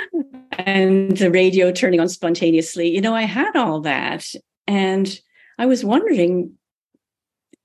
and 0.52 1.14
the 1.14 1.30
radio 1.30 1.72
turning 1.72 2.00
on 2.00 2.08
spontaneously. 2.08 2.88
You 2.88 3.02
know, 3.02 3.14
I 3.14 3.24
had 3.24 3.54
all 3.54 3.80
that. 3.82 4.26
And 4.66 5.14
I 5.58 5.66
was 5.66 5.84
wondering 5.84 6.54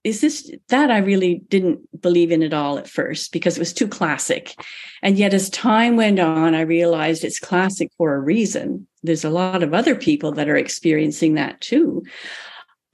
is 0.07 0.21
this 0.21 0.49
that 0.69 0.89
I 0.89 0.99
really 0.99 1.41
didn't 1.49 2.01
believe 2.01 2.31
in 2.31 2.41
at 2.41 2.53
all 2.53 2.77
at 2.77 2.89
first 2.89 3.33
because 3.33 3.57
it 3.57 3.59
was 3.59 3.73
too 3.73 3.87
classic. 3.87 4.55
And 5.01 5.17
yet, 5.17 5.33
as 5.33 5.49
time 5.49 5.97
went 5.97 6.19
on, 6.19 6.55
I 6.55 6.61
realized 6.61 7.25
it's 7.25 7.39
classic 7.39 7.91
for 7.97 8.13
a 8.13 8.19
reason. 8.19 8.87
There's 9.03 9.25
a 9.25 9.29
lot 9.29 9.63
of 9.63 9.73
other 9.73 9.95
people 9.95 10.31
that 10.33 10.47
are 10.47 10.55
experiencing 10.55 11.33
that 11.35 11.59
too. 11.59 12.03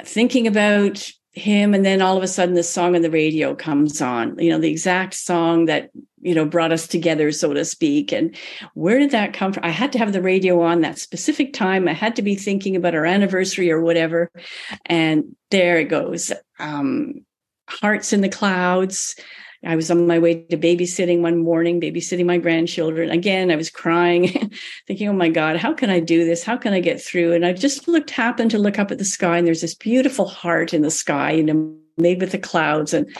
Thinking 0.02 0.47
about 0.47 1.08
him 1.34 1.73
and 1.73 1.86
then 1.86 2.02
all 2.02 2.17
of 2.17 2.23
a 2.23 2.28
sudden 2.28 2.56
the 2.56 2.63
song 2.63 2.95
on 2.95 3.02
the 3.02 3.10
radio 3.10 3.56
comes 3.56 4.02
on 4.02 4.38
you 4.38 4.52
know 4.52 4.60
the 4.60 4.69
exact 4.69 5.15
song 5.15 5.65
that 5.65 5.89
you 6.24 6.34
know 6.34 6.46
brought 6.46 6.72
us 6.72 6.88
together 6.88 7.32
so 7.32 7.54
to 7.54 7.66
speak 7.66 8.12
and 8.12 8.36
where 8.74 9.00
did 9.00 9.12
that 9.12 9.34
come 9.34 9.54
from 9.54 9.64
i 9.64 9.70
had 9.70 9.92
to 9.92 10.00
have 10.00 10.14
the 10.14 10.22
radio 10.22 10.62
on 10.62 10.82
that 10.82 10.98
specific 10.98 11.54
time 11.54 11.88
i 11.88 11.94
had 11.94 12.16
to 12.16 12.22
be 12.22 12.36
thinking 12.36 12.76
about 12.76 12.96
our 12.96 13.06
anniversary 13.06 13.72
or 13.72 13.82
whatever 13.82 14.32
and 14.86 15.36
there 15.52 15.80
it 15.80 15.86
goes 15.86 16.32
um 16.60 17.14
hearts 17.70 18.14
in 18.14 18.22
the 18.22 18.30
clouds 18.30 19.16
I 19.66 19.76
was 19.76 19.90
on 19.90 20.08
my 20.08 20.20
way 20.20 20.44
to 20.44 20.58
babysitting 20.58 21.22
one 21.22 21.38
morning, 21.38 21.80
babysitting 21.80 22.26
my 22.26 22.38
grandchildren. 22.38 23.10
Again, 23.10 23.50
I 23.50 23.56
was 23.56 23.70
crying, 23.70 24.52
thinking, 24.88 25.08
oh 25.08 25.14
my 25.14 25.30
God, 25.30 25.56
how 25.58 25.74
can 25.74 25.90
I 25.90 26.00
do 26.00 26.26
this? 26.26 26.44
How 26.44 26.58
can 26.58 26.74
I 26.74 26.82
get 26.82 27.02
through? 27.02 27.34
And 27.34 27.46
I 27.46 27.54
just 27.54 27.88
looked, 27.88 28.10
happened 28.10 28.52
to 28.52 28.58
look 28.58 28.78
up 28.78 28.92
at 28.92 28.98
the 28.98 29.06
sky, 29.06 29.38
and 29.38 29.48
there's 29.48 29.62
this 29.62 29.76
beautiful 29.76 30.28
heart 30.28 30.74
in 30.74 30.82
the 30.82 30.92
sky, 30.92 31.32
you 31.32 31.44
know, 31.44 31.74
made 31.98 32.20
with 32.20 32.32
the 32.32 32.40
clouds. 32.40 32.94
And 32.94 33.16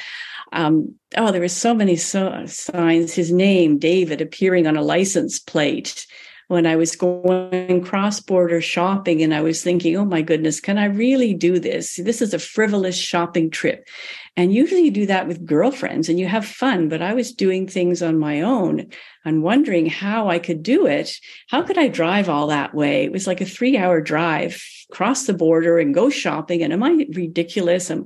um, 0.54 0.96
oh, 1.18 1.32
there 1.32 1.42
were 1.42 1.48
so 1.50 1.74
many 1.74 1.96
so- 1.96 2.46
signs. 2.46 3.13
His 3.13 3.32
name, 3.32 3.80
David, 3.80 4.22
appearing 4.22 4.68
on 4.68 4.78
a 4.78 4.82
license 4.82 5.39
plate 5.39 6.06
when 6.48 6.68
I 6.68 6.76
was 6.76 6.96
going 6.96 7.84
cross 7.84 8.20
border 8.20 8.62
shopping 8.62 9.24
and 9.24 9.34
I 9.34 9.42
was 9.42 9.63
thinking, 9.63 9.98
oh 9.98 10.06
my 10.06 10.22
goodness, 10.22 10.60
can 10.60 10.78
I 10.78 10.86
really 10.86 11.34
do 11.34 11.58
this? 11.58 11.96
This 11.96 12.22
is 12.22 12.34
a 12.34 12.39
frivolous 12.39 12.98
shopping 12.98 13.50
trip. 13.50 13.88
And 14.36 14.54
usually 14.54 14.82
you 14.82 14.92
do 14.92 15.06
that 15.08 15.28
with 15.28 15.46
girlfriends 15.46 16.10
and 16.10 16.20
you 16.20 16.28
have 16.28 16.46
fun, 16.46 16.89
but 16.89 17.02
I 17.02 17.13
was 17.13 17.34
doing 17.34 17.68
things 17.68 18.02
on 18.02 18.20
my 18.20 18.42
own 18.42 18.88
and 19.26 19.44
wondering 19.44 19.88
how 19.88 20.30
I 20.30 20.39
could 20.39 20.63
do 20.63 20.86
it. 20.86 21.16
How 21.50 21.62
could 21.62 21.78
I 21.78 21.88
drive 21.88 22.30
all 22.30 22.48
that 22.48 22.74
way? 22.74 23.06
It 23.06 23.12
was 23.12 23.26
like 23.26 23.42
a 23.42 23.46
three 23.46 23.78
hour 23.78 24.02
drive, 24.02 24.62
cross 24.93 25.25
the 25.25 25.34
border 25.34 25.79
and 25.79 25.93
go 25.93 26.10
shopping. 26.10 26.62
And 26.62 26.71
am 26.71 26.84
I 26.84 27.06
ridiculous? 27.13 27.89
I'm, 27.89 28.06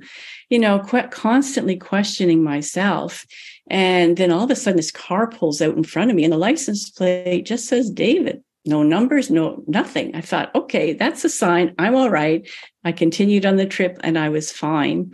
you 0.49 0.57
know, 0.57 0.79
qu- 0.79 1.09
constantly 1.09 1.75
questioning 1.75 2.41
myself. 2.41 3.25
And 3.69 4.15
then 4.15 4.31
all 4.31 4.45
of 4.45 4.51
a 4.51 4.55
sudden, 4.55 4.77
this 4.77 4.91
car 4.91 5.29
pulls 5.29 5.61
out 5.61 5.75
in 5.75 5.83
front 5.83 6.09
of 6.09 6.15
me, 6.15 6.23
and 6.23 6.31
the 6.31 6.37
license 6.37 6.89
plate 6.89 7.45
just 7.45 7.65
says 7.65 7.91
David. 7.91 8.41
No 8.65 8.83
numbers, 8.83 9.29
no 9.29 9.63
nothing. 9.67 10.15
I 10.15 10.21
thought, 10.21 10.53
okay, 10.55 10.93
that's 10.93 11.23
a 11.25 11.29
sign. 11.29 11.75
I'm 11.77 11.95
all 11.95 12.09
right. 12.09 12.47
I 12.83 12.91
continued 12.91 13.45
on 13.45 13.55
the 13.55 13.65
trip 13.65 13.97
and 14.01 14.17
I 14.17 14.27
was 14.27 14.51
fine. 14.51 15.13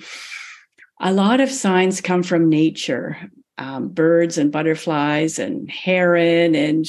A 0.99 1.13
lot 1.13 1.39
of 1.39 1.51
signs 1.51 2.01
come 2.01 2.23
from 2.23 2.49
nature, 2.49 3.17
um, 3.59 3.89
birds 3.89 4.39
and 4.39 4.51
butterflies 4.51 5.37
and 5.37 5.69
heron 5.69 6.55
and 6.55 6.85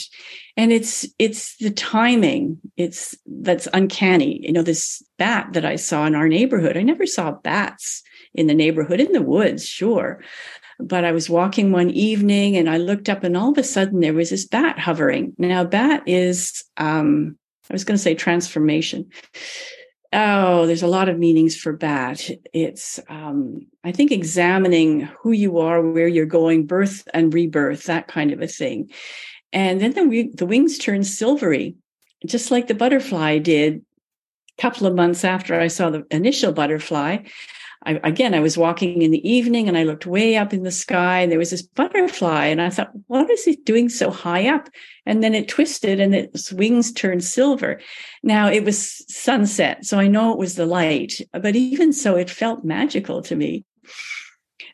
and 0.57 0.73
it's 0.73 1.07
it's 1.19 1.57
the 1.57 1.71
timing 1.71 2.59
it's 2.77 3.15
that's 3.27 3.69
uncanny 3.73 4.41
you 4.43 4.53
know 4.53 4.63
this 4.63 5.03
bat 5.19 5.49
that 5.53 5.65
i 5.65 5.77
saw 5.77 6.07
in 6.07 6.15
our 6.15 6.29
neighborhood 6.29 6.77
i 6.77 6.83
never 6.83 7.07
saw 7.07 7.33
bats 7.33 8.03
in 8.35 8.47
the 8.47 8.55
neighborhood 8.55 9.01
in 9.01 9.13
the 9.13 9.23
woods 9.23 9.67
sure 9.67 10.21
but 10.81 11.05
I 11.05 11.13
was 11.13 11.31
walking 11.31 11.73
one 11.73 11.91
evening 11.91 12.57
and 12.57 12.69
I 12.69 12.79
looked 12.79 13.09
up 13.09 13.25
and 13.25 13.37
all 13.37 13.51
of 13.51 13.59
a 13.59 13.63
sudden 13.63 14.01
there 14.01 14.13
was 14.13 14.31
this 14.31 14.47
bat 14.47 14.79
hovering. 14.79 15.33
Now, 15.39 15.65
bat 15.65 16.03
is, 16.07 16.65
um, 16.77 17.39
I 17.71 17.73
was 17.73 17.85
going 17.85 17.97
to 17.97 18.03
say 18.03 18.15
transformation. 18.15 19.11
Oh, 20.13 20.67
there's 20.67 20.83
a 20.83 20.89
lot 20.89 21.09
of 21.09 21.19
meanings 21.19 21.57
for 21.57 21.73
bat. 21.73 22.29
It's, 22.53 23.01
um, 23.09 23.67
I 23.83 23.91
think, 23.91 24.13
examining 24.13 25.09
who 25.23 25.33
you 25.33 25.59
are, 25.59 25.83
where 25.83 26.07
you're 26.07 26.27
going, 26.27 26.67
birth 26.67 27.07
and 27.13 27.35
rebirth, 27.35 27.85
that 27.85 28.07
kind 28.07 28.33
of 28.33 28.41
a 28.41 28.47
thing. 28.47 28.91
And 29.55 29.81
then 29.81 29.93
the, 29.93 30.31
the 30.35 30.47
wings 30.47 30.79
turned 30.79 31.07
silvery, 31.07 31.77
just 32.27 32.51
like 32.51 32.67
the 32.67 32.75
butterfly 32.75 33.39
did 33.39 33.83
a 34.59 34.63
couple 34.63 34.87
of 34.87 34.97
months 34.97 35.25
after 35.25 35.59
I 35.59 35.69
saw 35.69 35.91
the 35.91 36.05
initial 36.11 36.53
butterfly. 36.53 37.19
I, 37.87 38.01
again, 38.03 38.35
I 38.35 38.41
was 38.41 38.59
walking 38.59 39.01
in 39.01 39.13
the 39.13 39.29
evening 39.29 39.69
and 39.69 39.79
I 39.79 39.85
looked 39.85 40.07
way 40.07 40.37
up 40.37 40.53
in 40.53 40.65
the 40.65 40.73
sky 40.73 41.21
and 41.21 41.31
there 41.31 41.39
was 41.39 41.51
this 41.51 41.63
butterfly 41.63 42.47
and 42.47 42.61
I 42.61 42.71
thought, 42.71 42.91
what 43.07 43.31
is 43.31 43.47
it 43.47 43.65
doing 43.65 43.89
so 43.89 44.11
high 44.11 44.49
up? 44.49 44.69
And 45.07 45.23
then 45.23 45.35
it 45.35 45.49
twisted 45.49 46.01
and 46.01 46.15
its 46.15 46.53
wings 46.53 46.93
turned 46.93 47.23
silver. 47.23 47.81
Now 48.25 48.49
it 48.51 48.65
was 48.65 49.05
sunset, 49.09 49.85
so 49.85 50.01
I 50.01 50.09
know 50.09 50.33
it 50.33 50.39
was 50.39 50.57
the 50.57 50.67
light, 50.67 51.21
but 51.33 51.55
even 51.55 51.93
so, 51.93 52.17
it 52.17 52.29
felt 52.29 52.65
magical 52.65 53.23
to 53.23 53.37
me. 53.37 53.65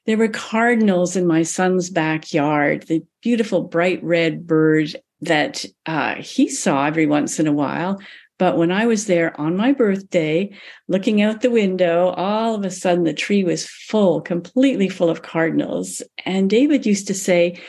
There 0.06 0.16
were 0.16 0.28
cardinals 0.28 1.16
in 1.16 1.26
my 1.26 1.42
son's 1.42 1.90
backyard, 1.90 2.82
the 2.82 3.02
beautiful 3.22 3.62
bright 3.62 4.02
red 4.02 4.46
bird 4.46 4.96
that 5.20 5.64
uh, 5.86 6.16
he 6.16 6.48
saw 6.48 6.86
every 6.86 7.06
once 7.06 7.38
in 7.38 7.46
a 7.46 7.52
while. 7.52 8.00
But 8.38 8.56
when 8.56 8.72
I 8.72 8.86
was 8.86 9.06
there 9.06 9.38
on 9.38 9.56
my 9.56 9.72
birthday, 9.72 10.50
looking 10.88 11.20
out 11.20 11.42
the 11.42 11.50
window, 11.50 12.08
all 12.16 12.54
of 12.54 12.64
a 12.64 12.70
sudden 12.70 13.04
the 13.04 13.12
tree 13.12 13.44
was 13.44 13.66
full, 13.66 14.22
completely 14.22 14.88
full 14.88 15.10
of 15.10 15.20
cardinals. 15.20 16.02
And 16.24 16.48
David 16.48 16.86
used 16.86 17.06
to 17.08 17.14
say, 17.14 17.60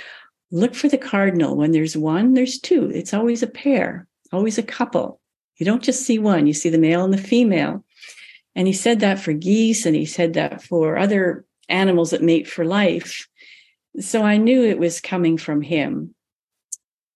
Look 0.54 0.76
for 0.76 0.90
the 0.90 0.98
cardinal. 0.98 1.56
When 1.56 1.72
there's 1.72 1.96
one, 1.96 2.34
there's 2.34 2.60
two. 2.60 2.90
It's 2.94 3.14
always 3.14 3.42
a 3.42 3.48
pair, 3.48 4.08
always 4.34 4.58
a 4.58 4.64
couple. 4.64 5.22
You 5.58 5.66
don't 5.66 5.84
just 5.84 6.04
see 6.04 6.20
one, 6.20 6.48
you 6.48 6.54
see 6.54 6.70
the 6.70 6.78
male 6.78 7.06
and 7.06 7.14
the 7.14 7.18
female. 7.18 7.86
And 8.56 8.68
he 8.68 8.74
said 8.74 9.00
that 9.00 9.20
for 9.20 9.32
geese 9.32 9.86
and 9.86 9.96
he 9.96 10.06
said 10.06 10.34
that 10.34 10.62
for 10.62 10.98
other 10.98 11.46
animals 11.72 12.12
that 12.12 12.22
mate 12.22 12.48
for 12.48 12.66
life. 12.66 13.28
So 14.00 14.24
I 14.24 14.38
knew 14.38 14.64
it 14.64 14.80
was 14.80 15.02
coming 15.02 15.38
from 15.38 15.62
him. 15.62 16.14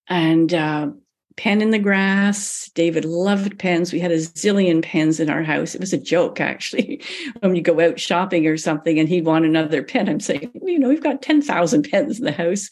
And 0.07 0.53
uh, 0.53 0.89
pen 1.37 1.61
in 1.61 1.71
the 1.71 1.79
grass. 1.79 2.69
David 2.75 3.05
loved 3.05 3.59
pens. 3.59 3.91
We 3.91 3.99
had 3.99 4.11
a 4.11 4.17
zillion 4.17 4.81
pens 4.81 5.19
in 5.19 5.29
our 5.29 5.43
house. 5.43 5.75
It 5.75 5.81
was 5.81 5.93
a 5.93 5.97
joke, 5.97 6.39
actually, 6.39 7.01
when 7.39 7.55
you 7.55 7.61
go 7.61 7.79
out 7.79 7.99
shopping 7.99 8.47
or 8.47 8.57
something 8.57 8.99
and 8.99 9.09
he'd 9.09 9.25
want 9.25 9.45
another 9.45 9.83
pen. 9.83 10.09
I'm 10.09 10.19
saying, 10.19 10.51
you 10.63 10.79
know, 10.79 10.89
we've 10.89 11.03
got 11.03 11.21
10,000 11.21 11.89
pens 11.89 12.19
in 12.19 12.25
the 12.25 12.31
house. 12.31 12.69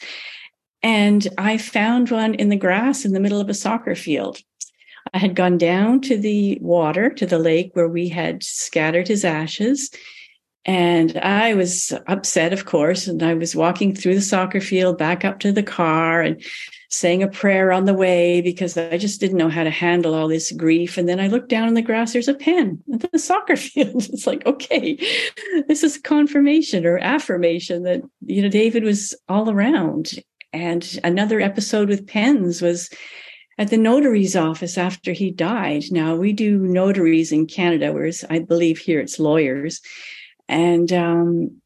And 0.81 1.27
I 1.37 1.57
found 1.57 2.11
one 2.11 2.33
in 2.35 2.49
the 2.49 2.57
grass 2.57 3.05
in 3.05 3.13
the 3.13 3.19
middle 3.19 3.39
of 3.39 3.49
a 3.49 3.53
soccer 3.53 3.95
field. 3.95 4.39
I 5.13 5.17
had 5.17 5.35
gone 5.35 5.57
down 5.57 6.01
to 6.01 6.17
the 6.17 6.57
water, 6.61 7.09
to 7.09 7.25
the 7.25 7.39
lake 7.39 7.71
where 7.73 7.87
we 7.87 8.09
had 8.09 8.43
scattered 8.43 9.07
his 9.07 9.25
ashes. 9.25 9.89
And 10.65 11.17
I 11.17 11.53
was 11.55 11.91
upset, 12.07 12.53
of 12.53 12.65
course. 12.65 13.07
And 13.07 13.21
I 13.21 13.33
was 13.33 13.55
walking 13.55 13.93
through 13.93 14.15
the 14.15 14.21
soccer 14.21 14.61
field 14.61 14.97
back 14.97 15.25
up 15.25 15.39
to 15.39 15.51
the 15.51 15.63
car 15.63 16.21
and 16.21 16.41
saying 16.89 17.23
a 17.23 17.27
prayer 17.27 17.71
on 17.71 17.85
the 17.85 17.93
way 17.93 18.39
because 18.39 18.77
I 18.77 18.97
just 18.97 19.19
didn't 19.19 19.37
know 19.37 19.49
how 19.49 19.63
to 19.63 19.69
handle 19.71 20.13
all 20.13 20.27
this 20.27 20.51
grief. 20.51 20.97
And 20.97 21.09
then 21.09 21.19
I 21.19 21.27
looked 21.27 21.49
down 21.49 21.67
in 21.67 21.73
the 21.73 21.81
grass, 21.81 22.13
there's 22.13 22.27
a 22.27 22.35
pen 22.35 22.81
at 22.93 23.11
the 23.11 23.19
soccer 23.19 23.55
field. 23.55 24.07
It's 24.09 24.27
like, 24.27 24.45
okay, 24.45 24.95
this 25.67 25.83
is 25.83 25.97
confirmation 25.97 26.85
or 26.85 26.99
affirmation 26.99 27.83
that, 27.83 28.01
you 28.21 28.41
know, 28.41 28.49
David 28.49 28.83
was 28.83 29.15
all 29.27 29.49
around. 29.49 30.11
And 30.53 30.99
another 31.03 31.41
episode 31.41 31.89
with 31.89 32.07
pens 32.07 32.61
was 32.61 32.89
at 33.57 33.69
the 33.69 33.77
notary's 33.77 34.35
office 34.35 34.77
after 34.77 35.11
he 35.13 35.31
died. 35.31 35.85
Now 35.91 36.15
we 36.15 36.31
do 36.31 36.59
notaries 36.59 37.31
in 37.31 37.47
Canada, 37.47 37.91
whereas 37.91 38.23
I 38.29 38.39
believe 38.39 38.77
here 38.77 38.99
it's 38.99 39.19
lawyers. 39.19 39.81
And 40.47 40.91
um, 40.91 41.61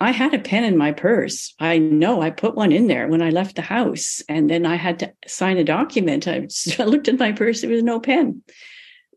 I 0.00 0.10
had 0.10 0.34
a 0.34 0.38
pen 0.38 0.64
in 0.64 0.76
my 0.76 0.92
purse. 0.92 1.54
I 1.58 1.78
know 1.78 2.20
I 2.20 2.30
put 2.30 2.54
one 2.54 2.72
in 2.72 2.86
there 2.86 3.08
when 3.08 3.22
I 3.22 3.30
left 3.30 3.56
the 3.56 3.62
house. 3.62 4.22
And 4.28 4.50
then 4.50 4.66
I 4.66 4.76
had 4.76 4.98
to 5.00 5.12
sign 5.26 5.56
a 5.56 5.64
document. 5.64 6.28
I 6.28 6.46
looked 6.84 7.08
at 7.08 7.18
my 7.18 7.32
purse, 7.32 7.60
there 7.60 7.70
was 7.70 7.82
no 7.82 8.00
pen. 8.00 8.42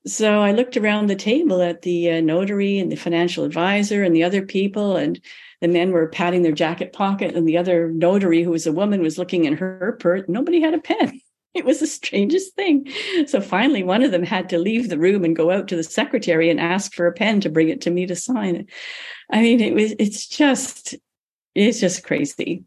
So 0.05 0.41
I 0.41 0.53
looked 0.53 0.77
around 0.77 1.07
the 1.07 1.15
table 1.15 1.61
at 1.61 1.81
the 1.81 2.11
uh, 2.11 2.21
notary 2.21 2.79
and 2.79 2.91
the 2.91 2.95
financial 2.95 3.43
advisor 3.43 4.01
and 4.03 4.15
the 4.15 4.23
other 4.23 4.45
people, 4.45 4.95
and 4.95 5.19
the 5.59 5.67
men 5.67 5.91
were 5.91 6.07
patting 6.07 6.41
their 6.41 6.53
jacket 6.53 6.93
pocket, 6.93 7.35
and 7.35 7.45
the 7.45 7.57
other 7.57 7.91
notary, 7.91 8.41
who 8.41 8.51
was 8.51 8.65
a 8.65 8.71
woman, 8.71 9.01
was 9.01 9.17
looking 9.17 9.43
in 9.43 9.57
her 9.57 9.97
purse. 9.99 10.23
Nobody 10.29 10.61
had 10.61 10.73
a 10.73 10.79
pen. 10.79 11.19
It 11.63 11.65
was 11.65 11.81
the 11.81 11.87
strangest 11.87 12.55
thing. 12.55 12.87
So 13.27 13.41
finally, 13.41 13.83
one 13.83 14.01
of 14.01 14.11
them 14.11 14.23
had 14.23 14.47
to 14.49 14.57
leave 14.57 14.87
the 14.87 14.97
room 14.97 15.25
and 15.25 15.35
go 15.35 15.51
out 15.51 15.67
to 15.67 15.75
the 15.75 15.83
secretary 15.83 16.49
and 16.49 16.59
ask 16.59 16.93
for 16.93 17.05
a 17.05 17.11
pen 17.11 17.41
to 17.41 17.49
bring 17.49 17.67
it 17.67 17.81
to 17.81 17.91
me 17.91 18.05
to 18.05 18.15
sign. 18.15 18.67
I 19.29 19.41
mean, 19.41 19.59
it 19.59 19.73
was, 19.73 19.93
it's 19.99 20.25
just, 20.25 20.95
it's 21.55 21.81
just 21.81 22.05
crazy. 22.05 22.63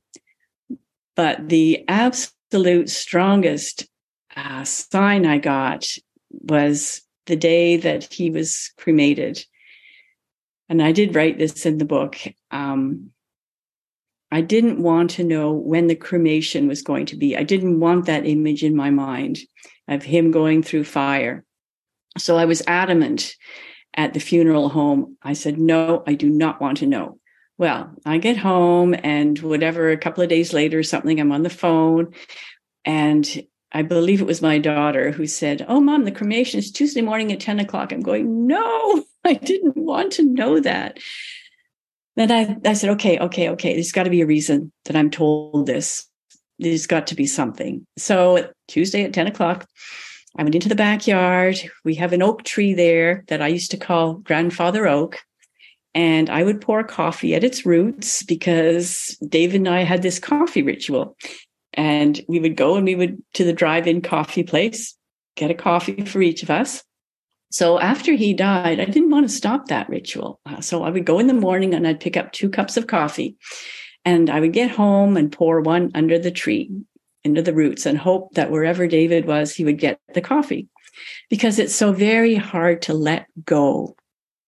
But 1.16 1.48
the 1.48 1.84
absolute 1.88 2.90
strongest 2.90 3.88
uh, 4.36 4.64
sign 4.64 5.24
I 5.24 5.38
got 5.38 5.86
was 6.30 7.00
the 7.26 7.36
day 7.36 7.78
that 7.78 8.12
he 8.12 8.30
was 8.30 8.72
cremated. 8.76 9.42
And 10.68 10.82
I 10.82 10.92
did 10.92 11.14
write 11.14 11.38
this 11.38 11.64
in 11.64 11.78
the 11.78 11.86
book. 11.86 12.18
Um, 12.50 13.11
I 14.32 14.40
didn't 14.40 14.82
want 14.82 15.10
to 15.10 15.24
know 15.24 15.52
when 15.52 15.88
the 15.88 15.94
cremation 15.94 16.66
was 16.66 16.80
going 16.80 17.04
to 17.06 17.16
be. 17.16 17.36
I 17.36 17.42
didn't 17.42 17.80
want 17.80 18.06
that 18.06 18.26
image 18.26 18.64
in 18.64 18.74
my 18.74 18.88
mind 18.88 19.38
of 19.88 20.02
him 20.02 20.30
going 20.30 20.62
through 20.62 20.84
fire. 20.84 21.44
So 22.16 22.38
I 22.38 22.46
was 22.46 22.62
adamant 22.66 23.36
at 23.94 24.14
the 24.14 24.20
funeral 24.20 24.70
home. 24.70 25.18
I 25.22 25.34
said, 25.34 25.58
no, 25.58 26.02
I 26.06 26.14
do 26.14 26.30
not 26.30 26.62
want 26.62 26.78
to 26.78 26.86
know. 26.86 27.18
Well, 27.58 27.94
I 28.06 28.16
get 28.16 28.38
home 28.38 28.94
and 29.04 29.38
whatever, 29.38 29.90
a 29.90 29.98
couple 29.98 30.22
of 30.22 30.30
days 30.30 30.54
later, 30.54 30.82
something, 30.82 31.20
I'm 31.20 31.30
on 31.30 31.42
the 31.42 31.50
phone. 31.50 32.14
And 32.86 33.28
I 33.70 33.82
believe 33.82 34.22
it 34.22 34.26
was 34.26 34.40
my 34.40 34.58
daughter 34.58 35.10
who 35.10 35.26
said, 35.26 35.64
Oh, 35.68 35.78
mom, 35.78 36.04
the 36.04 36.10
cremation 36.10 36.58
is 36.58 36.72
Tuesday 36.72 37.02
morning 37.02 37.32
at 37.32 37.40
10 37.40 37.60
o'clock. 37.60 37.92
I'm 37.92 38.00
going, 38.00 38.46
No, 38.46 39.04
I 39.24 39.34
didn't 39.34 39.76
want 39.76 40.12
to 40.14 40.24
know 40.24 40.58
that. 40.60 40.98
Then 42.16 42.30
I, 42.30 42.70
I 42.70 42.72
said, 42.74 42.90
okay, 42.90 43.18
okay, 43.18 43.48
okay, 43.50 43.74
there's 43.74 43.92
got 43.92 44.04
to 44.04 44.10
be 44.10 44.20
a 44.20 44.26
reason 44.26 44.72
that 44.84 44.96
I'm 44.96 45.10
told 45.10 45.66
this. 45.66 46.06
There's 46.58 46.86
got 46.86 47.06
to 47.08 47.14
be 47.14 47.26
something. 47.26 47.86
So 47.96 48.50
Tuesday 48.68 49.04
at 49.04 49.14
10 49.14 49.26
o'clock, 49.26 49.66
I 50.36 50.42
went 50.42 50.54
into 50.54 50.68
the 50.68 50.74
backyard. 50.74 51.58
We 51.84 51.94
have 51.96 52.12
an 52.12 52.22
oak 52.22 52.42
tree 52.44 52.74
there 52.74 53.24
that 53.28 53.42
I 53.42 53.48
used 53.48 53.70
to 53.72 53.76
call 53.76 54.14
Grandfather 54.14 54.86
Oak. 54.86 55.18
And 55.94 56.30
I 56.30 56.42
would 56.42 56.60
pour 56.60 56.82
coffee 56.84 57.34
at 57.34 57.44
its 57.44 57.66
roots 57.66 58.22
because 58.22 59.16
David 59.28 59.56
and 59.56 59.68
I 59.68 59.82
had 59.82 60.00
this 60.00 60.18
coffee 60.18 60.62
ritual. 60.62 61.16
And 61.74 62.20
we 62.28 62.40
would 62.40 62.56
go 62.56 62.76
and 62.76 62.86
we 62.86 62.94
would 62.94 63.22
to 63.34 63.44
the 63.44 63.52
drive 63.52 63.86
in 63.86 64.00
coffee 64.00 64.42
place, 64.42 64.96
get 65.36 65.50
a 65.50 65.54
coffee 65.54 66.04
for 66.04 66.22
each 66.22 66.42
of 66.42 66.50
us. 66.50 66.82
So 67.52 67.78
after 67.78 68.14
he 68.14 68.32
died, 68.32 68.80
I 68.80 68.86
didn't 68.86 69.10
want 69.10 69.28
to 69.28 69.34
stop 69.34 69.68
that 69.68 69.88
ritual. 69.90 70.40
Uh, 70.46 70.62
so 70.62 70.84
I 70.84 70.90
would 70.90 71.04
go 71.04 71.18
in 71.18 71.26
the 71.26 71.34
morning 71.34 71.74
and 71.74 71.86
I'd 71.86 72.00
pick 72.00 72.16
up 72.16 72.32
two 72.32 72.48
cups 72.48 72.78
of 72.78 72.86
coffee 72.86 73.36
and 74.06 74.30
I 74.30 74.40
would 74.40 74.54
get 74.54 74.70
home 74.70 75.18
and 75.18 75.30
pour 75.30 75.60
one 75.60 75.90
under 75.94 76.18
the 76.18 76.30
tree 76.30 76.70
into 77.24 77.42
the 77.42 77.52
roots 77.52 77.84
and 77.84 77.98
hope 77.98 78.34
that 78.34 78.50
wherever 78.50 78.86
David 78.86 79.26
was, 79.26 79.54
he 79.54 79.64
would 79.64 79.78
get 79.78 80.00
the 80.14 80.22
coffee 80.22 80.66
because 81.28 81.58
it's 81.58 81.74
so 81.74 81.92
very 81.92 82.34
hard 82.34 82.80
to 82.82 82.94
let 82.94 83.26
go. 83.44 83.96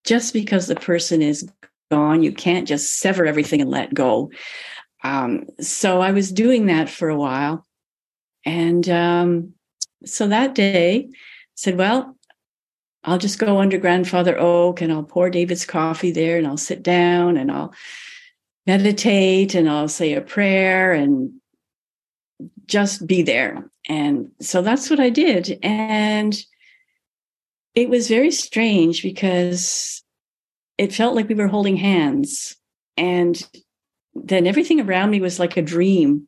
Just 0.04 0.32
because 0.32 0.66
the 0.66 0.74
person 0.74 1.20
is 1.20 1.48
gone, 1.90 2.22
you 2.22 2.32
can't 2.32 2.66
just 2.66 2.98
sever 2.98 3.26
everything 3.26 3.60
and 3.60 3.70
let 3.70 3.92
go. 3.92 4.30
Um, 5.02 5.44
so 5.60 6.00
I 6.00 6.12
was 6.12 6.32
doing 6.32 6.66
that 6.66 6.88
for 6.88 7.10
a 7.10 7.16
while. 7.16 7.66
And 8.46 8.88
um, 8.88 9.52
so 10.06 10.26
that 10.28 10.54
day 10.54 11.10
said, 11.54 11.76
well, 11.76 12.16
I'll 13.04 13.18
just 13.18 13.38
go 13.38 13.60
under 13.60 13.78
grandfather 13.78 14.38
oak 14.38 14.80
and 14.80 14.92
I'll 14.92 15.02
pour 15.02 15.30
David's 15.30 15.66
coffee 15.66 16.10
there 16.10 16.38
and 16.38 16.46
I'll 16.46 16.56
sit 16.56 16.82
down 16.82 17.36
and 17.36 17.50
I'll 17.50 17.74
meditate 18.66 19.54
and 19.54 19.68
I'll 19.68 19.88
say 19.88 20.14
a 20.14 20.22
prayer 20.22 20.92
and 20.92 21.32
just 22.66 23.06
be 23.06 23.22
there. 23.22 23.70
And 23.88 24.30
so 24.40 24.62
that's 24.62 24.88
what 24.88 25.00
I 25.00 25.10
did. 25.10 25.58
And 25.62 26.34
it 27.74 27.90
was 27.90 28.08
very 28.08 28.30
strange 28.30 29.02
because 29.02 30.02
it 30.78 30.94
felt 30.94 31.14
like 31.14 31.28
we 31.28 31.34
were 31.34 31.48
holding 31.48 31.76
hands. 31.76 32.56
And 32.96 33.42
then 34.14 34.46
everything 34.46 34.80
around 34.80 35.10
me 35.10 35.20
was 35.20 35.38
like 35.38 35.56
a 35.56 35.62
dream. 35.62 36.26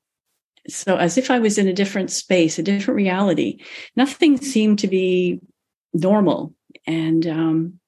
So, 0.68 0.96
as 0.96 1.16
if 1.16 1.30
I 1.30 1.38
was 1.38 1.58
in 1.58 1.68
a 1.68 1.72
different 1.72 2.10
space, 2.10 2.58
a 2.58 2.62
different 2.62 2.96
reality. 2.96 3.60
Nothing 3.94 4.36
seemed 4.36 4.80
to 4.80 4.88
be 4.88 5.40
normal. 5.94 6.55
And 6.86 7.26
um, 7.26 7.80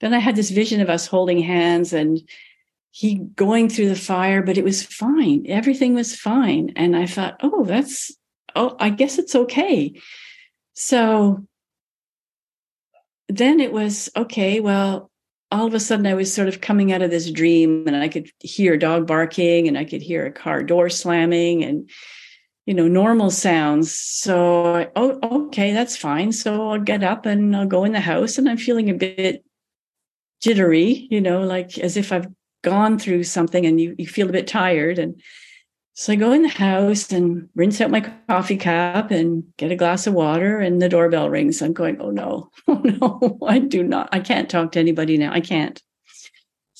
then 0.00 0.14
I 0.14 0.18
had 0.18 0.36
this 0.36 0.50
vision 0.50 0.80
of 0.80 0.90
us 0.90 1.06
holding 1.06 1.38
hands 1.38 1.92
and 1.92 2.20
he 2.90 3.16
going 3.36 3.68
through 3.68 3.88
the 3.88 3.96
fire, 3.96 4.42
but 4.42 4.58
it 4.58 4.64
was 4.64 4.82
fine. 4.82 5.44
Everything 5.48 5.94
was 5.94 6.14
fine. 6.14 6.72
And 6.76 6.96
I 6.96 7.06
thought, 7.06 7.36
oh, 7.42 7.64
that's, 7.64 8.14
oh, 8.56 8.76
I 8.80 8.90
guess 8.90 9.18
it's 9.18 9.34
okay. 9.34 9.94
So 10.74 11.46
then 13.28 13.60
it 13.60 13.72
was, 13.72 14.10
okay, 14.16 14.60
well, 14.60 15.10
all 15.52 15.66
of 15.66 15.74
a 15.74 15.80
sudden 15.80 16.06
I 16.06 16.14
was 16.14 16.32
sort 16.32 16.48
of 16.48 16.60
coming 16.60 16.92
out 16.92 17.02
of 17.02 17.10
this 17.10 17.30
dream 17.30 17.86
and 17.86 17.96
I 17.96 18.08
could 18.08 18.30
hear 18.40 18.74
a 18.74 18.78
dog 18.78 19.06
barking 19.06 19.68
and 19.68 19.78
I 19.78 19.84
could 19.84 20.02
hear 20.02 20.26
a 20.26 20.32
car 20.32 20.62
door 20.62 20.88
slamming 20.88 21.64
and, 21.64 21.90
you 22.70 22.76
know, 22.76 22.86
normal 22.86 23.32
sounds. 23.32 23.92
So, 23.92 24.88
oh, 24.94 25.18
okay, 25.48 25.72
that's 25.72 25.96
fine. 25.96 26.30
So 26.30 26.70
I'll 26.70 26.78
get 26.78 27.02
up 27.02 27.26
and 27.26 27.56
I'll 27.56 27.66
go 27.66 27.82
in 27.82 27.90
the 27.90 27.98
house 27.98 28.38
and 28.38 28.48
I'm 28.48 28.58
feeling 28.58 28.88
a 28.88 28.94
bit 28.94 29.44
jittery, 30.40 31.08
you 31.10 31.20
know, 31.20 31.42
like 31.42 31.78
as 31.78 31.96
if 31.96 32.12
I've 32.12 32.28
gone 32.62 32.96
through 32.96 33.24
something 33.24 33.66
and 33.66 33.80
you, 33.80 33.96
you 33.98 34.06
feel 34.06 34.28
a 34.28 34.32
bit 34.32 34.46
tired. 34.46 35.00
And 35.00 35.20
so 35.94 36.12
I 36.12 36.16
go 36.16 36.30
in 36.30 36.42
the 36.42 36.48
house 36.48 37.10
and 37.10 37.48
rinse 37.56 37.80
out 37.80 37.90
my 37.90 38.08
coffee 38.28 38.56
cup 38.56 39.10
and 39.10 39.42
get 39.56 39.72
a 39.72 39.76
glass 39.76 40.06
of 40.06 40.14
water, 40.14 40.60
and 40.60 40.80
the 40.80 40.88
doorbell 40.88 41.28
rings. 41.28 41.60
I'm 41.62 41.72
going, 41.72 42.00
oh 42.00 42.12
no, 42.12 42.50
oh 42.68 42.82
no, 42.84 43.38
I 43.48 43.58
do 43.58 43.82
not, 43.82 44.10
I 44.12 44.20
can't 44.20 44.48
talk 44.48 44.70
to 44.72 44.78
anybody 44.78 45.18
now. 45.18 45.32
I 45.32 45.40
can't. 45.40 45.82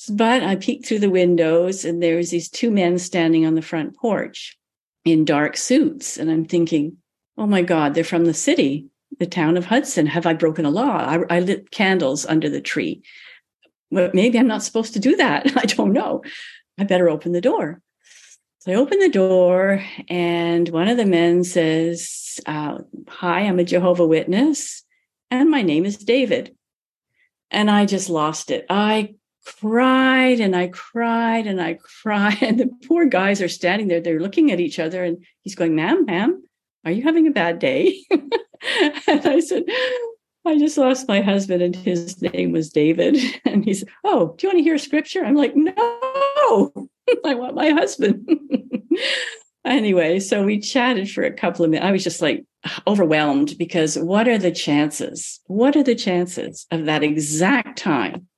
But 0.08 0.44
I 0.44 0.54
peek 0.54 0.86
through 0.86 1.00
the 1.00 1.10
windows, 1.10 1.84
and 1.84 2.00
there's 2.00 2.30
these 2.30 2.48
two 2.48 2.70
men 2.70 2.96
standing 3.00 3.44
on 3.44 3.56
the 3.56 3.60
front 3.60 3.96
porch 3.96 4.56
in 5.04 5.24
dark 5.24 5.56
suits. 5.56 6.16
And 6.16 6.30
I'm 6.30 6.44
thinking, 6.44 6.96
oh 7.38 7.46
my 7.46 7.62
God, 7.62 7.94
they're 7.94 8.04
from 8.04 8.26
the 8.26 8.34
city, 8.34 8.86
the 9.18 9.26
town 9.26 9.56
of 9.56 9.66
Hudson. 9.66 10.06
Have 10.06 10.26
I 10.26 10.34
broken 10.34 10.64
a 10.64 10.70
law? 10.70 10.98
I, 10.98 11.20
I 11.30 11.40
lit 11.40 11.70
candles 11.70 12.26
under 12.26 12.48
the 12.48 12.60
tree 12.60 13.02
But 13.90 14.14
maybe 14.14 14.38
I'm 14.38 14.46
not 14.46 14.62
supposed 14.62 14.94
to 14.94 15.00
do 15.00 15.16
that. 15.16 15.52
I 15.56 15.66
don't 15.66 15.92
know. 15.92 16.22
I 16.78 16.84
better 16.84 17.08
open 17.08 17.32
the 17.32 17.40
door. 17.40 17.80
So 18.60 18.72
I 18.72 18.74
open 18.74 18.98
the 18.98 19.08
door, 19.08 19.82
and 20.08 20.68
one 20.68 20.88
of 20.88 20.98
the 20.98 21.06
men 21.06 21.44
says, 21.44 22.40
uh, 22.44 22.78
Hi, 23.08 23.40
I'm 23.40 23.58
a 23.58 23.64
Jehovah 23.64 24.06
Witness, 24.06 24.82
and 25.30 25.50
my 25.50 25.62
name 25.62 25.86
is 25.86 25.96
David. 25.96 26.54
And 27.50 27.70
I 27.70 27.86
just 27.86 28.10
lost 28.10 28.50
it. 28.50 28.66
I 28.68 29.14
cried 29.44 30.40
and 30.40 30.54
I 30.54 30.68
cried 30.68 31.46
and 31.46 31.60
I 31.60 31.78
cried. 32.02 32.38
And 32.42 32.58
the 32.58 32.70
poor 32.86 33.06
guys 33.06 33.40
are 33.40 33.48
standing 33.48 33.88
there, 33.88 34.00
they're 34.00 34.20
looking 34.20 34.50
at 34.50 34.60
each 34.60 34.78
other, 34.78 35.04
and 35.04 35.24
he's 35.42 35.54
going, 35.54 35.74
Ma'am, 35.74 36.04
ma'am, 36.06 36.42
are 36.84 36.90
you 36.90 37.02
having 37.02 37.26
a 37.26 37.32
bad 37.32 37.58
day? 37.58 38.02
and 38.10 39.26
I 39.26 39.40
said, 39.40 39.64
I 40.46 40.58
just 40.58 40.78
lost 40.78 41.08
my 41.08 41.20
husband 41.20 41.62
and 41.62 41.76
his 41.76 42.20
name 42.22 42.52
was 42.52 42.70
David. 42.70 43.18
And 43.44 43.64
he 43.64 43.74
said, 43.74 43.88
Oh, 44.04 44.34
do 44.36 44.46
you 44.46 44.48
want 44.50 44.58
to 44.58 44.62
hear 44.62 44.78
scripture? 44.78 45.24
I'm 45.24 45.34
like, 45.34 45.54
No, 45.54 46.72
I 47.24 47.34
want 47.34 47.54
my 47.54 47.70
husband. 47.70 48.28
anyway, 49.64 50.20
so 50.20 50.44
we 50.44 50.60
chatted 50.60 51.10
for 51.10 51.24
a 51.24 51.32
couple 51.32 51.64
of 51.64 51.70
minutes. 51.70 51.86
I 51.86 51.92
was 51.92 52.04
just 52.04 52.22
like 52.22 52.44
overwhelmed 52.86 53.56
because 53.58 53.98
what 53.98 54.28
are 54.28 54.38
the 54.38 54.50
chances? 54.50 55.40
What 55.46 55.76
are 55.76 55.82
the 55.82 55.94
chances 55.94 56.66
of 56.70 56.86
that 56.86 57.02
exact 57.02 57.78
time 57.78 58.28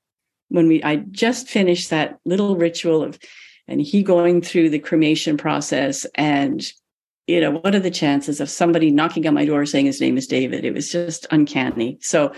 when 0.52 0.68
we 0.68 0.82
I 0.82 0.96
just 0.96 1.48
finished 1.48 1.90
that 1.90 2.18
little 2.24 2.56
ritual 2.56 3.02
of 3.02 3.18
and 3.66 3.80
he 3.80 4.02
going 4.02 4.42
through 4.42 4.70
the 4.70 4.78
cremation 4.78 5.36
process 5.36 6.06
and 6.14 6.62
you 7.28 7.40
know, 7.40 7.52
what 7.52 7.74
are 7.74 7.80
the 7.80 7.90
chances 7.90 8.40
of 8.40 8.50
somebody 8.50 8.90
knocking 8.90 9.26
on 9.26 9.34
my 9.34 9.44
door 9.44 9.64
saying 9.64 9.86
his 9.86 10.00
name 10.00 10.18
is 10.18 10.26
David? 10.26 10.64
It 10.64 10.74
was 10.74 10.90
just 10.90 11.26
uncanny. 11.30 11.98
So 12.00 12.32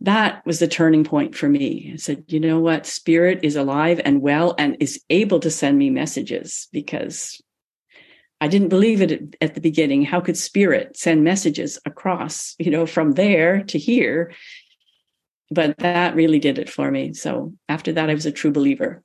that 0.00 0.44
was 0.44 0.58
the 0.58 0.68
turning 0.68 1.04
point 1.04 1.36
for 1.36 1.48
me. 1.48 1.92
I 1.94 1.96
said, 1.96 2.24
you 2.26 2.40
know 2.40 2.58
what? 2.58 2.84
Spirit 2.84 3.40
is 3.42 3.56
alive 3.56 4.00
and 4.04 4.20
well 4.20 4.54
and 4.58 4.76
is 4.80 5.00
able 5.08 5.38
to 5.40 5.50
send 5.50 5.78
me 5.78 5.88
messages 5.88 6.66
because 6.72 7.40
I 8.40 8.48
didn't 8.48 8.68
believe 8.68 9.00
it 9.00 9.36
at 9.40 9.54
the 9.54 9.60
beginning. 9.60 10.02
How 10.02 10.20
could 10.20 10.36
spirit 10.36 10.96
send 10.96 11.22
messages 11.24 11.78
across, 11.86 12.56
you 12.58 12.70
know, 12.70 12.84
from 12.86 13.12
there 13.12 13.62
to 13.62 13.78
here? 13.78 14.32
But 15.50 15.78
that 15.78 16.14
really 16.14 16.38
did 16.38 16.58
it 16.58 16.70
for 16.70 16.90
me. 16.90 17.12
So 17.12 17.52
after 17.68 17.92
that, 17.92 18.10
I 18.10 18.14
was 18.14 18.26
a 18.26 18.32
true 18.32 18.50
believer. 18.50 19.02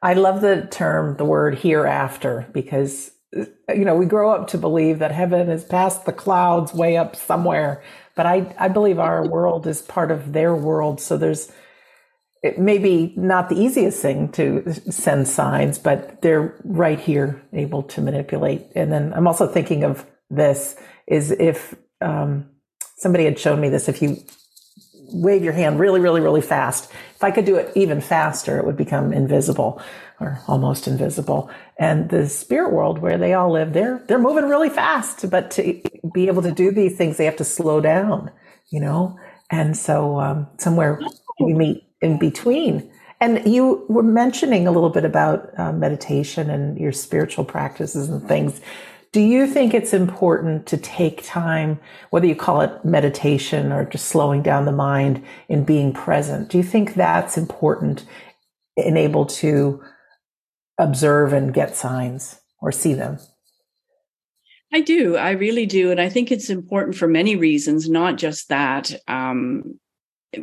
I 0.00 0.14
love 0.14 0.40
the 0.40 0.68
term, 0.70 1.16
the 1.16 1.24
word 1.24 1.58
hereafter, 1.58 2.48
because 2.52 3.10
you 3.34 3.84
know, 3.84 3.96
we 3.96 4.06
grow 4.06 4.30
up 4.30 4.48
to 4.48 4.58
believe 4.58 4.98
that 4.98 5.12
heaven 5.12 5.48
is 5.48 5.64
past 5.64 6.04
the 6.04 6.12
clouds 6.12 6.74
way 6.74 6.96
up 6.96 7.16
somewhere. 7.16 7.82
But 8.14 8.26
I, 8.26 8.54
I 8.58 8.68
believe 8.68 8.98
our 8.98 9.26
world 9.26 9.66
is 9.66 9.80
part 9.80 10.10
of 10.10 10.32
their 10.32 10.54
world. 10.54 11.00
So 11.00 11.16
there's, 11.16 11.50
it 12.42 12.58
may 12.58 12.76
be 12.76 13.14
not 13.16 13.48
the 13.48 13.58
easiest 13.58 14.02
thing 14.02 14.30
to 14.32 14.74
send 14.90 15.28
signs, 15.28 15.78
but 15.78 16.20
they're 16.20 16.54
right 16.64 17.00
here 17.00 17.42
able 17.52 17.82
to 17.84 18.02
manipulate. 18.02 18.66
And 18.74 18.92
then 18.92 19.14
I'm 19.14 19.26
also 19.26 19.46
thinking 19.46 19.82
of 19.84 20.06
this 20.28 20.76
is 21.06 21.30
if 21.30 21.74
um, 22.02 22.50
somebody 22.98 23.24
had 23.24 23.38
shown 23.38 23.60
me 23.60 23.70
this, 23.70 23.88
if 23.88 24.02
you 24.02 24.18
wave 25.12 25.44
your 25.44 25.52
hand 25.52 25.78
really, 25.78 26.00
really, 26.00 26.20
really 26.20 26.40
fast, 26.40 26.90
if 27.14 27.22
I 27.22 27.30
could 27.30 27.44
do 27.44 27.56
it 27.56 27.72
even 27.76 28.00
faster, 28.00 28.58
it 28.58 28.66
would 28.66 28.76
become 28.76 29.12
invisible 29.12 29.80
or 30.20 30.40
almost 30.46 30.86
invisible. 30.86 31.50
And 31.78 32.08
the 32.10 32.28
spirit 32.28 32.72
world 32.72 32.98
where 32.98 33.18
they 33.18 33.34
all 33.34 33.50
live, 33.50 33.72
they're, 33.72 34.02
they're 34.06 34.18
moving 34.18 34.48
really 34.48 34.70
fast, 34.70 35.28
but 35.30 35.50
to 35.52 35.80
be 36.14 36.28
able 36.28 36.42
to 36.42 36.52
do 36.52 36.70
these 36.70 36.96
things, 36.96 37.16
they 37.16 37.24
have 37.24 37.36
to 37.36 37.44
slow 37.44 37.80
down, 37.80 38.30
you 38.70 38.80
know? 38.80 39.18
And 39.50 39.76
so, 39.76 40.20
um, 40.20 40.46
somewhere 40.58 41.00
we 41.40 41.54
meet 41.54 41.84
in 42.00 42.18
between. 42.18 42.90
And 43.20 43.46
you 43.46 43.84
were 43.88 44.02
mentioning 44.02 44.66
a 44.66 44.72
little 44.72 44.90
bit 44.90 45.04
about 45.04 45.56
uh, 45.56 45.72
meditation 45.72 46.50
and 46.50 46.76
your 46.76 46.92
spiritual 46.92 47.44
practices 47.44 48.08
and 48.08 48.26
things. 48.26 48.60
Do 49.12 49.20
you 49.20 49.46
think 49.46 49.74
it's 49.74 49.92
important 49.92 50.66
to 50.68 50.78
take 50.78 51.22
time, 51.22 51.78
whether 52.08 52.26
you 52.26 52.34
call 52.34 52.62
it 52.62 52.82
meditation 52.82 53.70
or 53.70 53.84
just 53.84 54.06
slowing 54.06 54.42
down 54.42 54.64
the 54.64 54.72
mind 54.72 55.22
and 55.50 55.66
being 55.66 55.92
present? 55.92 56.48
Do 56.48 56.56
you 56.56 56.64
think 56.64 56.94
that's 56.94 57.36
important 57.36 58.06
and 58.78 58.96
able 58.96 59.26
to 59.26 59.82
observe 60.78 61.34
and 61.34 61.52
get 61.52 61.76
signs 61.76 62.40
or 62.62 62.72
see 62.72 62.94
them? 62.94 63.18
I 64.72 64.80
do. 64.80 65.16
I 65.16 65.32
really 65.32 65.66
do. 65.66 65.90
And 65.90 66.00
I 66.00 66.08
think 66.08 66.32
it's 66.32 66.48
important 66.48 66.96
for 66.96 67.06
many 67.06 67.36
reasons, 67.36 67.90
not 67.90 68.16
just 68.16 68.48
that. 68.48 68.94
Um, 69.08 69.78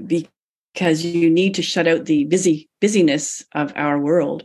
because 0.06 1.04
you 1.04 1.32
need 1.32 1.56
to 1.56 1.64
shut 1.64 1.88
out 1.88 2.06
the 2.06 2.26
busy 2.26 2.70
busyness 2.80 3.44
of 3.56 3.74
our 3.76 4.00
world 4.00 4.44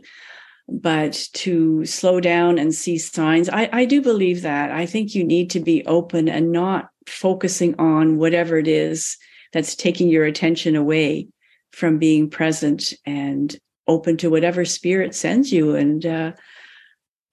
but 0.67 1.27
to 1.33 1.85
slow 1.85 2.19
down 2.19 2.57
and 2.57 2.73
see 2.73 2.97
signs 2.97 3.49
I, 3.49 3.69
I 3.71 3.85
do 3.85 4.01
believe 4.01 4.41
that. 4.41 4.71
I 4.71 4.85
think 4.85 5.13
you 5.13 5.23
need 5.23 5.49
to 5.51 5.59
be 5.59 5.85
open 5.85 6.27
and 6.27 6.51
not 6.51 6.89
focusing 7.05 7.75
on 7.79 8.17
whatever 8.17 8.57
it 8.57 8.67
is 8.67 9.17
that's 9.53 9.75
taking 9.75 10.09
your 10.09 10.25
attention 10.25 10.75
away 10.75 11.27
from 11.71 11.97
being 11.97 12.29
present 12.29 12.93
and 13.05 13.57
open 13.87 14.17
to 14.17 14.29
whatever 14.29 14.65
spirit 14.65 15.13
sends 15.13 15.51
you. 15.51 15.75
And 15.75 16.05
uh, 16.05 16.31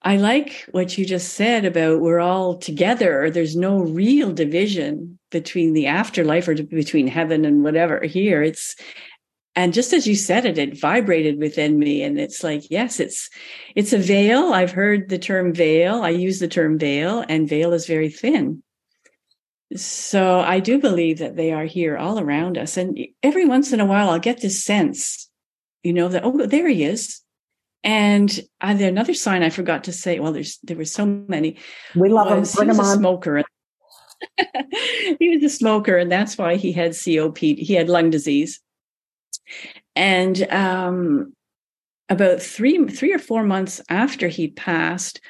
i 0.03 0.17
like 0.17 0.67
what 0.71 0.97
you 0.97 1.05
just 1.05 1.33
said 1.33 1.65
about 1.65 2.01
we're 2.01 2.19
all 2.19 2.57
together. 2.57 3.29
There's 3.29 3.55
no 3.55 3.79
real 3.79 4.31
division 4.31 5.17
between 5.31 5.73
the 5.73 5.87
afterlife 5.87 6.47
or 6.47 6.55
between 6.55 7.07
heaven 7.07 7.45
and 7.45 7.63
whatever 7.63 8.03
here. 8.03 8.43
It's 8.43 8.75
and 9.55 9.73
just 9.73 9.93
as 9.93 10.07
you 10.07 10.15
said 10.15 10.45
it 10.45 10.57
it 10.57 10.79
vibrated 10.79 11.37
within 11.37 11.77
me. 11.77 12.03
And 12.03 12.19
it's 12.19 12.43
like 12.43 12.69
yes 12.69 12.99
it's 12.99 13.29
it's 13.75 13.93
a 13.93 13.97
veil. 13.97 14.53
I've 14.53 14.71
heard 14.71 15.09
the 15.09 15.19
term 15.19 15.53
veil. 15.53 16.01
I 16.01 16.09
use 16.09 16.39
the 16.39 16.47
term 16.47 16.79
veil 16.79 17.23
and 17.29 17.47
veil 17.47 17.73
is 17.73 17.87
very 17.87 18.09
thin. 18.09 18.63
So 19.75 20.39
i 20.39 20.59
do 20.59 20.79
believe 20.79 21.19
that 21.19 21.35
they 21.35 21.51
are 21.51 21.65
here 21.65 21.97
all 21.97 22.19
around 22.19 22.57
us. 22.57 22.77
And 22.77 22.99
every 23.21 23.45
once 23.45 23.71
in 23.73 23.79
a 23.79 23.85
while 23.85 24.09
i'll 24.09 24.19
get 24.19 24.41
this 24.41 24.63
sense 24.63 25.29
you 25.83 25.93
know 25.93 26.07
that 26.07 26.23
oh 26.23 26.45
there 26.45 26.67
he 26.67 26.83
is. 26.83 27.21
And 27.85 28.39
uh, 28.61 28.75
another 28.79 29.13
sign 29.13 29.43
i 29.43 29.49
forgot 29.49 29.83
to 29.83 29.93
say 29.93 30.19
well 30.19 30.33
there's 30.33 30.57
there 30.63 30.77
were 30.77 30.85
so 30.85 31.05
many. 31.05 31.57
We 31.95 32.09
love 32.09 32.27
him. 32.27 32.43
Bring 32.55 32.69
he 32.69 32.77
was 32.77 32.89
a 32.89 32.97
smoker. 32.97 33.43
He 35.19 35.35
was 35.35 35.43
a 35.43 35.49
smoker 35.49 35.97
and 35.97 36.09
that's 36.09 36.37
why 36.37 36.55
he 36.55 36.71
had 36.71 36.91
copd 36.91 37.57
he 37.57 37.73
had 37.73 37.89
lung 37.89 38.09
disease 38.09 38.62
and 39.95 40.41
um, 40.51 41.33
about 42.09 42.41
three 42.41 42.85
three 42.87 43.13
or 43.13 43.19
four 43.19 43.43
months 43.43 43.81
after 43.89 44.27
he 44.27 44.49
passed, 44.49 45.21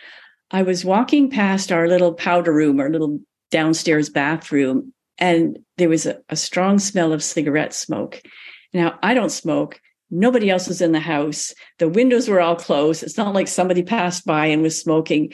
I 0.52 0.64
was 0.64 0.86
walking 0.86 1.30
past 1.30 1.72
our 1.72 1.88
little 1.88 2.14
powder 2.14 2.54
room, 2.54 2.80
our 2.80 2.90
little 2.90 3.20
downstairs 3.52 4.10
bathroom, 4.10 4.94
and 5.18 5.60
there 5.78 5.90
was 5.90 6.06
a, 6.06 6.20
a 6.30 6.36
strong 6.36 6.80
smell 6.80 7.14
of 7.14 7.24
cigarette 7.24 7.74
smoke. 7.74 8.22
Now 8.74 8.98
I 9.04 9.14
don't 9.14 9.32
smoke. 9.32 9.80
Nobody 10.10 10.50
else 10.50 10.68
was 10.68 10.82
in 10.82 10.92
the 10.92 11.00
house. 11.00 11.54
The 11.80 11.90
windows 11.90 12.30
were 12.30 12.40
all 12.40 12.56
closed. 12.56 13.02
It's 13.02 13.18
not 13.18 13.34
like 13.34 13.48
somebody 13.48 13.82
passed 13.82 14.26
by 14.26 14.48
and 14.48 14.62
was 14.62 14.80
smoking. 14.80 15.34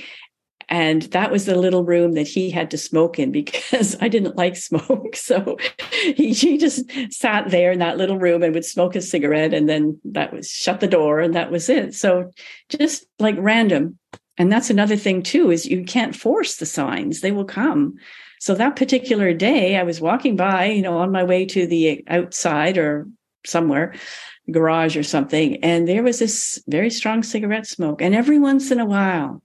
And 0.69 1.01
that 1.03 1.31
was 1.31 1.45
the 1.45 1.55
little 1.55 1.83
room 1.83 2.13
that 2.13 2.27
he 2.27 2.51
had 2.51 2.69
to 2.71 2.77
smoke 2.77 3.17
in 3.17 3.31
because 3.31 3.97
I 4.01 4.07
didn't 4.07 4.37
like 4.37 4.55
smoke. 4.55 5.15
So 5.29 5.57
he, 6.15 6.33
he 6.33 6.57
just 6.57 6.89
sat 7.11 7.51
there 7.51 7.71
in 7.71 7.79
that 7.79 7.97
little 7.97 8.17
room 8.17 8.41
and 8.41 8.53
would 8.53 8.65
smoke 8.65 8.95
a 8.95 9.01
cigarette 9.01 9.53
and 9.53 9.69
then 9.69 9.99
that 10.05 10.33
was 10.33 10.49
shut 10.49 10.79
the 10.79 10.87
door 10.87 11.19
and 11.19 11.35
that 11.35 11.51
was 11.51 11.69
it. 11.69 11.93
So 11.93 12.31
just 12.69 13.05
like 13.19 13.35
random. 13.37 13.99
And 14.37 14.51
that's 14.51 14.69
another 14.71 14.95
thing 14.95 15.21
too, 15.21 15.51
is 15.51 15.67
you 15.67 15.83
can't 15.83 16.15
force 16.15 16.55
the 16.55 16.65
signs. 16.65 17.21
They 17.21 17.31
will 17.31 17.45
come. 17.45 17.95
So 18.39 18.55
that 18.55 18.75
particular 18.75 19.33
day 19.33 19.77
I 19.77 19.83
was 19.83 20.01
walking 20.01 20.35
by, 20.35 20.65
you 20.65 20.81
know, 20.81 20.97
on 20.97 21.11
my 21.11 21.23
way 21.23 21.45
to 21.45 21.67
the 21.67 22.03
outside 22.07 22.77
or 22.77 23.07
somewhere, 23.45 23.93
garage 24.49 24.97
or 24.97 25.03
something, 25.03 25.63
and 25.63 25.87
there 25.87 26.03
was 26.03 26.19
this 26.19 26.61
very 26.67 26.89
strong 26.89 27.23
cigarette 27.23 27.67
smoke. 27.67 28.01
And 28.01 28.15
every 28.15 28.39
once 28.39 28.71
in 28.71 28.79
a 28.79 28.85
while, 28.85 29.43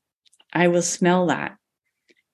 I 0.55 0.69
will 0.69 0.83
smell 0.83 1.27
that. 1.27 1.57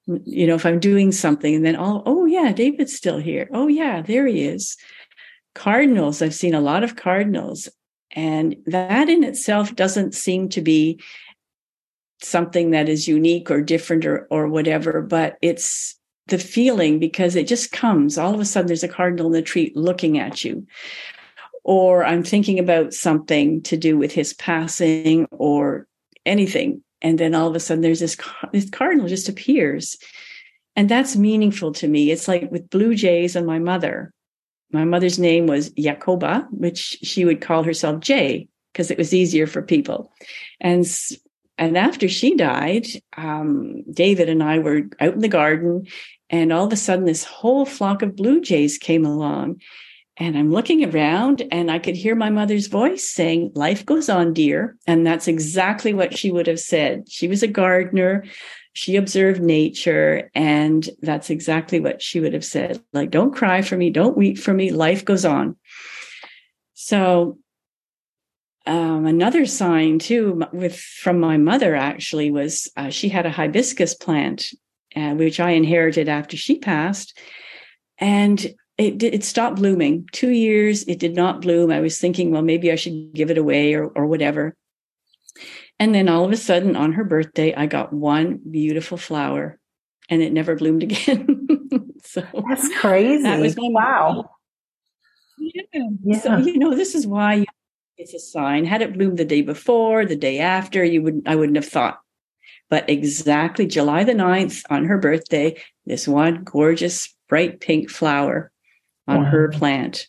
You 0.07 0.47
know, 0.47 0.55
if 0.55 0.67
I'm 0.67 0.81
doing 0.81 1.13
something 1.13 1.55
and 1.55 1.65
then, 1.65 1.77
oh, 1.77 2.03
oh 2.05 2.27
yeah, 2.27 2.53
David's 2.53 2.95
still 2.95 3.19
here. 3.19 3.49
Oh 3.53 3.69
yeah, 3.69 4.03
there 4.03 4.27
he 4.27 4.43
is. 4.43 4.77
Cardinals, 5.55 6.23
I've 6.23 6.35
seen 6.35 6.55
a 6.55 6.61
lot 6.61 6.85
of 6.85 6.97
cardinals. 6.97 7.69
And 8.13 8.57
that 8.67 9.09
in 9.09 9.23
itself 9.23 9.75
doesn't 9.77 10.15
seem 10.15 10.49
to 10.51 10.61
be 10.61 11.01
something 12.23 12.73
that 12.73 12.89
is 12.89 13.09
unique 13.09 13.51
or 13.51 13.63
different 13.63 14.05
or, 14.05 14.27
or 14.31 14.49
whatever, 14.49 15.01
but 15.01 15.37
it's 15.41 15.97
the 16.27 16.39
feeling 16.39 16.99
because 16.99 17.37
it 17.37 17.47
just 17.47 17.73
comes. 17.73 18.19
All 18.19 18.35
of 18.35 18.41
a 18.41 18.45
sudden, 18.45 18.67
there's 18.67 18.85
a 18.85 18.89
cardinal 18.89 19.27
in 19.27 19.33
the 19.33 19.43
tree 19.43 19.73
looking 19.75 20.19
at 20.19 20.45
you. 20.45 20.67
Or 21.63 22.05
I'm 22.05 22.25
thinking 22.25 22.59
about 22.59 22.95
something 22.95 23.63
to 23.63 23.77
do 23.77 23.97
with 23.97 24.13
his 24.13 24.35
passing 24.35 25.27
or 25.31 25.87
anything 26.27 26.83
and 27.03 27.19
then 27.19 27.35
all 27.35 27.49
of 27.49 27.57
a 27.57 27.61
sudden 27.61 27.83
there's 27.83 28.01
this 28.01 28.17
this 28.53 28.71
cardinal 28.71 29.09
just 29.09 29.29
appears. 29.29 29.97
And 30.77 30.89
that's 30.89 31.17
meaningful 31.17 31.73
to 31.75 31.89
me. 31.89 32.11
It's 32.11 32.29
like 32.29 32.51
with 32.51 32.71
blue 32.71 32.95
jays 32.95 33.37
and 33.37 33.47
my 33.47 33.59
mother. 33.59 34.13
My 34.73 34.85
mother's 34.85 35.19
name 35.19 35.47
was 35.47 35.71
jacoba 35.71 36.47
which 36.51 36.99
she 37.03 37.25
would 37.25 37.41
call 37.41 37.65
herself 37.65 38.01
jay 38.01 38.49
because 38.73 38.91
it 38.91 38.99
was 38.99 39.13
easier 39.13 39.47
for 39.47 39.63
people. 39.63 40.13
And 40.61 40.87
and 41.61 41.77
after 41.77 42.09
she 42.09 42.35
died 42.35 42.87
um, 43.17 43.85
david 43.93 44.29
and 44.29 44.43
i 44.43 44.59
were 44.59 44.83
out 44.99 45.15
in 45.15 45.21
the 45.21 45.29
garden 45.29 45.87
and 46.31 46.53
all 46.53 46.67
of 46.67 46.73
a 46.73 46.77
sudden 46.77 47.05
this 47.05 47.23
whole 47.23 47.67
flock 47.67 48.03
of 48.03 48.17
blue 48.17 48.41
jays 48.41 48.79
came 48.79 49.05
along 49.05 49.61
and 50.17 50.37
I'm 50.37 50.51
looking 50.51 50.85
around 50.85 51.43
and 51.51 51.71
I 51.71 51.79
could 51.79 51.97
hear 51.97 52.15
my 52.15 52.31
mother's 52.31 52.67
voice 52.67 53.09
saying, 53.09 53.53
Life 53.55 53.87
goes 53.87 54.09
on, 54.09 54.35
dear. 54.35 54.77
And 54.87 55.07
that's 55.07 55.29
exactly 55.29 55.95
what 55.95 56.17
she 56.17 56.31
would 56.31 56.47
have 56.47 56.61
said. 56.61 57.05
She 57.09 57.29
was 57.29 57.43
a 57.43 57.49
gardener. 57.49 58.25
She 58.73 58.97
observed 58.97 59.41
nature. 59.41 60.31
And 60.35 60.89
that's 61.01 61.31
exactly 61.31 61.81
what 61.81 62.03
she 62.03 62.21
would 62.21 62.35
have 62.35 62.45
said. 62.45 62.83
Like, 62.93 63.11
don't 63.11 63.35
cry 63.35 63.63
for 63.63 63.77
me. 63.77 63.91
Don't 63.91 64.17
weep 64.17 64.39
for 64.39 64.53
me. 64.53 64.71
Life 64.71 65.05
goes 65.05 65.25
on. 65.25 65.57
So, 66.75 67.39
um, 68.67 69.07
another 69.07 69.47
sign 69.47 69.99
too, 69.99 70.43
with 70.53 70.79
from 70.79 71.19
my 71.19 71.39
mother 71.39 71.75
actually 71.75 72.31
was 72.31 72.71
uh, 72.77 72.91
she 72.91 73.09
had 73.09 73.25
a 73.25 73.31
hibiscus 73.31 73.95
plant, 73.95 74.53
uh, 74.95 75.15
which 75.15 75.41
I 75.41 75.53
inherited 75.53 76.09
after 76.09 76.37
she 76.37 76.59
passed. 76.59 77.19
And 77.99 78.55
it, 78.81 79.03
it 79.03 79.25
stopped 79.25 79.57
blooming. 79.57 80.09
Two 80.13 80.31
years, 80.31 80.85
it 80.85 80.99
did 80.99 81.15
not 81.15 81.43
bloom. 81.43 81.71
I 81.71 81.81
was 81.81 81.99
thinking, 81.99 82.31
well, 82.31 82.43
maybe 82.43 82.73
I 82.73 82.77
should 82.77 83.13
give 83.13 83.31
it 83.31 83.39
away 83.39 83.75
or, 83.75 83.87
or 83.89 84.07
whatever. 84.07 84.57
And 85.79 85.95
then 85.95 86.09
all 86.09 86.25
of 86.25 86.33
a 86.33 86.37
sudden, 86.37 86.77
on 86.77 86.93
her 86.93 87.05
birthday, 87.05 87.55
I 87.55 87.67
got 87.67 87.93
one 87.93 88.41
beautiful 88.51 88.97
flower 88.97 89.59
and 90.09 90.23
it 90.23 90.33
never 90.33 90.57
bloomed 90.57 90.83
again. 90.85 91.93
so 92.03 92.23
that's 92.49 92.69
crazy. 92.79 93.23
That 93.23 93.41
was 93.41 93.55
wow. 93.59 94.31
Yeah. 95.39 95.63
yeah. 96.05 96.19
So, 96.19 96.37
you 96.39 96.59
know, 96.59 96.75
this 96.75 96.95
is 96.95 97.07
why 97.07 97.45
it's 97.99 98.15
a 98.15 98.19
sign. 98.19 98.65
Had 98.65 98.83
it 98.83 98.95
bloomed 98.95 99.19
the 99.19 99.25
day 99.25 99.43
before, 99.43 100.07
the 100.07 100.17
day 100.17 100.39
after, 100.39 100.83
you 100.83 101.03
wouldn't, 101.03 101.29
I 101.29 101.37
wouldn't 101.37 101.57
have 101.57 101.69
thought. 101.69 102.01
But 102.71 102.89
exactly 102.89 103.67
July 103.67 104.05
the 104.05 104.13
9th 104.13 104.63
on 104.71 104.85
her 104.85 104.97
birthday, 104.97 105.61
this 105.87 106.07
one 106.07 106.45
gorgeous 106.45 107.15
bright 107.29 107.61
pink 107.61 107.91
flower 107.91 108.50
on 109.11 109.25
wow. 109.25 109.31
her 109.31 109.49
plant. 109.49 110.07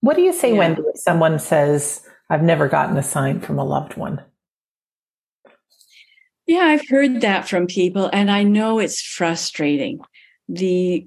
What 0.00 0.16
do 0.16 0.22
you 0.22 0.32
say, 0.32 0.54
yeah. 0.54 0.74
If 0.78 1.00
someone 1.00 1.38
says, 1.38 2.04
I've 2.28 2.42
never 2.42 2.68
gotten 2.68 2.96
a 2.96 3.02
sign 3.02 3.40
from 3.40 3.58
a 3.58 3.64
loved 3.64 3.96
one? 3.96 4.22
Yeah, 6.46 6.64
I've 6.64 6.88
heard 6.88 7.20
that 7.20 7.48
from 7.48 7.66
people, 7.66 8.10
and 8.12 8.30
I 8.30 8.42
know 8.42 8.78
it's 8.78 9.00
frustrating. 9.00 10.00
The 10.48 11.06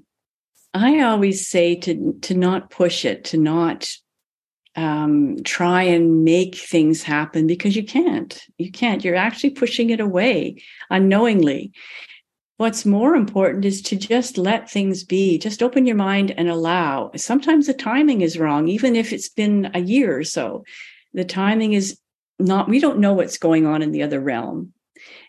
I 0.72 1.00
always 1.00 1.46
say 1.46 1.74
to 1.76 2.18
to 2.22 2.34
not 2.34 2.70
push 2.70 3.04
it, 3.04 3.24
to 3.26 3.38
not 3.38 3.88
um, 4.76 5.36
try 5.42 5.82
and 5.82 6.24
make 6.24 6.54
things 6.54 7.02
happen 7.02 7.46
because 7.46 7.76
you 7.76 7.84
can't. 7.84 8.42
You 8.58 8.70
can't. 8.70 9.04
You're 9.04 9.14
actually 9.14 9.50
pushing 9.50 9.90
it 9.90 10.00
away 10.00 10.62
unknowingly. 10.90 11.72
What's 12.58 12.86
more 12.86 13.14
important 13.14 13.64
is 13.64 13.82
to 13.82 13.96
just 13.96 14.38
let 14.38 14.70
things 14.70 15.04
be. 15.04 15.38
Just 15.38 15.62
open 15.62 15.86
your 15.86 15.96
mind 15.96 16.30
and 16.30 16.48
allow. 16.48 17.10
Sometimes 17.14 17.66
the 17.66 17.74
timing 17.74 18.22
is 18.22 18.38
wrong, 18.38 18.68
even 18.68 18.96
if 18.96 19.12
it's 19.12 19.28
been 19.28 19.70
a 19.74 19.80
year 19.80 20.18
or 20.18 20.24
so. 20.24 20.64
The 21.12 21.24
timing 21.24 21.74
is 21.74 21.98
not, 22.38 22.68
we 22.68 22.80
don't 22.80 22.98
know 22.98 23.12
what's 23.12 23.38
going 23.38 23.66
on 23.66 23.82
in 23.82 23.92
the 23.92 24.02
other 24.02 24.20
realm 24.20 24.72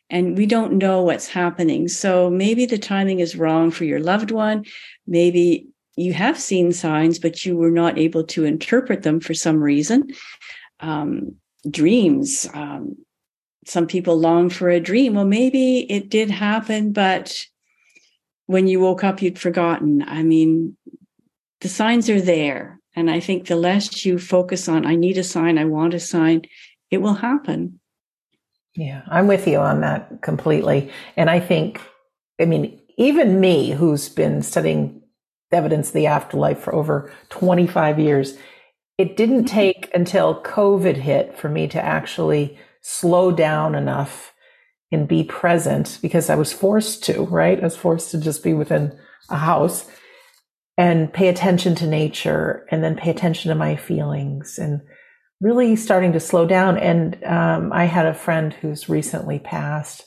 and 0.10 0.38
we 0.38 0.46
don't 0.46 0.78
know 0.78 1.02
what's 1.02 1.28
happening. 1.28 1.88
So 1.88 2.30
maybe 2.30 2.66
the 2.66 2.78
timing 2.78 3.20
is 3.20 3.36
wrong 3.36 3.72
for 3.72 3.84
your 3.84 4.00
loved 4.00 4.32
one. 4.32 4.66
Maybe 5.06 5.68
you 5.98 6.14
have 6.14 6.40
seen 6.40 6.72
signs, 6.72 7.20
but 7.20 7.46
you 7.46 7.58
were 7.58 7.72
not 7.72 7.98
able 7.98 8.24
to 8.26 8.46
interpret 8.46 9.04
them 9.04 9.20
for 9.20 9.34
some 9.34 9.62
reason. 9.62 10.12
Um, 10.80 11.36
dreams, 11.70 12.48
um, 12.54 12.96
some 13.68 13.88
people 13.88 14.18
long 14.18 14.50
for 14.50 14.70
a 14.70 14.80
dream. 14.80 15.16
Well, 15.16 15.26
maybe 15.26 15.80
it 15.92 16.10
did 16.10 16.30
happen, 16.30 16.92
but 16.92 17.36
when 18.46 18.68
you 18.68 18.80
woke 18.80 19.04
up, 19.04 19.22
you'd 19.22 19.40
forgotten. 19.40 20.04
I 20.08 20.24
mean, 20.24 20.78
the 21.62 21.70
signs 21.70 22.10
are 22.10 22.22
there. 22.22 22.80
And 22.96 23.12
I 23.12 23.20
think 23.20 23.46
the 23.46 23.56
less 23.56 24.06
you 24.06 24.18
focus 24.18 24.68
on, 24.68 24.86
I 24.86 24.96
need 24.96 25.18
a 25.18 25.24
sign, 25.24 25.58
I 25.58 25.66
want 25.66 25.94
a 25.94 26.00
sign, 26.00 26.44
it 26.90 26.98
will 26.98 27.14
happen. 27.14 27.80
Yeah, 28.76 29.04
I'm 29.08 29.28
with 29.28 29.48
you 29.48 29.60
on 29.60 29.82
that 29.82 30.22
completely. 30.22 30.92
And 31.16 31.30
I 31.30 31.40
think, 31.40 31.82
I 32.40 32.46
mean, 32.46 32.80
even 32.98 33.40
me, 33.40 33.72
who's 33.72 34.10
been 34.10 34.42
studying 34.42 35.02
evidence 35.52 35.90
of 35.90 35.94
the 35.94 36.08
afterlife 36.08 36.60
for 36.60 36.74
over 36.74 37.12
25 37.30 38.00
years, 38.00 38.38
it 38.98 39.16
didn't 39.16 39.46
mm-hmm. 39.46 39.56
take 39.56 39.92
until 39.94 40.42
COVID 40.42 40.96
hit 40.96 41.38
for 41.38 41.50
me 41.50 41.68
to 41.68 41.84
actually 41.84 42.58
slow 42.90 43.34
down 43.34 43.76
enough 43.76 44.34
and 44.94 45.10
be 45.10 45.22
present 45.22 46.00
because 46.02 46.30
I 46.30 46.36
was 46.36 46.54
forced 46.54 47.04
to, 47.04 47.24
right? 47.24 47.60
I 47.60 47.64
was 47.64 47.76
forced 47.76 48.12
to 48.12 48.18
just 48.18 48.44
be 48.44 48.54
within 48.54 48.98
a 49.30 49.36
house 49.36 49.86
and 50.78 51.12
pay 51.12 51.28
attention 51.28 51.76
to 51.76 51.86
nature 51.86 52.66
and 52.72 52.82
then 52.82 52.96
pay 52.96 53.10
attention 53.10 53.50
to 53.50 53.56
my 53.56 53.76
feelings 53.76 54.58
and 54.58 54.80
really 55.42 55.76
starting 55.76 56.14
to 56.14 56.22
slow 56.22 56.48
down. 56.48 56.78
And 56.78 57.22
um, 57.26 57.74
I 57.74 57.84
had 57.84 58.06
a 58.06 58.14
friend 58.14 58.54
who's 58.54 58.88
recently 58.88 59.40
passed. 59.40 60.06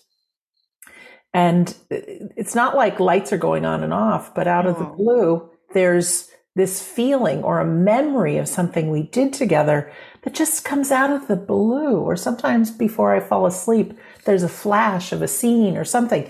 And 1.34 1.76
it's 1.90 2.54
not 2.54 2.76
like 2.76 2.98
lights 2.98 3.30
are 3.34 3.38
going 3.38 3.66
on 3.66 3.84
and 3.84 3.92
off, 3.92 4.34
but 4.34 4.48
out 4.48 4.66
of 4.66 4.78
the 4.78 4.86
blue, 4.86 5.50
there's 5.74 6.30
this 6.56 6.82
feeling 6.82 7.42
or 7.42 7.60
a 7.60 7.66
memory 7.66 8.36
of 8.36 8.48
something 8.48 8.90
we 8.90 9.04
did 9.04 9.32
together 9.32 9.92
that 10.22 10.34
just 10.34 10.64
comes 10.64 10.90
out 10.90 11.10
of 11.10 11.28
the 11.28 11.36
blue. 11.36 11.98
Or 11.98 12.16
sometimes 12.16 12.70
before 12.70 13.14
I 13.14 13.20
fall 13.20 13.46
asleep, 13.46 13.94
there's 14.24 14.42
a 14.42 14.48
flash 14.48 15.12
of 15.12 15.22
a 15.22 15.28
scene 15.28 15.76
or 15.76 15.84
something. 15.84 16.28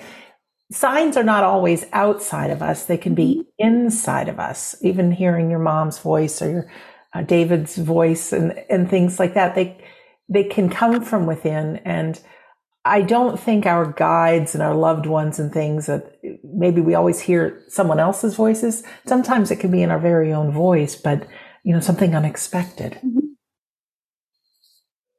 Signs 0.70 1.16
are 1.16 1.24
not 1.24 1.42
always 1.42 1.86
outside 1.92 2.50
of 2.50 2.62
us. 2.62 2.84
They 2.84 2.98
can 2.98 3.14
be 3.14 3.44
inside 3.58 4.28
of 4.28 4.38
us. 4.38 4.76
Even 4.82 5.10
hearing 5.10 5.50
your 5.50 5.58
mom's 5.58 5.98
voice 5.98 6.40
or 6.40 6.50
your 6.50 6.70
uh, 7.12 7.22
David's 7.22 7.76
voice 7.76 8.32
and, 8.32 8.52
and 8.68 8.88
things 8.88 9.18
like 9.18 9.34
that. 9.34 9.54
They, 9.54 9.82
they 10.28 10.44
can 10.44 10.68
come 10.68 11.02
from 11.02 11.26
within. 11.26 11.78
And 11.78 12.20
I 12.85 13.03
don't 13.03 13.39
think 13.39 13.66
our 13.66 13.93
guides 13.93 14.55
and 14.55 14.62
our 14.62 14.74
loved 14.74 15.07
ones 15.07 15.39
and 15.39 15.53
things 15.53 15.87
that 15.87 16.18
maybe 16.43 16.81
we 16.81 16.95
always 16.95 17.20
hear 17.20 17.62
someone 17.68 18.01
else's 18.01 18.35
voices. 18.35 18.83
Sometimes 19.07 19.51
it 19.51 19.61
can 19.61 19.70
be 19.70 19.83
in 19.83 19.91
our 19.91 19.99
very 19.99 20.33
own 20.33 20.51
voice, 20.51 20.97
but 20.97 21.26
you 21.62 21.74
know, 21.74 21.81
something 21.81 22.14
unexpected. 22.14 22.99
Mm-hmm. 23.05 23.18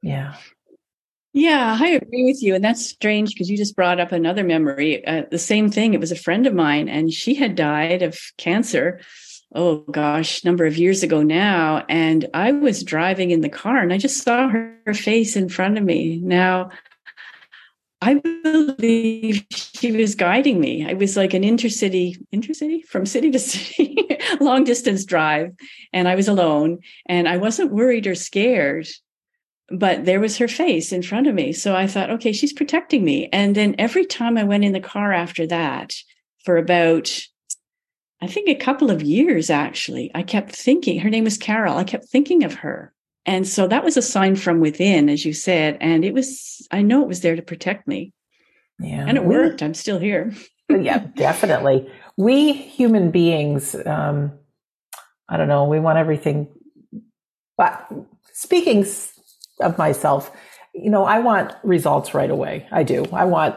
Yeah. 0.01 0.35
Yeah, 1.33 1.77
I 1.79 1.89
agree 1.89 2.25
with 2.25 2.41
you. 2.41 2.55
And 2.55 2.63
that's 2.63 2.85
strange 2.85 3.33
because 3.33 3.49
you 3.49 3.55
just 3.55 3.75
brought 3.75 3.99
up 3.99 4.11
another 4.11 4.43
memory. 4.43 5.05
Uh, 5.05 5.23
the 5.29 5.37
same 5.37 5.69
thing. 5.69 5.93
It 5.93 5.99
was 5.99 6.11
a 6.11 6.15
friend 6.15 6.45
of 6.45 6.53
mine, 6.53 6.89
and 6.89 7.13
she 7.13 7.35
had 7.35 7.55
died 7.55 8.01
of 8.01 8.19
cancer 8.37 8.99
oh 9.53 9.79
gosh, 9.91 10.43
number 10.43 10.65
of 10.65 10.77
years 10.77 11.03
ago 11.03 11.21
now. 11.21 11.85
And 11.89 12.29
I 12.33 12.51
was 12.51 12.83
driving 12.83 13.31
in 13.31 13.41
the 13.41 13.49
car 13.49 13.77
and 13.77 13.91
I 13.91 13.97
just 13.97 14.23
saw 14.23 14.47
her, 14.47 14.77
her 14.85 14.93
face 14.93 15.35
in 15.35 15.49
front 15.49 15.77
of 15.77 15.83
me. 15.83 16.19
Now, 16.23 16.69
I 18.01 18.15
believe 18.15 19.45
she 19.51 19.91
was 19.91 20.15
guiding 20.15 20.59
me. 20.59 20.89
I 20.89 20.93
was 20.93 21.15
like 21.15 21.35
an 21.35 21.43
intercity, 21.43 22.17
intercity 22.33 22.83
from 22.83 23.05
city 23.05 23.29
to 23.31 23.39
city, 23.39 24.07
long 24.39 24.63
distance 24.63 25.05
drive. 25.05 25.53
And 25.93 26.07
I 26.07 26.15
was 26.15 26.27
alone 26.27 26.79
and 27.05 27.27
I 27.27 27.37
wasn't 27.37 27.71
worried 27.71 28.07
or 28.07 28.15
scared, 28.15 28.87
but 29.69 30.05
there 30.05 30.19
was 30.19 30.37
her 30.37 30.47
face 30.47 30.91
in 30.91 31.03
front 31.03 31.27
of 31.27 31.35
me. 31.35 31.53
So 31.53 31.75
I 31.75 31.85
thought, 31.85 32.09
okay, 32.09 32.33
she's 32.33 32.53
protecting 32.53 33.03
me. 33.05 33.29
And 33.31 33.55
then 33.55 33.75
every 33.77 34.05
time 34.05 34.37
I 34.37 34.43
went 34.43 34.65
in 34.65 34.73
the 34.73 34.79
car 34.79 35.13
after 35.13 35.45
that 35.47 35.93
for 36.43 36.57
about 36.57 37.21
I 38.23 38.27
think 38.27 38.47
a 38.47 38.55
couple 38.55 38.91
of 38.91 39.01
years 39.01 39.49
actually, 39.49 40.11
I 40.13 40.21
kept 40.21 40.55
thinking, 40.55 40.99
her 40.99 41.09
name 41.09 41.23
was 41.23 41.39
Carol. 41.39 41.77
I 41.77 41.83
kept 41.83 42.05
thinking 42.05 42.43
of 42.43 42.53
her. 42.55 42.93
And 43.25 43.47
so 43.47 43.67
that 43.67 43.83
was 43.83 43.97
a 43.97 44.01
sign 44.01 44.35
from 44.35 44.59
within, 44.59 45.09
as 45.09 45.25
you 45.25 45.33
said. 45.33 45.77
And 45.79 46.03
it 46.03 46.13
was, 46.13 46.67
I 46.71 46.81
know 46.81 47.01
it 47.01 47.07
was 47.07 47.21
there 47.21 47.35
to 47.35 47.41
protect 47.41 47.87
me. 47.87 48.13
Yeah. 48.79 49.05
And 49.07 49.17
it 49.17 49.25
worked. 49.25 49.61
I'm 49.61 49.75
still 49.75 49.99
here. 49.99 50.33
yeah, 50.69 51.05
definitely. 51.15 51.89
We 52.17 52.53
human 52.53 53.11
beings, 53.11 53.75
um, 53.85 54.31
I 55.29 55.37
don't 55.37 55.47
know, 55.47 55.65
we 55.65 55.79
want 55.79 55.99
everything. 55.99 56.47
But 57.57 57.91
speaking 58.33 58.85
of 59.59 59.77
myself, 59.77 60.31
you 60.73 60.89
know, 60.89 61.05
I 61.05 61.19
want 61.19 61.53
results 61.63 62.13
right 62.13 62.29
away. 62.29 62.67
I 62.71 62.83
do. 62.83 63.05
I 63.13 63.25
want, 63.25 63.55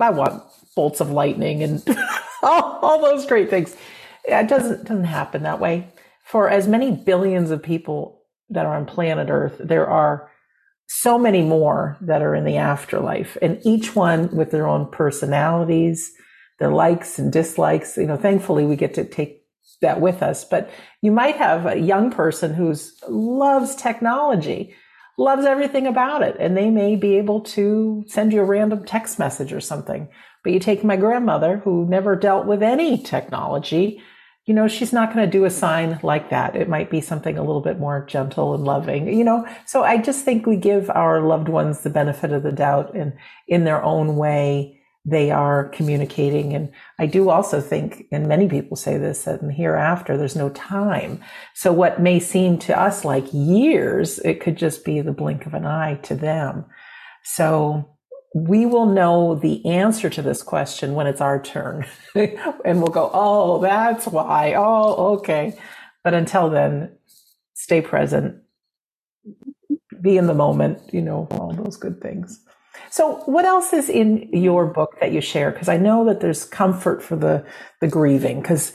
I 0.00 0.10
want 0.10 0.42
bolts 0.74 1.00
of 1.00 1.10
lightning 1.10 1.62
and 1.62 1.82
all, 2.42 2.78
all 2.82 3.00
those 3.00 3.24
great 3.24 3.50
things 3.50 3.76
it 4.26 4.48
doesn't 4.48 4.84
doesn't 4.84 5.04
happen 5.04 5.42
that 5.44 5.60
way. 5.60 5.88
For 6.24 6.48
as 6.48 6.66
many 6.66 6.90
billions 6.90 7.50
of 7.50 7.62
people 7.62 8.15
that 8.50 8.66
are 8.66 8.76
on 8.76 8.86
planet 8.86 9.28
Earth, 9.30 9.56
there 9.58 9.86
are 9.86 10.30
so 10.88 11.18
many 11.18 11.42
more 11.42 11.96
that 12.00 12.22
are 12.22 12.34
in 12.34 12.44
the 12.44 12.56
afterlife, 12.56 13.36
and 13.42 13.60
each 13.64 13.96
one 13.96 14.34
with 14.34 14.50
their 14.50 14.68
own 14.68 14.90
personalities, 14.90 16.12
their 16.58 16.70
likes 16.70 17.18
and 17.18 17.32
dislikes. 17.32 17.96
You 17.96 18.06
know, 18.06 18.16
thankfully 18.16 18.64
we 18.64 18.76
get 18.76 18.94
to 18.94 19.04
take 19.04 19.42
that 19.82 20.00
with 20.00 20.22
us. 20.22 20.44
But 20.44 20.70
you 21.02 21.10
might 21.10 21.36
have 21.36 21.66
a 21.66 21.78
young 21.78 22.10
person 22.10 22.54
who's 22.54 22.98
loves 23.08 23.74
technology, 23.74 24.74
loves 25.18 25.44
everything 25.44 25.86
about 25.86 26.22
it, 26.22 26.36
and 26.38 26.56
they 26.56 26.70
may 26.70 26.96
be 26.96 27.16
able 27.16 27.40
to 27.40 28.04
send 28.06 28.32
you 28.32 28.40
a 28.40 28.44
random 28.44 28.84
text 28.84 29.18
message 29.18 29.52
or 29.52 29.60
something. 29.60 30.08
But 30.44 30.52
you 30.52 30.60
take 30.60 30.84
my 30.84 30.96
grandmother 30.96 31.58
who 31.58 31.86
never 31.86 32.14
dealt 32.14 32.46
with 32.46 32.62
any 32.62 33.02
technology 33.02 34.00
you 34.46 34.54
know, 34.54 34.68
she's 34.68 34.92
not 34.92 35.12
going 35.12 35.26
to 35.26 35.38
do 35.38 35.44
a 35.44 35.50
sign 35.50 35.98
like 36.04 36.30
that. 36.30 36.54
It 36.54 36.68
might 36.68 36.88
be 36.88 37.00
something 37.00 37.36
a 37.36 37.42
little 37.42 37.60
bit 37.60 37.80
more 37.80 38.06
gentle 38.06 38.54
and 38.54 38.64
loving, 38.64 39.12
you 39.12 39.24
know. 39.24 39.46
So 39.66 39.82
I 39.82 39.98
just 39.98 40.24
think 40.24 40.46
we 40.46 40.56
give 40.56 40.88
our 40.90 41.20
loved 41.20 41.48
ones 41.48 41.80
the 41.80 41.90
benefit 41.90 42.32
of 42.32 42.44
the 42.44 42.52
doubt 42.52 42.94
and 42.94 43.12
in 43.48 43.64
their 43.64 43.82
own 43.82 44.16
way, 44.16 44.80
they 45.04 45.32
are 45.32 45.68
communicating. 45.68 46.54
And 46.54 46.72
I 46.98 47.06
do 47.06 47.28
also 47.28 47.60
think, 47.60 48.06
and 48.12 48.28
many 48.28 48.48
people 48.48 48.76
say 48.76 48.98
this, 48.98 49.24
that 49.24 49.42
in 49.42 49.50
hereafter, 49.50 50.16
there's 50.16 50.36
no 50.36 50.50
time. 50.50 51.20
So 51.54 51.72
what 51.72 52.00
may 52.00 52.20
seem 52.20 52.58
to 52.60 52.80
us 52.80 53.04
like 53.04 53.26
years, 53.32 54.20
it 54.20 54.40
could 54.40 54.56
just 54.56 54.84
be 54.84 55.00
the 55.00 55.12
blink 55.12 55.46
of 55.46 55.54
an 55.54 55.66
eye 55.66 55.96
to 56.04 56.14
them. 56.14 56.66
So 57.22 57.95
we 58.36 58.66
will 58.66 58.84
know 58.84 59.34
the 59.34 59.64
answer 59.64 60.10
to 60.10 60.20
this 60.20 60.42
question 60.42 60.94
when 60.94 61.06
it's 61.06 61.22
our 61.22 61.40
turn. 61.40 61.86
and 62.14 62.82
we'll 62.82 62.92
go, 62.92 63.10
oh, 63.14 63.62
that's 63.62 64.06
why. 64.06 64.52
Oh, 64.54 65.14
okay. 65.14 65.58
But 66.04 66.12
until 66.12 66.50
then, 66.50 66.90
stay 67.54 67.80
present, 67.80 68.36
be 70.02 70.18
in 70.18 70.26
the 70.26 70.34
moment, 70.34 70.80
you 70.92 71.00
know, 71.00 71.26
all 71.30 71.50
those 71.54 71.78
good 71.78 72.02
things. 72.02 72.38
So, 72.90 73.22
what 73.24 73.46
else 73.46 73.72
is 73.72 73.88
in 73.88 74.28
your 74.34 74.66
book 74.66 75.00
that 75.00 75.12
you 75.12 75.22
share? 75.22 75.50
Because 75.50 75.70
I 75.70 75.78
know 75.78 76.04
that 76.04 76.20
there's 76.20 76.44
comfort 76.44 77.02
for 77.02 77.16
the, 77.16 77.42
the 77.80 77.88
grieving, 77.88 78.42
because 78.42 78.74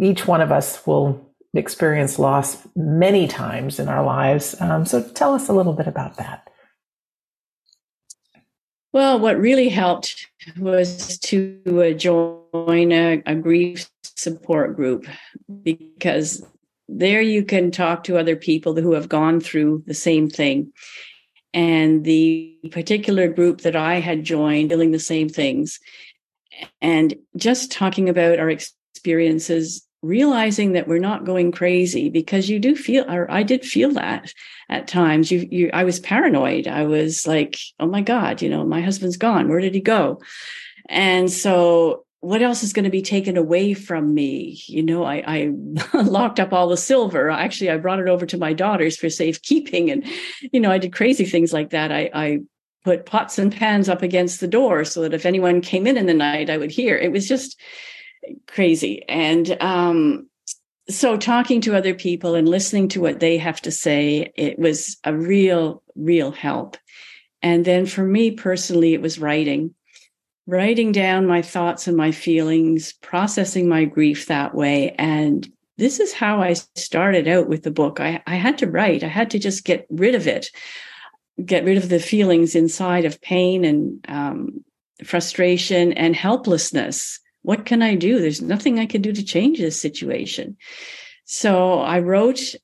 each 0.00 0.28
one 0.28 0.40
of 0.40 0.52
us 0.52 0.86
will 0.86 1.28
experience 1.54 2.20
loss 2.20 2.56
many 2.76 3.26
times 3.26 3.80
in 3.80 3.88
our 3.88 4.04
lives. 4.04 4.54
Um, 4.60 4.86
so, 4.86 5.02
tell 5.02 5.34
us 5.34 5.48
a 5.48 5.52
little 5.52 5.72
bit 5.72 5.88
about 5.88 6.18
that. 6.18 6.48
Well, 8.92 9.18
what 9.18 9.38
really 9.38 9.70
helped 9.70 10.26
was 10.58 11.18
to 11.20 11.60
uh, 11.66 11.96
join 11.96 12.92
a, 12.92 13.22
a 13.24 13.34
grief 13.34 13.88
support 14.04 14.76
group 14.76 15.06
because 15.62 16.44
there 16.88 17.22
you 17.22 17.42
can 17.44 17.70
talk 17.70 18.04
to 18.04 18.18
other 18.18 18.36
people 18.36 18.76
who 18.76 18.92
have 18.92 19.08
gone 19.08 19.40
through 19.40 19.82
the 19.86 19.94
same 19.94 20.28
thing. 20.28 20.72
And 21.54 22.04
the 22.04 22.58
particular 22.70 23.28
group 23.28 23.62
that 23.62 23.76
I 23.76 24.00
had 24.00 24.24
joined, 24.24 24.70
doing 24.70 24.90
the 24.90 24.98
same 24.98 25.28
things, 25.28 25.78
and 26.80 27.14
just 27.36 27.72
talking 27.72 28.08
about 28.08 28.38
our 28.38 28.50
experiences 28.50 29.86
realizing 30.02 30.72
that 30.72 30.88
we're 30.88 30.98
not 30.98 31.24
going 31.24 31.52
crazy 31.52 32.10
because 32.10 32.50
you 32.50 32.58
do 32.58 32.74
feel 32.74 33.08
or 33.08 33.30
I 33.30 33.44
did 33.44 33.64
feel 33.64 33.92
that 33.92 34.34
at 34.68 34.88
times. 34.88 35.30
You 35.30 35.46
you 35.50 35.70
I 35.72 35.84
was 35.84 36.00
paranoid. 36.00 36.66
I 36.66 36.84
was 36.84 37.26
like 37.26 37.56
oh 37.78 37.86
my 37.86 38.02
god 38.02 38.42
you 38.42 38.50
know 38.50 38.64
my 38.64 38.80
husband's 38.80 39.16
gone. 39.16 39.48
Where 39.48 39.60
did 39.60 39.74
he 39.74 39.80
go? 39.80 40.20
And 40.88 41.30
so 41.30 42.04
what 42.18 42.42
else 42.42 42.62
is 42.62 42.72
going 42.72 42.84
to 42.84 42.90
be 42.90 43.02
taken 43.02 43.36
away 43.36 43.74
from 43.74 44.12
me? 44.12 44.60
You 44.66 44.82
know 44.82 45.04
I, 45.04 45.22
I 45.24 45.52
locked 46.02 46.40
up 46.40 46.52
all 46.52 46.68
the 46.68 46.76
silver. 46.76 47.30
Actually 47.30 47.70
I 47.70 47.76
brought 47.76 48.00
it 48.00 48.08
over 48.08 48.26
to 48.26 48.38
my 48.38 48.52
daughters 48.52 48.96
for 48.96 49.08
safekeeping 49.08 49.90
and 49.90 50.04
you 50.52 50.58
know 50.58 50.72
I 50.72 50.78
did 50.78 50.92
crazy 50.92 51.24
things 51.24 51.52
like 51.52 51.70
that. 51.70 51.92
I 51.92 52.10
I 52.12 52.40
put 52.84 53.06
pots 53.06 53.38
and 53.38 53.54
pans 53.54 53.88
up 53.88 54.02
against 54.02 54.40
the 54.40 54.48
door 54.48 54.84
so 54.84 55.02
that 55.02 55.14
if 55.14 55.24
anyone 55.24 55.60
came 55.60 55.86
in 55.86 55.96
in 55.96 56.06
the 56.06 56.14
night 56.14 56.50
I 56.50 56.58
would 56.58 56.72
hear. 56.72 56.96
It 56.96 57.12
was 57.12 57.28
just 57.28 57.56
crazy. 58.46 59.02
And 59.08 59.56
um, 59.60 60.28
so 60.88 61.16
talking 61.16 61.60
to 61.62 61.76
other 61.76 61.94
people 61.94 62.34
and 62.34 62.48
listening 62.48 62.88
to 62.88 63.00
what 63.00 63.20
they 63.20 63.38
have 63.38 63.60
to 63.62 63.70
say, 63.70 64.32
it 64.36 64.58
was 64.58 64.98
a 65.04 65.14
real, 65.14 65.82
real 65.94 66.32
help. 66.32 66.76
And 67.42 67.64
then 67.64 67.86
for 67.86 68.04
me 68.04 68.32
personally, 68.32 68.94
it 68.94 69.02
was 69.02 69.18
writing, 69.18 69.74
writing 70.46 70.92
down 70.92 71.26
my 71.26 71.42
thoughts 71.42 71.86
and 71.86 71.96
my 71.96 72.12
feelings, 72.12 72.92
processing 72.94 73.68
my 73.68 73.84
grief 73.84 74.26
that 74.26 74.54
way. 74.54 74.94
And 74.98 75.50
this 75.78 75.98
is 75.98 76.12
how 76.12 76.40
I 76.40 76.52
started 76.52 77.26
out 77.26 77.48
with 77.48 77.62
the 77.62 77.70
book. 77.70 77.98
I, 78.00 78.22
I 78.26 78.36
had 78.36 78.58
to 78.58 78.70
write, 78.70 79.02
I 79.02 79.08
had 79.08 79.30
to 79.30 79.38
just 79.38 79.64
get 79.64 79.86
rid 79.90 80.14
of 80.14 80.26
it, 80.26 80.48
get 81.44 81.64
rid 81.64 81.78
of 81.78 81.88
the 81.88 81.98
feelings 81.98 82.54
inside 82.54 83.04
of 83.04 83.20
pain 83.20 83.64
and 83.64 84.04
um, 84.08 84.64
frustration 85.04 85.92
and 85.94 86.14
helplessness 86.14 87.18
what 87.42 87.66
can 87.66 87.82
I 87.82 87.94
do? 87.94 88.20
There's 88.20 88.42
nothing 88.42 88.78
I 88.78 88.86
can 88.86 89.02
do 89.02 89.12
to 89.12 89.24
change 89.24 89.58
this 89.58 89.80
situation. 89.80 90.56
So 91.24 91.80
I 91.80 91.98
wrote 92.00 92.54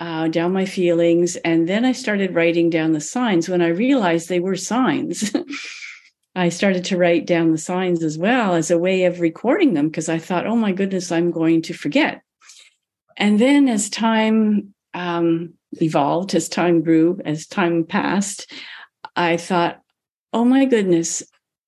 uh, 0.00 0.28
down 0.28 0.52
my 0.52 0.64
feelings. 0.64 1.36
And 1.36 1.68
then 1.68 1.84
I 1.84 1.92
started 1.92 2.34
writing 2.34 2.70
down 2.70 2.92
the 2.92 3.00
signs 3.00 3.48
when 3.48 3.62
I 3.62 3.68
realized 3.68 4.28
they 4.28 4.40
were 4.40 4.56
signs. 4.56 5.34
I 6.34 6.48
started 6.48 6.84
to 6.86 6.96
write 6.96 7.26
down 7.26 7.52
the 7.52 7.58
signs 7.58 8.02
as 8.02 8.16
well 8.16 8.54
as 8.54 8.70
a 8.70 8.78
way 8.78 9.04
of 9.04 9.20
recording 9.20 9.74
them 9.74 9.88
because 9.88 10.08
I 10.08 10.18
thought, 10.18 10.46
oh 10.46 10.56
my 10.56 10.72
goodness, 10.72 11.12
I'm 11.12 11.30
going 11.30 11.62
to 11.62 11.74
forget. 11.74 12.22
And 13.16 13.38
then 13.38 13.68
as 13.68 13.90
time 13.90 14.74
um, 14.94 15.54
evolved, 15.72 16.34
as 16.34 16.48
time 16.48 16.82
grew, 16.82 17.20
as 17.24 17.46
time 17.46 17.84
passed, 17.84 18.50
I 19.16 19.36
thought, 19.36 19.82
oh 20.32 20.44
my 20.44 20.64
goodness, 20.64 21.22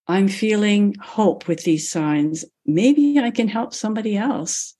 I'm 0.08 0.28
feeling 0.28 0.96
hope 1.00 1.48
with 1.48 1.64
these 1.64 1.90
signs. 1.90 2.44
Maybe 2.66 3.18
I 3.18 3.30
can 3.30 3.48
help 3.48 3.72
somebody 3.72 4.16
else. 4.16 4.74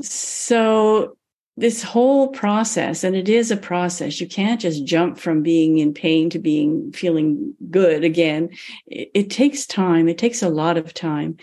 So 0.00 1.16
this 1.56 1.82
whole 1.82 2.28
process 2.28 3.02
and 3.02 3.16
it 3.16 3.28
is 3.28 3.50
a 3.50 3.56
process 3.56 4.20
you 4.20 4.28
can't 4.28 4.60
just 4.60 4.84
jump 4.84 5.18
from 5.18 5.42
being 5.42 5.78
in 5.78 5.92
pain 5.92 6.30
to 6.30 6.38
being 6.38 6.92
feeling 6.92 7.54
good 7.68 8.04
again. 8.04 8.50
It, 8.86 9.10
it, 9.12 9.30
takes 9.30 9.66
time. 9.66 10.08
It 10.08 10.18
takes 10.18 10.40
a 10.40 10.48
lot 10.48 10.76
of 10.76 10.94
time. 10.94 11.36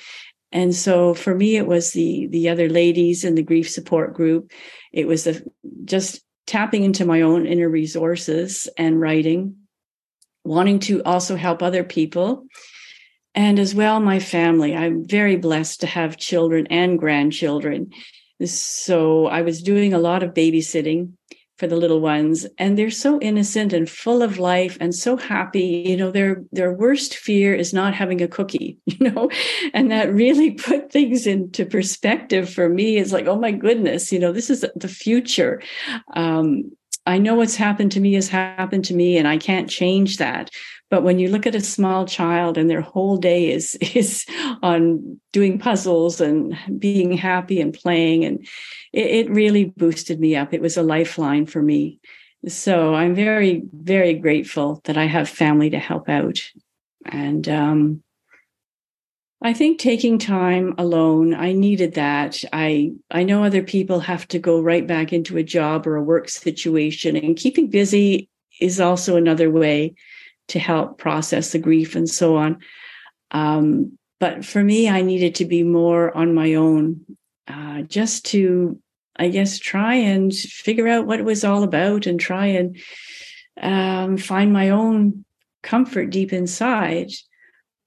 And 0.53 0.73
so 0.73 1.13
for 1.13 1.36
me 1.36 1.57
it 1.57 1.67
was 1.67 1.91
the 1.91 2.28
the 2.28 2.47
other 2.47 2.69
ladies 2.69 3.26
in 3.26 3.36
the 3.36 3.43
grief 3.43 3.69
support 3.69 4.13
group. 4.13 4.51
It 4.93 5.05
was 5.05 5.26
the 5.26 5.45
just 5.84 6.21
tapping 6.47 6.84
into 6.84 7.05
my 7.05 7.21
own 7.21 7.45
inner 7.45 7.67
resources 7.67 8.69
and 8.78 9.01
writing 9.01 9.57
wanting 10.46 10.80
to 10.80 11.04
also 11.04 11.36
help 11.36 11.62
other 11.62 11.84
people. 11.84 12.46
And 13.34 13.60
as 13.60 13.76
well 13.76 14.00
my 14.00 14.20
family. 14.20 14.76
I'm 14.76 15.06
very 15.06 15.36
blessed 15.36 15.82
to 15.82 15.88
have 15.88 16.18
children 16.18 16.68
and 16.68 16.98
grandchildren. 16.98 17.91
So 18.43 19.28
I 19.28 19.41
was 19.41 19.62
doing 19.62 19.93
a 19.93 20.00
lot 20.00 20.24
of 20.24 20.34
babysitting 20.34 21.12
for 21.58 21.68
the 21.68 21.78
little 21.78 22.02
ones 22.02 22.46
and 22.58 22.78
they're 22.78 22.91
so 22.91 23.20
innocent 23.22 23.72
and 23.72 23.89
full 23.89 24.22
of 24.22 24.39
life 24.39 24.78
and 24.82 24.93
so 24.93 25.16
happy. 25.16 25.86
You 25.88 25.96
know 25.96 26.12
their 26.12 26.43
their 26.52 26.74
worst 26.74 27.16
fear 27.16 27.56
is 27.56 27.74
not 27.74 27.93
having 27.93 28.22
a 28.22 28.28
cookie 28.28 28.78
you 28.86 29.10
know? 29.10 29.30
And 29.74 29.89
that 29.91 30.14
really 30.14 30.52
put 30.70 30.91
things 30.91 31.26
into 31.26 31.66
perspective 31.66 32.50
for 32.50 32.68
me. 32.68 32.98
It's 32.98 33.14
like 33.14 33.28
oh 33.28 33.39
my 33.39 33.52
goodness 33.52 34.12
you 34.12 34.20
know 34.20 34.34
this 34.34 34.50
is 34.50 34.66
the 34.76 34.88
future. 34.89 35.62
Um, 36.14 36.72
I 37.06 37.18
know 37.18 37.36
what's 37.36 37.56
happened 37.56 37.91
to 37.93 37.99
me 37.99 38.14
has 38.14 38.28
happened 38.28 38.86
to 38.86 38.95
me 38.95 39.18
and 39.18 39.28
I 39.28 39.38
can't 39.38 39.70
change 39.70 40.18
that. 40.18 40.49
But 40.89 41.03
when 41.03 41.20
you 41.20 41.30
look 41.30 41.45
at 41.47 41.56
a 41.56 41.62
small 41.62 42.06
child 42.06 42.58
and 42.58 42.70
their 42.70 42.82
whole 42.82 43.18
day 43.18 43.51
is 43.51 43.76
is 43.95 44.26
on 44.62 45.20
doing 45.34 45.60
puzzles 45.60 46.22
and 46.22 46.58
being 46.78 47.14
happy 47.14 47.60
and 47.62 47.74
playing, 47.74 48.26
and 48.26 48.47
it, 48.93 49.28
it 49.28 49.30
really 49.30 49.66
boosted 49.66 50.20
me 50.20 50.36
up. 50.36 50.53
It 50.53 50.62
was 50.62 50.78
a 50.78 50.84
lifeline 50.84 51.45
for 51.45 51.62
me. 51.62 51.99
So 52.47 52.93
I'm 52.93 53.16
very, 53.16 53.64
very 53.74 54.14
grateful 54.14 54.82
that 54.84 54.97
I 54.97 55.06
have 55.06 55.28
family 55.28 55.72
to 55.72 55.80
help 55.80 56.08
out. 56.10 56.39
And 57.06 57.47
um, 57.49 58.03
I 59.41 59.53
think 59.53 59.79
taking 59.79 60.17
time 60.17 60.73
alone, 60.77 61.33
I 61.33 61.51
needed 61.51 61.95
that. 61.95 62.43
I 62.53 62.93
I 63.11 63.23
know 63.23 63.43
other 63.43 63.61
people 63.61 63.99
have 63.99 64.27
to 64.29 64.39
go 64.39 64.61
right 64.61 64.88
back 64.88 65.13
into 65.13 65.38
a 65.38 65.43
job 65.43 65.86
or 65.86 65.95
a 65.95 66.03
work 66.03 66.29
situation, 66.29 67.15
and 67.15 67.36
keeping 67.36 67.69
busy 67.69 68.29
is 68.59 68.79
also 68.79 69.17
another 69.17 69.51
way 69.51 69.95
to 70.47 70.59
help 70.59 70.97
process 70.97 71.51
the 71.51 71.59
grief 71.59 71.95
and 71.95 72.09
so 72.09 72.38
on. 72.38 72.59
Um, 73.31 73.97
but 74.19 74.45
for 74.45 74.63
me, 74.63 74.88
I 74.88 75.01
needed 75.01 75.36
to 75.36 75.45
be 75.45 75.63
more 75.63 76.15
on 76.15 76.33
my 76.33 76.53
own, 76.53 77.01
uh, 77.47 77.81
just 77.81 78.25
to, 78.27 78.79
I 79.17 79.27
guess, 79.27 79.59
try 79.59 79.95
and 79.95 80.33
figure 80.33 80.88
out 80.88 81.05
what 81.05 81.19
it 81.19 81.25
was 81.25 81.43
all 81.43 81.63
about 81.63 82.05
and 82.05 82.19
try 82.19 82.45
and 82.47 82.77
um, 83.61 84.17
find 84.17 84.53
my 84.53 84.69
own 84.69 85.25
comfort 85.63 86.11
deep 86.11 86.31
inside. 86.31 87.09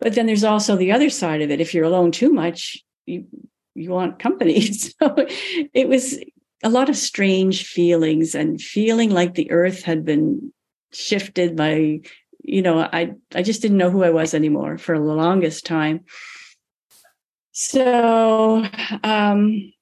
But 0.00 0.14
then 0.14 0.26
there's 0.26 0.44
also 0.44 0.76
the 0.76 0.92
other 0.92 1.10
side 1.10 1.42
of 1.42 1.50
it. 1.50 1.60
If 1.60 1.74
you're 1.74 1.84
alone 1.84 2.12
too 2.12 2.32
much, 2.32 2.78
you 3.06 3.26
you 3.74 3.90
want 3.90 4.18
company. 4.18 4.60
So 4.72 5.26
it 5.74 5.88
was 5.88 6.18
a 6.62 6.70
lot 6.70 6.88
of 6.88 6.96
strange 6.96 7.66
feelings 7.66 8.34
and 8.34 8.60
feeling 8.60 9.10
like 9.10 9.34
the 9.34 9.50
earth 9.50 9.82
had 9.82 10.04
been 10.04 10.52
shifted 10.92 11.54
by 11.56 12.00
you 12.48 12.62
know, 12.62 12.80
I 12.80 13.12
I 13.34 13.42
just 13.42 13.60
didn't 13.60 13.76
know 13.76 13.90
who 13.90 14.02
I 14.02 14.10
was 14.10 14.32
anymore 14.32 14.78
for 14.78 14.98
the 14.98 15.04
longest 15.04 15.66
time. 15.66 16.04
So 17.52 18.64
um, 19.04 19.72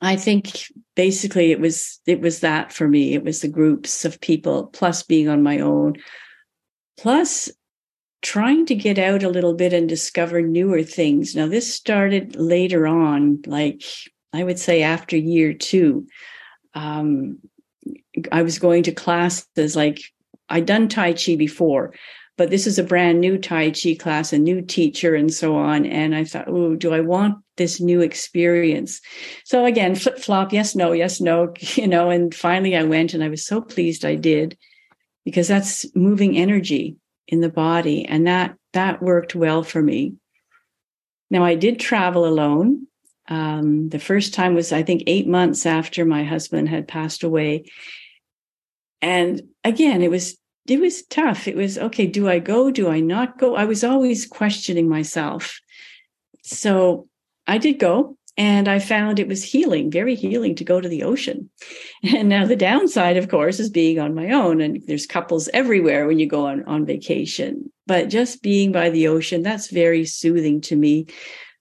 I 0.00 0.16
think 0.16 0.66
basically 0.94 1.50
it 1.50 1.58
was 1.58 1.98
it 2.06 2.20
was 2.20 2.40
that 2.40 2.72
for 2.72 2.86
me. 2.86 3.14
It 3.14 3.24
was 3.24 3.40
the 3.40 3.48
groups 3.48 4.04
of 4.04 4.20
people 4.20 4.66
plus 4.66 5.02
being 5.02 5.28
on 5.28 5.42
my 5.42 5.58
own, 5.58 5.94
plus 6.96 7.50
trying 8.22 8.64
to 8.66 8.74
get 8.74 8.98
out 8.98 9.22
a 9.22 9.28
little 9.28 9.54
bit 9.54 9.72
and 9.72 9.88
discover 9.88 10.40
newer 10.40 10.82
things. 10.82 11.34
Now 11.34 11.48
this 11.48 11.72
started 11.72 12.36
later 12.36 12.86
on, 12.86 13.42
like 13.46 13.82
I 14.32 14.44
would 14.44 14.58
say 14.58 14.82
after 14.82 15.16
year 15.16 15.52
two. 15.52 16.06
Um, 16.74 17.38
I 18.30 18.42
was 18.42 18.58
going 18.58 18.84
to 18.84 18.92
classes 18.92 19.76
like 19.76 20.00
I'd 20.48 20.66
done 20.66 20.88
Tai 20.88 21.14
Chi 21.14 21.34
before, 21.34 21.92
but 22.38 22.50
this 22.50 22.66
is 22.66 22.78
a 22.78 22.84
brand 22.84 23.20
new 23.20 23.36
Tai 23.38 23.72
Chi 23.72 23.94
class, 23.98 24.32
a 24.32 24.38
new 24.38 24.62
teacher, 24.62 25.14
and 25.14 25.32
so 25.32 25.56
on. 25.56 25.84
And 25.84 26.14
I 26.14 26.24
thought, 26.24 26.48
oh, 26.48 26.76
do 26.76 26.94
I 26.94 27.00
want 27.00 27.38
this 27.56 27.80
new 27.80 28.00
experience? 28.00 29.00
So 29.44 29.64
again, 29.64 29.94
flip 29.94 30.18
flop, 30.18 30.52
yes, 30.52 30.74
no, 30.74 30.92
yes, 30.92 31.20
no, 31.20 31.52
you 31.74 31.88
know. 31.88 32.10
And 32.10 32.34
finally, 32.34 32.76
I 32.76 32.84
went, 32.84 33.14
and 33.14 33.24
I 33.24 33.28
was 33.28 33.44
so 33.44 33.60
pleased 33.60 34.04
I 34.04 34.14
did, 34.14 34.56
because 35.24 35.48
that's 35.48 35.84
moving 35.96 36.36
energy 36.36 36.96
in 37.28 37.40
the 37.40 37.48
body, 37.48 38.04
and 38.04 38.26
that 38.26 38.56
that 38.72 39.02
worked 39.02 39.34
well 39.34 39.62
for 39.62 39.82
me. 39.82 40.14
Now 41.30 41.44
I 41.44 41.54
did 41.54 41.78
travel 41.78 42.26
alone. 42.26 42.86
Um, 43.28 43.88
the 43.88 43.98
first 43.98 44.34
time 44.34 44.54
was, 44.54 44.72
I 44.72 44.82
think, 44.82 45.04
eight 45.06 45.26
months 45.26 45.64
after 45.64 46.04
my 46.04 46.24
husband 46.24 46.68
had 46.68 46.88
passed 46.88 47.22
away. 47.22 47.64
And 49.00 49.42
again, 49.64 50.02
it 50.02 50.10
was 50.10 50.36
it 50.66 50.80
was 50.80 51.02
tough. 51.06 51.48
It 51.48 51.56
was 51.56 51.78
okay, 51.78 52.06
do 52.06 52.28
I 52.28 52.38
go? 52.38 52.70
Do 52.70 52.88
I 52.88 53.00
not 53.00 53.38
go? 53.38 53.56
I 53.56 53.64
was 53.64 53.82
always 53.82 54.26
questioning 54.26 54.88
myself. 54.88 55.60
So 56.42 57.08
I 57.46 57.58
did 57.58 57.78
go 57.78 58.16
and 58.36 58.66
I 58.66 58.78
found 58.78 59.18
it 59.18 59.28
was 59.28 59.44
healing, 59.44 59.90
very 59.90 60.14
healing 60.14 60.54
to 60.54 60.64
go 60.64 60.80
to 60.80 60.88
the 60.88 61.02
ocean. 61.02 61.50
And 62.16 62.28
now 62.28 62.46
the 62.46 62.56
downside, 62.56 63.16
of 63.16 63.28
course, 63.28 63.60
is 63.60 63.70
being 63.70 64.00
on 64.00 64.14
my 64.14 64.30
own. 64.30 64.60
And 64.60 64.82
there's 64.86 65.06
couples 65.06 65.48
everywhere 65.54 66.06
when 66.06 66.18
you 66.18 66.26
go 66.26 66.46
on, 66.46 66.64
on 66.64 66.84
vacation. 66.84 67.70
But 67.86 68.08
just 68.08 68.42
being 68.42 68.72
by 68.72 68.90
the 68.90 69.06
ocean, 69.06 69.42
that's 69.42 69.70
very 69.70 70.04
soothing 70.04 70.60
to 70.62 70.76
me. 70.76 71.06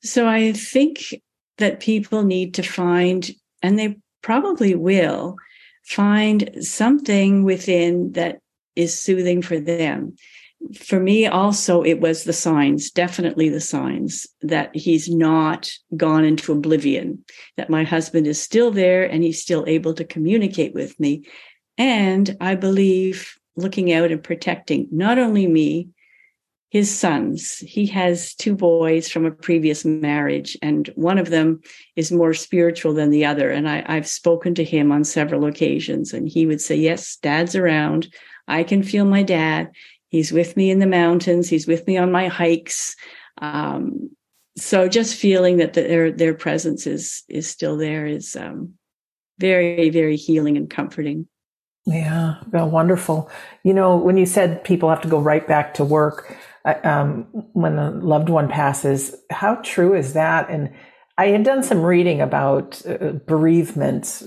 So 0.03 0.27
I 0.27 0.53
think 0.53 1.13
that 1.57 1.79
people 1.79 2.23
need 2.23 2.55
to 2.55 2.63
find, 2.63 3.29
and 3.61 3.77
they 3.77 3.97
probably 4.23 4.73
will, 4.73 5.35
find 5.83 6.49
something 6.61 7.43
within 7.43 8.13
that 8.13 8.39
is 8.75 8.97
soothing 8.97 9.41
for 9.41 9.59
them. 9.59 10.15
For 10.75 10.99
me, 10.99 11.27
also, 11.27 11.81
it 11.81 11.99
was 11.99 12.23
the 12.23 12.33
signs, 12.33 12.91
definitely 12.91 13.49
the 13.49 13.59
signs 13.59 14.27
that 14.41 14.75
he's 14.75 15.09
not 15.09 15.71
gone 15.97 16.23
into 16.23 16.51
oblivion, 16.51 17.23
that 17.57 17.69
my 17.69 17.83
husband 17.83 18.27
is 18.27 18.41
still 18.41 18.71
there 18.71 19.03
and 19.03 19.23
he's 19.23 19.41
still 19.41 19.65
able 19.67 19.93
to 19.95 20.03
communicate 20.03 20.73
with 20.73 20.99
me. 20.99 21.23
And 21.77 22.37
I 22.39 22.55
believe 22.55 23.33
looking 23.55 23.91
out 23.91 24.11
and 24.11 24.23
protecting 24.23 24.87
not 24.91 25.17
only 25.17 25.47
me, 25.47 25.89
his 26.71 26.89
sons. 26.89 27.57
He 27.57 27.85
has 27.87 28.33
two 28.33 28.55
boys 28.55 29.09
from 29.09 29.25
a 29.25 29.31
previous 29.31 29.83
marriage, 29.83 30.57
and 30.61 30.89
one 30.95 31.17
of 31.17 31.29
them 31.29 31.59
is 31.97 32.13
more 32.13 32.33
spiritual 32.33 32.93
than 32.93 33.09
the 33.09 33.25
other. 33.25 33.51
And 33.51 33.67
I, 33.67 33.83
have 33.93 34.07
spoken 34.07 34.55
to 34.55 34.63
him 34.63 34.89
on 34.89 35.03
several 35.03 35.45
occasions, 35.45 36.13
and 36.13 36.29
he 36.29 36.45
would 36.45 36.61
say, 36.61 36.77
Yes, 36.77 37.17
dad's 37.17 37.57
around. 37.57 38.07
I 38.47 38.63
can 38.63 38.83
feel 38.83 39.05
my 39.05 39.21
dad. 39.21 39.71
He's 40.11 40.31
with 40.31 40.57
me 40.57 40.69
in 40.69 40.79
the 40.79 40.87
mountains. 40.87 41.49
He's 41.49 41.65
with 41.65 41.87
me 41.87 41.97
on 41.97 42.11
my 42.11 42.27
hikes. 42.27 42.95
Um, 43.41 44.09
so 44.57 44.89
just 44.89 45.15
feeling 45.15 45.57
that 45.57 45.73
the, 45.73 45.83
their 45.83 46.11
their 46.11 46.33
presence 46.33 46.85
is 46.85 47.23
is 47.29 47.47
still 47.47 47.77
there 47.77 48.05
is 48.05 48.35
um, 48.35 48.73
very 49.39 49.89
very 49.89 50.17
healing 50.17 50.57
and 50.57 50.69
comforting. 50.69 51.27
Yeah, 51.85 52.35
well, 52.51 52.69
wonderful. 52.69 53.31
You 53.63 53.73
know, 53.73 53.95
when 53.95 54.17
you 54.17 54.25
said 54.25 54.63
people 54.63 54.89
have 54.89 55.01
to 55.01 55.07
go 55.07 55.19
right 55.19 55.47
back 55.47 55.73
to 55.75 55.85
work 55.85 56.37
uh, 56.65 56.75
um, 56.83 57.23
when 57.53 57.79
a 57.79 57.91
loved 57.91 58.29
one 58.29 58.49
passes, 58.49 59.15
how 59.31 59.55
true 59.63 59.95
is 59.95 60.13
that? 60.13 60.49
And 60.49 60.71
I 61.17 61.27
had 61.27 61.43
done 61.43 61.63
some 61.63 61.81
reading 61.81 62.21
about 62.21 62.85
uh, 62.85 63.13
bereavement 63.25 64.21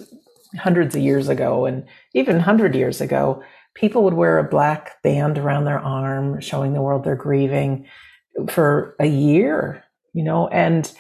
hundreds 0.59 0.97
of 0.97 1.03
years 1.03 1.29
ago, 1.29 1.67
and 1.67 1.85
even 2.15 2.41
hundred 2.41 2.75
years 2.75 3.01
ago, 3.03 3.43
people 3.75 4.05
would 4.05 4.15
wear 4.15 4.39
a 4.39 4.49
black 4.49 5.03
band 5.03 5.39
around 5.39 5.65
their 5.65 5.79
arm, 5.79 6.41
showing 6.41 6.73
the 6.73 6.83
world 6.83 7.05
they're 7.05 7.17
grieving 7.17 7.87
for 8.49 8.97
a 9.01 9.07
year, 9.07 9.85
you 10.13 10.25
know, 10.25 10.49
and 10.49 10.93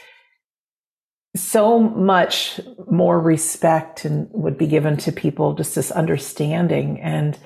so 1.36 1.80
much 1.80 2.60
more 2.90 3.20
respect 3.20 4.04
and 4.04 4.28
would 4.30 4.56
be 4.56 4.66
given 4.66 4.96
to 4.96 5.10
people, 5.10 5.54
just 5.54 5.74
this 5.74 5.90
understanding. 5.90 7.00
And 7.00 7.36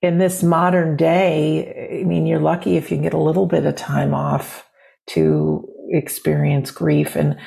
in 0.00 0.18
this 0.18 0.42
modern 0.42 0.96
day, 0.96 2.00
I 2.00 2.04
mean, 2.04 2.26
you're 2.26 2.40
lucky 2.40 2.76
if 2.76 2.90
you 2.90 2.96
can 2.96 3.02
get 3.02 3.14
a 3.14 3.18
little 3.18 3.46
bit 3.46 3.66
of 3.66 3.76
time 3.76 4.14
off 4.14 4.66
to 5.08 5.68
experience 5.90 6.70
grief. 6.70 7.14
And 7.14 7.38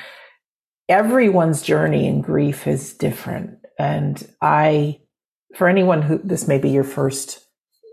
everyone's 0.88 1.62
journey 1.62 2.06
in 2.06 2.20
grief 2.20 2.66
is 2.66 2.94
different. 2.94 3.58
And 3.78 4.24
I, 4.40 5.00
for 5.54 5.68
anyone 5.68 6.02
who 6.02 6.18
this 6.18 6.46
may 6.46 6.58
be 6.58 6.70
your 6.70 6.84
first 6.84 7.44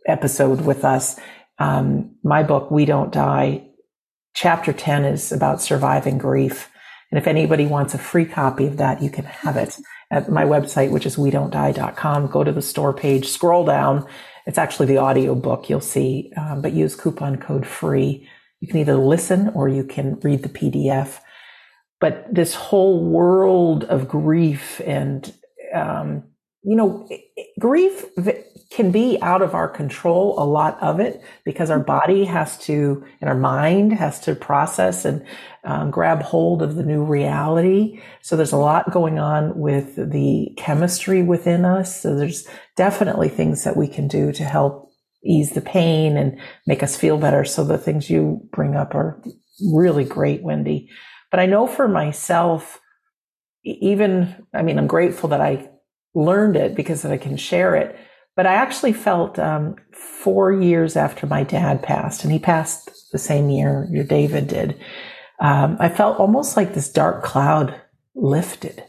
episode 0.08 0.62
with 0.62 0.86
us, 0.86 1.20
um, 1.60 2.16
my 2.24 2.44
book, 2.44 2.72
We 2.72 2.86
Don't 2.86 3.12
Die, 3.12 3.68
chapter 4.34 4.72
10 4.72 5.06
is 5.06 5.32
about 5.32 5.62
surviving 5.62 6.18
grief. 6.18 6.70
And 7.12 7.18
if 7.18 7.28
anybody 7.28 7.66
wants 7.66 7.94
a 7.94 7.98
free 7.98 8.26
copy 8.26 8.68
of 8.68 8.78
that, 8.78 9.02
you 9.02 9.10
can 9.10 9.26
have 9.26 9.58
it 9.58 9.78
at 10.12 10.30
my 10.30 10.44
website, 10.44 10.92
which 10.92 11.06
is 11.06 11.18
we 11.18 11.32
don't 11.32 11.50
die.com. 11.50 12.28
Go 12.28 12.44
to 12.44 12.52
the 12.52 12.62
store 12.62 12.94
page, 12.94 13.28
scroll 13.28 13.66
down. 13.66 14.06
It's 14.46 14.58
actually 14.58 14.88
the 14.88 14.98
audio 14.98 15.36
book 15.36 15.70
you'll 15.70 15.82
see, 15.82 16.32
um, 16.38 16.62
but 16.62 16.74
use 16.74 16.96
coupon 16.96 17.38
code 17.38 17.66
free. 17.66 18.30
You 18.60 18.68
can 18.68 18.78
either 18.78 18.96
listen 18.96 19.50
or 19.50 19.68
you 19.68 19.84
can 19.84 20.20
read 20.22 20.44
the 20.44 20.50
PDF. 20.50 21.20
But 22.00 22.34
this 22.34 22.54
whole 22.54 23.04
world 23.04 23.84
of 23.86 24.08
grief 24.08 24.80
and, 24.86 25.34
um, 25.74 26.24
you 26.64 26.76
know, 26.76 27.08
grief 27.60 28.06
can 28.72 28.92
be 28.92 29.18
out 29.22 29.42
of 29.42 29.54
our 29.54 29.70
control, 29.70 30.36
a 30.38 30.44
lot 30.44 30.78
of 30.82 31.00
it, 31.00 31.22
because 31.46 31.70
our 31.70 31.80
body 31.80 32.26
has 32.26 32.58
to, 32.60 33.06
and 33.22 33.30
our 33.30 33.38
mind 33.38 33.94
has 33.94 34.20
to 34.22 34.36
process 34.36 35.06
and 35.06 35.26
um, 35.64 35.90
grab 35.92 36.22
hold 36.22 36.62
of 36.62 36.76
the 36.76 36.84
new 36.84 37.04
reality. 37.04 38.02
So 38.22 38.36
there's 38.36 38.52
a 38.52 38.58
lot 38.58 38.92
going 38.92 39.20
on 39.20 39.58
with 39.58 39.96
the 39.96 40.54
chemistry 40.58 41.24
within 41.24 41.64
us. 41.64 42.02
So 42.02 42.16
there's 42.16 42.48
definitely 42.76 43.30
things 43.30 43.64
that 43.64 43.78
we 43.78 43.88
can 43.88 44.08
do 44.08 44.32
to 44.34 44.44
help 44.44 44.92
ease 45.24 45.52
the 45.52 45.62
pain 45.62 46.18
and 46.18 46.40
make 46.66 46.84
us 46.84 46.98
feel 46.98 47.18
better. 47.18 47.46
So 47.46 47.64
the 47.64 47.78
things 47.78 48.10
you 48.10 48.42
bring 48.52 48.76
up 48.76 48.94
are 48.96 49.22
really 49.72 50.06
great, 50.06 50.44
Wendy. 50.44 50.90
But 51.32 51.40
I 51.40 51.46
know 51.46 51.68
for 51.68 51.88
myself, 51.88 52.80
even, 53.64 54.46
I 54.54 54.62
mean, 54.62 54.78
I'm 54.78 54.88
grateful 54.88 55.30
that 55.30 55.42
I 55.42 55.70
learned 56.14 56.56
it 56.56 56.76
because 56.76 57.06
I 57.06 57.18
can 57.18 57.38
share 57.38 57.76
it. 57.76 57.98
But 58.36 58.46
I 58.46 58.54
actually 58.54 58.94
felt 58.94 59.40
um, 59.40 59.76
four 59.94 60.54
years 60.54 60.96
after 60.96 61.26
my 61.26 61.44
dad 61.44 61.82
passed, 61.82 62.24
and 62.24 62.32
he 62.32 62.40
passed 62.40 63.12
the 63.12 63.18
same 63.18 63.50
year 63.50 63.88
your 63.92 64.04
David 64.04 64.48
did. 64.48 64.80
Um, 65.40 65.78
I 65.80 65.90
felt 65.90 66.20
almost 66.20 66.56
like 66.56 66.74
this 66.74 66.92
dark 66.92 67.24
cloud 67.24 67.80
lifted, 68.16 68.84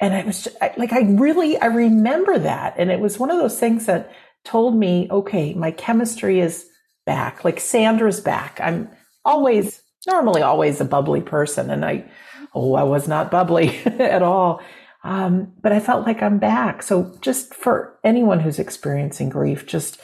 and 0.00 0.14
I 0.14 0.24
was 0.24 0.48
I, 0.62 0.72
like, 0.78 0.92
I 0.92 1.00
really 1.00 1.58
I 1.58 1.66
remember 1.66 2.38
that, 2.38 2.74
and 2.78 2.90
it 2.90 3.00
was 3.00 3.18
one 3.18 3.30
of 3.30 3.38
those 3.38 3.60
things 3.60 3.84
that 3.86 4.10
told 4.44 4.76
me, 4.76 5.08
okay, 5.10 5.52
my 5.54 5.70
chemistry 5.70 6.40
is 6.40 6.66
back. 7.06 7.44
Like 7.44 7.60
Sandra's 7.60 8.20
back. 8.20 8.60
I'm 8.62 8.88
always 9.24 9.82
normally 10.06 10.42
always 10.42 10.80
a 10.80 10.84
bubbly 10.84 11.20
person, 11.20 11.70
and 11.70 11.84
I 11.84 12.10
oh 12.54 12.74
I 12.74 12.82
was 12.84 13.08
not 13.08 13.30
bubbly 13.30 13.78
at 13.86 14.22
all. 14.22 14.62
Um, 15.04 15.52
but 15.62 15.72
I 15.72 15.80
felt 15.80 16.06
like 16.06 16.22
I'm 16.22 16.38
back. 16.38 16.82
So 16.82 17.14
just 17.20 17.54
for 17.54 17.98
anyone 18.02 18.40
who's 18.40 18.58
experiencing 18.58 19.28
grief, 19.28 19.66
just 19.66 20.00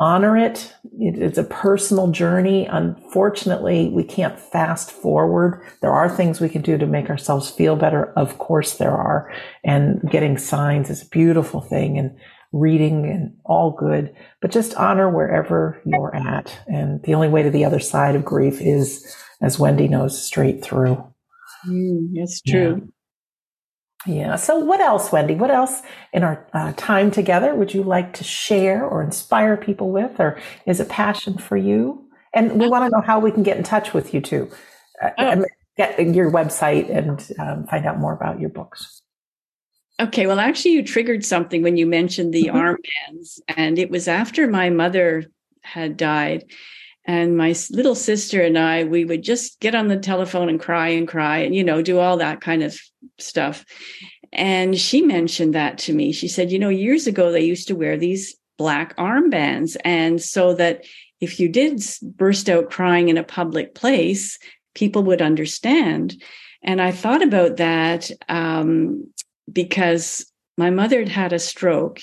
honor 0.00 0.36
it. 0.36 0.74
It's 0.98 1.38
a 1.38 1.44
personal 1.44 2.10
journey. 2.10 2.66
Unfortunately, 2.66 3.90
we 3.90 4.02
can't 4.02 4.40
fast 4.40 4.90
forward. 4.90 5.62
There 5.82 5.92
are 5.92 6.08
things 6.08 6.40
we 6.40 6.48
can 6.48 6.62
do 6.62 6.78
to 6.78 6.86
make 6.86 7.10
ourselves 7.10 7.50
feel 7.50 7.76
better. 7.76 8.12
Of 8.16 8.38
course 8.38 8.78
there 8.78 8.96
are. 8.96 9.32
And 9.62 10.00
getting 10.10 10.38
signs 10.38 10.90
is 10.90 11.02
a 11.02 11.08
beautiful 11.08 11.60
thing 11.60 11.98
and 11.98 12.16
reading 12.52 13.04
and 13.06 13.36
all 13.44 13.72
good, 13.72 14.14
but 14.40 14.52
just 14.52 14.74
honor 14.74 15.10
wherever 15.10 15.80
you're 15.84 16.14
at. 16.14 16.56
And 16.66 17.02
the 17.02 17.14
only 17.14 17.28
way 17.28 17.42
to 17.42 17.50
the 17.50 17.64
other 17.64 17.80
side 17.80 18.14
of 18.14 18.24
grief 18.24 18.60
is, 18.60 19.04
as 19.42 19.58
Wendy 19.58 19.88
knows, 19.88 20.20
straight 20.20 20.64
through. 20.64 21.04
Mm, 21.66 22.10
that's 22.14 22.40
true. 22.40 22.80
Yeah. 22.80 22.90
Yeah. 24.06 24.36
So, 24.36 24.58
what 24.58 24.80
else, 24.80 25.10
Wendy? 25.10 25.34
What 25.34 25.50
else 25.50 25.82
in 26.12 26.22
our 26.22 26.46
uh, 26.52 26.72
time 26.76 27.10
together 27.10 27.54
would 27.54 27.72
you 27.72 27.82
like 27.82 28.12
to 28.14 28.24
share 28.24 28.84
or 28.84 29.02
inspire 29.02 29.56
people 29.56 29.90
with, 29.90 30.20
or 30.20 30.38
is 30.66 30.80
a 30.80 30.84
passion 30.84 31.38
for 31.38 31.56
you? 31.56 32.04
And 32.34 32.60
we 32.60 32.68
want 32.68 32.84
to 32.84 32.96
know 32.96 33.02
how 33.02 33.18
we 33.18 33.30
can 33.30 33.42
get 33.42 33.56
in 33.56 33.62
touch 33.62 33.94
with 33.94 34.12
you 34.12 34.20
too. 34.20 34.50
Uh, 35.02 35.10
oh. 35.18 35.44
Get 35.76 35.98
your 36.14 36.30
website 36.30 36.88
and 36.88 37.32
um, 37.40 37.66
find 37.66 37.84
out 37.84 37.98
more 37.98 38.12
about 38.12 38.38
your 38.38 38.50
books. 38.50 39.02
Okay. 39.98 40.26
Well, 40.26 40.38
actually, 40.38 40.72
you 40.72 40.84
triggered 40.84 41.24
something 41.24 41.62
when 41.62 41.76
you 41.76 41.86
mentioned 41.86 42.32
the 42.32 42.44
mm-hmm. 42.44 42.56
armbands, 42.56 43.40
and 43.48 43.78
it 43.78 43.90
was 43.90 44.06
after 44.06 44.46
my 44.46 44.70
mother 44.70 45.24
had 45.62 45.96
died. 45.96 46.44
And 47.06 47.36
my 47.36 47.54
little 47.70 47.94
sister 47.94 48.40
and 48.42 48.58
I, 48.58 48.84
we 48.84 49.04
would 49.04 49.22
just 49.22 49.60
get 49.60 49.74
on 49.74 49.88
the 49.88 49.98
telephone 49.98 50.48
and 50.48 50.60
cry 50.60 50.88
and 50.88 51.06
cry 51.06 51.38
and, 51.38 51.54
you 51.54 51.62
know, 51.62 51.82
do 51.82 51.98
all 51.98 52.16
that 52.16 52.40
kind 52.40 52.62
of 52.62 52.78
stuff. 53.18 53.64
And 54.32 54.78
she 54.78 55.02
mentioned 55.02 55.54
that 55.54 55.78
to 55.78 55.92
me. 55.92 56.12
She 56.12 56.28
said, 56.28 56.50
you 56.50 56.58
know, 56.58 56.70
years 56.70 57.06
ago, 57.06 57.30
they 57.30 57.44
used 57.44 57.68
to 57.68 57.76
wear 57.76 57.96
these 57.96 58.34
black 58.56 58.96
armbands. 58.96 59.76
And 59.84 60.20
so 60.20 60.54
that 60.54 60.84
if 61.20 61.38
you 61.38 61.48
did 61.48 61.82
burst 62.02 62.48
out 62.48 62.70
crying 62.70 63.08
in 63.08 63.18
a 63.18 63.24
public 63.24 63.74
place, 63.74 64.38
people 64.74 65.02
would 65.04 65.22
understand. 65.22 66.20
And 66.62 66.80
I 66.80 66.90
thought 66.90 67.22
about 67.22 67.58
that 67.58 68.10
um, 68.28 69.06
because 69.52 70.30
my 70.56 70.70
mother 70.70 71.00
had 71.00 71.08
had 71.08 71.32
a 71.32 71.38
stroke 71.38 72.00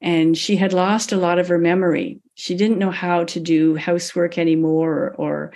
and 0.00 0.38
she 0.38 0.56
had 0.56 0.72
lost 0.72 1.12
a 1.12 1.16
lot 1.16 1.38
of 1.38 1.48
her 1.48 1.58
memory. 1.58 2.20
She 2.38 2.54
didn't 2.54 2.78
know 2.78 2.92
how 2.92 3.24
to 3.24 3.40
do 3.40 3.74
housework 3.74 4.38
anymore 4.38 4.92
or, 4.94 5.14
or 5.16 5.52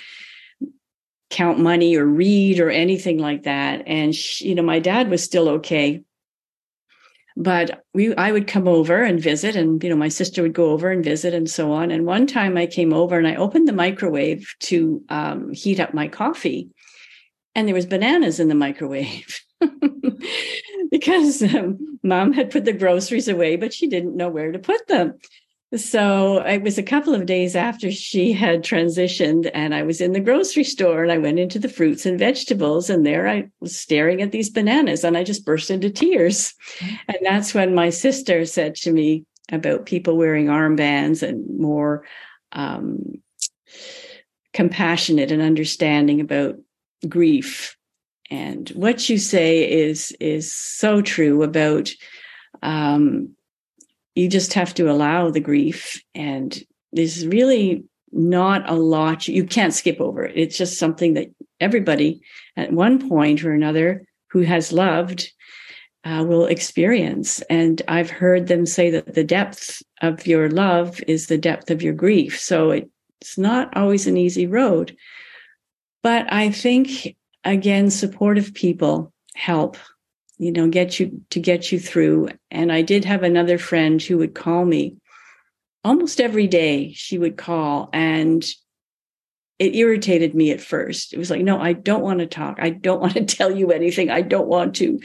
count 1.31 1.61
money 1.61 1.95
or 1.95 2.05
read 2.05 2.59
or 2.59 2.71
anything 2.71 3.19
like 3.19 3.45
that. 3.45 3.85
And 3.87 4.13
she, 4.13 4.49
you 4.49 4.57
know, 4.57 4.65
my 4.65 4.81
dad 4.81 5.09
was 5.09 5.23
still 5.23 5.49
okay. 5.49 6.03
But 7.37 7.85
we 7.95 8.15
I 8.17 8.33
would 8.33 8.49
come 8.49 8.67
over 8.67 9.01
and 9.01 9.23
visit 9.23 9.55
and 9.55 9.83
you 9.83 9.89
know 9.89 9.97
my 9.97 10.09
sister 10.09 10.43
would 10.43 10.53
go 10.53 10.71
over 10.71 10.91
and 10.91 11.05
visit 11.05 11.33
and 11.33 11.49
so 11.49 11.71
on. 11.73 11.93
And 11.93 12.05
one 12.05 12.27
time 12.27 12.57
I 12.57 12.67
came 12.67 12.93
over 12.93 13.17
and 13.17 13.29
I 13.29 13.37
opened 13.37 13.69
the 13.69 13.73
microwave 13.73 14.53
to 14.63 15.03
um, 15.09 15.53
heat 15.53 15.79
up 15.79 15.95
my 15.95 16.09
coffee 16.09 16.69
and 17.55 17.69
there 17.69 17.77
was 17.77 17.87
bananas 17.87 18.41
in 18.41 18.49
the 18.49 18.55
microwave. 18.55 19.41
because 20.91 21.43
um, 21.43 21.99
mom 22.03 22.33
had 22.33 22.51
put 22.51 22.65
the 22.65 22.73
groceries 22.73 23.29
away, 23.29 23.57
but 23.57 23.73
she 23.73 23.87
didn't 23.87 24.17
know 24.17 24.29
where 24.29 24.53
to 24.53 24.59
put 24.59 24.87
them. 24.89 25.15
So 25.75 26.43
it 26.43 26.63
was 26.63 26.77
a 26.77 26.83
couple 26.83 27.15
of 27.15 27.25
days 27.25 27.57
after 27.57 27.91
she 27.91 28.33
had 28.33 28.63
transitioned, 28.63 29.51
and 29.55 29.75
I 29.75 29.83
was 29.83 30.03
in 30.03 30.13
the 30.13 30.21
grocery 30.21 30.65
store 30.65 31.03
and 31.03 31.11
I 31.11 31.17
went 31.17 31.39
into 31.39 31.59
the 31.59 31.69
fruits 31.69 32.05
and 32.05 32.19
vegetables, 32.19 32.91
and 32.91 33.07
there 33.07 33.27
I 33.27 33.49
was 33.61 33.79
staring 33.79 34.21
at 34.21 34.33
these 34.33 34.51
bananas 34.51 35.03
and 35.03 35.17
I 35.17 35.25
just 35.25 35.47
burst 35.47 35.71
into 35.71 35.89
tears. 35.89 36.53
And 37.09 37.17
that's 37.23 37.55
when 37.55 37.75
my 37.75 37.89
sister 37.89 38.45
said 38.45 38.75
to 38.77 38.93
me 38.93 39.25
about 39.51 39.87
people 39.87 40.19
wearing 40.19 40.47
armbands 40.47 41.27
and 41.27 41.43
more 41.59 42.05
um, 42.53 43.23
compassionate 44.53 45.33
and 45.33 45.41
understanding 45.41 46.21
about 46.21 46.57
grief. 47.09 47.79
And 48.31 48.69
what 48.71 49.09
you 49.09 49.17
say 49.17 49.71
is 49.71 50.15
is 50.21 50.53
so 50.53 51.01
true 51.01 51.43
about 51.43 51.91
um, 52.63 53.35
you 54.15 54.29
just 54.29 54.55
have 54.55 54.75
to 54.75 54.91
allow 54.91 55.31
the 55.31 55.41
grief 55.41 56.03
and 56.15 56.63
there's 56.93 57.27
really 57.27 57.85
not 58.13 58.69
a 58.69 58.75
lot 58.75 59.27
you 59.27 59.45
can't 59.45 59.73
skip 59.73 60.01
over 60.01 60.25
it. 60.25 60.37
It's 60.37 60.59
just 60.59 60.79
something 60.79 61.15
that 61.15 61.29
everybody 61.61 62.21
at 62.57 62.73
one 62.73 63.09
point 63.09 63.45
or 63.45 63.53
another 63.53 64.07
who 64.31 64.43
has 64.43 64.73
loved 64.73 65.33
uh, 66.05 66.25
will 66.27 66.47
experience. 66.47 67.41
And 67.43 67.81
i've 67.89 68.11
heard 68.11 68.49
them 68.49 68.67
say 68.67 68.91
that 68.91 69.15
the 69.15 69.25
depth 69.25 69.83
of 70.03 70.27
your 70.27 70.51
love 70.51 71.01
is 71.07 71.27
the 71.27 71.39
depth 71.39 71.71
of 71.71 71.83
your 71.83 71.95
grief. 71.95 72.39
So 72.39 72.71
it, 72.73 72.91
it's 73.21 73.39
not 73.39 73.75
always 73.77 74.07
an 74.07 74.17
easy 74.17 74.47
road. 74.47 74.97
But 76.03 76.31
i 76.33 76.51
think 76.51 77.17
again 77.45 77.91
supportive 77.91 78.53
people 78.53 79.13
help 79.35 79.77
you 80.43 80.51
know 80.51 80.69
get 80.69 80.99
you 80.99 81.23
to 81.31 81.39
get 81.39 81.71
you 81.71 81.79
through. 81.79 82.29
And 82.51 82.73
i 82.73 82.83
did 82.83 83.05
have 83.05 83.23
another 83.23 83.59
friend 83.59 84.03
who 84.03 84.19
would 84.19 84.35
call 84.35 84.65
me 84.65 84.97
almost 85.85 86.21
every 86.21 86.49
day 86.49 86.93
she 86.95 87.17
would 87.17 87.37
call 87.37 87.89
and 87.93 88.45
it 89.59 89.77
irritated 89.77 90.35
me 90.35 90.51
at 90.51 90.61
first. 90.61 91.13
It 91.13 91.19
was 91.19 91.31
like 91.31 91.43
no 91.43 91.61
i 91.61 91.73
don't 91.73 92.03
want 92.03 92.19
to 92.19 92.27
talk. 92.27 92.59
I 92.59 92.71
don't 92.71 93.01
want 93.05 93.15
to 93.15 93.25
tell 93.25 93.57
you 93.57 93.71
anything. 93.71 94.11
I 94.11 94.21
don't 94.21 94.49
want 94.49 94.75
to 94.77 94.99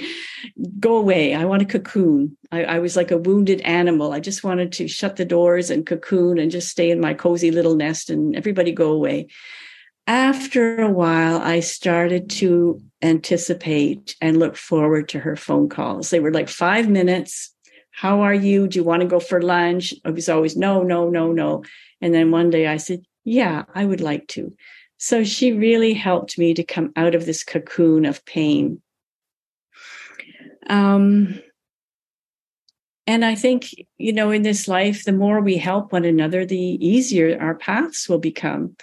go 0.80 0.98
away. 0.98 1.36
I 1.36 1.46
want 1.46 1.62
a 1.62 1.66
cocoon. 1.66 2.36
I, 2.52 2.64
I 2.64 2.80
was 2.80 2.96
like 2.96 3.12
a 3.12 3.18
wounded 3.20 3.62
animal. 3.62 4.14
I 4.14 4.20
just 4.20 4.44
wanted 4.44 4.72
to 4.74 4.88
shut 4.88 5.18
the 5.18 5.26
doors 5.26 5.70
and 5.70 5.86
cocoon 5.86 6.40
and 6.40 6.50
just 6.50 6.70
stay 6.70 6.90
in 6.90 7.00
my 7.00 7.14
cozy 7.14 7.52
little 7.52 7.76
nest 7.76 8.10
and 8.10 8.36
everybody 8.36 8.72
go 8.72 8.92
away 8.92 9.28
after 10.08 10.82
a 10.82 10.90
while, 10.90 11.38
I 11.38 11.60
started 11.60 12.30
to 12.32 12.82
anticipate 13.02 14.16
and 14.22 14.40
look 14.40 14.56
forward 14.56 15.10
to 15.10 15.20
her 15.20 15.36
phone 15.36 15.68
calls. 15.68 16.10
They 16.10 16.22
were 16.22 16.32
like 16.32 16.50
five 16.50 16.90
minutes. 16.90 17.54
How 17.92 18.22
are 18.22 18.34
you? 18.34 18.68
Do 18.68 18.80
you 18.80 18.84
want 18.84 19.02
to 19.02 19.08
go 19.08 19.20
for 19.20 19.42
lunch? 19.42 19.94
It 20.06 20.14
was 20.14 20.30
always 20.30 20.56
no, 20.56 20.82
no, 20.82 21.10
no, 21.10 21.32
no. 21.34 21.64
And 22.00 22.14
then 22.14 22.32
one 22.32 22.50
day 22.50 22.68
I 22.68 22.78
said, 22.78 23.02
Yeah, 23.26 23.66
I 23.76 23.86
would 23.86 24.02
like 24.02 24.28
to. 24.30 24.56
So 24.98 25.24
she 25.24 25.52
really 25.52 25.94
helped 25.94 26.38
me 26.38 26.54
to 26.54 26.64
come 26.64 26.94
out 26.96 27.14
of 27.14 27.26
this 27.26 27.44
cocoon 27.44 28.06
of 28.06 28.26
pain. 28.26 28.82
Um, 30.70 31.40
and 33.06 33.24
I 33.24 33.36
think, 33.36 33.74
you 33.98 34.12
know, 34.12 34.32
in 34.32 34.42
this 34.42 34.68
life, 34.68 35.04
the 35.04 35.14
more 35.14 35.40
we 35.40 35.58
help 35.58 35.92
one 35.92 36.04
another, 36.06 36.46
the 36.46 36.58
easier 36.58 37.40
our 37.40 37.56
paths 37.56 38.10
will 38.10 38.20
become 38.20 38.76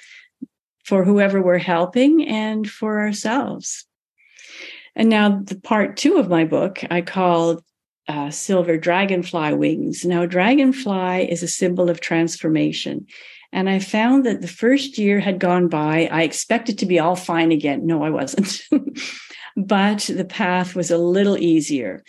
for 0.84 1.04
whoever 1.04 1.42
we're 1.42 1.58
helping 1.58 2.26
and 2.28 2.68
for 2.68 3.00
ourselves. 3.00 3.86
And 4.94 5.08
now, 5.08 5.40
the 5.42 5.56
part 5.56 5.96
two 5.96 6.18
of 6.18 6.28
my 6.28 6.44
book, 6.44 6.80
I 6.90 7.00
called 7.00 7.64
uh, 8.06 8.30
Silver 8.30 8.76
Dragonfly 8.76 9.54
Wings. 9.54 10.04
Now, 10.04 10.26
dragonfly 10.26 11.30
is 11.30 11.42
a 11.42 11.48
symbol 11.48 11.90
of 11.90 12.00
transformation. 12.00 13.06
And 13.52 13.70
I 13.70 13.78
found 13.78 14.26
that 14.26 14.40
the 14.40 14.48
first 14.48 14.98
year 14.98 15.20
had 15.20 15.38
gone 15.38 15.68
by. 15.68 16.08
I 16.12 16.22
expected 16.22 16.78
to 16.78 16.86
be 16.86 16.98
all 16.98 17.16
fine 17.16 17.52
again. 17.52 17.86
No, 17.86 18.02
I 18.02 18.10
wasn't. 18.10 18.60
but 19.56 20.10
the 20.12 20.24
path 20.24 20.74
was 20.74 20.90
a 20.90 20.98
little 20.98 21.38
easier. 21.38 22.02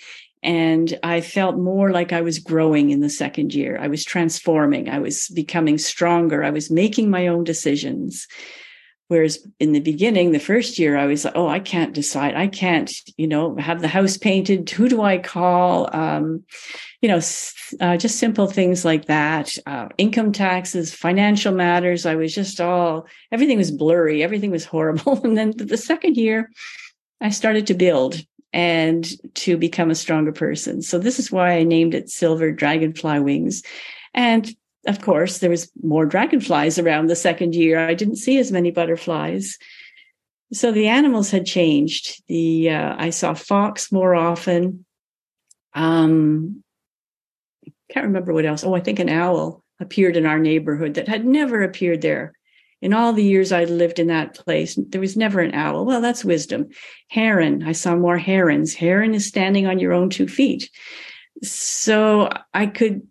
And 0.44 0.98
I 1.02 1.22
felt 1.22 1.58
more 1.58 1.92
like 1.92 2.14
I 2.14 2.22
was 2.22 2.40
growing 2.40 2.92
in 2.92 3.00
the 3.00 3.10
second 3.10 3.54
year. 3.54 3.80
I 3.80 3.88
was 3.88 4.04
transforming. 4.04 4.90
I 4.90 5.00
was 5.00 5.28
becoming 5.30 5.78
stronger. 5.78 6.44
I 6.44 6.52
was 6.52 6.70
making 6.70 7.10
my 7.10 7.28
own 7.28 7.44
decisions. 7.44 8.28
Whereas 9.08 9.46
in 9.60 9.72
the 9.72 9.80
beginning, 9.80 10.32
the 10.32 10.40
first 10.40 10.80
year, 10.80 10.98
I 10.98 11.06
was 11.06 11.26
like, 11.26 11.36
oh, 11.36 11.48
I 11.48 11.60
can't 11.60 11.94
decide. 11.94 12.34
I 12.34 12.48
can't, 12.48 12.92
you 13.18 13.28
know, 13.28 13.56
have 13.58 13.82
the 13.82 13.88
house 13.88 14.18
painted. 14.18 14.68
Who 14.72 14.90
do 14.90 15.04
I 15.04 15.20
call? 15.20 15.96
Um, 15.96 16.44
you 17.02 17.10
know, 17.10 17.22
uh, 17.82 17.98
just 17.98 18.18
simple 18.18 18.48
things 18.48 18.84
like 18.84 19.06
that. 19.06 19.56
Uh, 19.68 19.90
income 20.00 20.32
taxes, 20.32 20.94
financial 20.94 21.54
matters. 21.54 22.08
I 22.08 22.16
was 22.16 22.34
just 22.34 22.60
all, 22.60 23.06
everything 23.32 23.60
was 23.60 23.70
blurry. 23.70 24.24
Everything 24.24 24.50
was 24.50 24.66
horrible. 24.74 25.22
And 25.24 25.38
then 25.38 25.54
the 25.56 25.78
second 25.78 26.18
year, 26.18 26.50
I 27.22 27.30
started 27.30 27.68
to 27.68 27.76
build 27.76 28.20
and 28.54 29.08
to 29.36 29.58
become 29.58 29.92
a 29.92 29.96
stronger 29.96 30.32
person. 30.32 30.82
So 30.82 30.98
this 30.98 31.20
is 31.20 31.32
why 31.32 31.52
I 31.52 31.64
named 31.64 31.94
it 31.94 32.10
Silver 32.10 32.52
Dragonfly 32.52 33.20
Wings. 33.20 33.62
And 34.14 34.50
of 34.86 35.02
course, 35.02 35.40
there 35.40 35.50
was 35.50 35.72
more 35.82 36.06
dragonflies 36.06 36.78
around 36.78 37.08
the 37.08 37.16
second 37.16 37.56
year. 37.56 37.80
I 37.80 37.94
didn't 37.94 38.18
see 38.18 38.38
as 38.38 38.52
many 38.52 38.72
butterflies. 38.72 39.58
So 40.54 40.72
the 40.72 40.88
animals 40.88 41.32
had 41.32 41.46
changed. 41.46 42.22
The 42.28 42.70
uh, 42.70 42.96
I 42.98 43.10
saw 43.10 43.34
fox 43.34 43.92
more 43.92 44.14
often. 44.14 44.86
Um, 45.74 46.64
can't 47.92 48.06
remember 48.06 48.34
what 48.34 48.46
else. 48.46 48.64
Oh, 48.64 48.76
I 48.76 48.80
think 48.80 49.00
an 49.00 49.10
owl 49.10 49.64
appeared 49.80 50.18
in 50.18 50.26
our 50.26 50.40
neighborhood 50.40 50.94
that 50.94 51.08
had 51.08 51.26
never 51.26 51.64
appeared 51.64 52.02
there. 52.02 52.34
In 52.82 52.94
all 52.94 53.14
the 53.14 53.24
years 53.24 53.52
I 53.52 53.64
lived 53.64 54.00
in 54.00 54.08
that 54.08 54.36
place, 54.36 54.78
there 54.90 55.02
was 55.02 55.18
never 55.18 55.40
an 55.40 55.56
owl. 55.56 55.86
Well, 55.86 56.02
that's 56.02 56.24
wisdom. 56.24 56.68
Heron, 57.08 57.64
I 57.64 57.72
saw 57.72 57.96
more 57.96 58.18
herons. 58.18 58.76
Heron 58.76 59.16
is 59.16 59.26
standing 59.26 59.66
on 59.66 59.80
your 59.80 59.94
own 59.94 60.10
two 60.10 60.28
feet. 60.28 60.70
So 61.42 62.30
I 62.54 62.68
could 62.68 63.02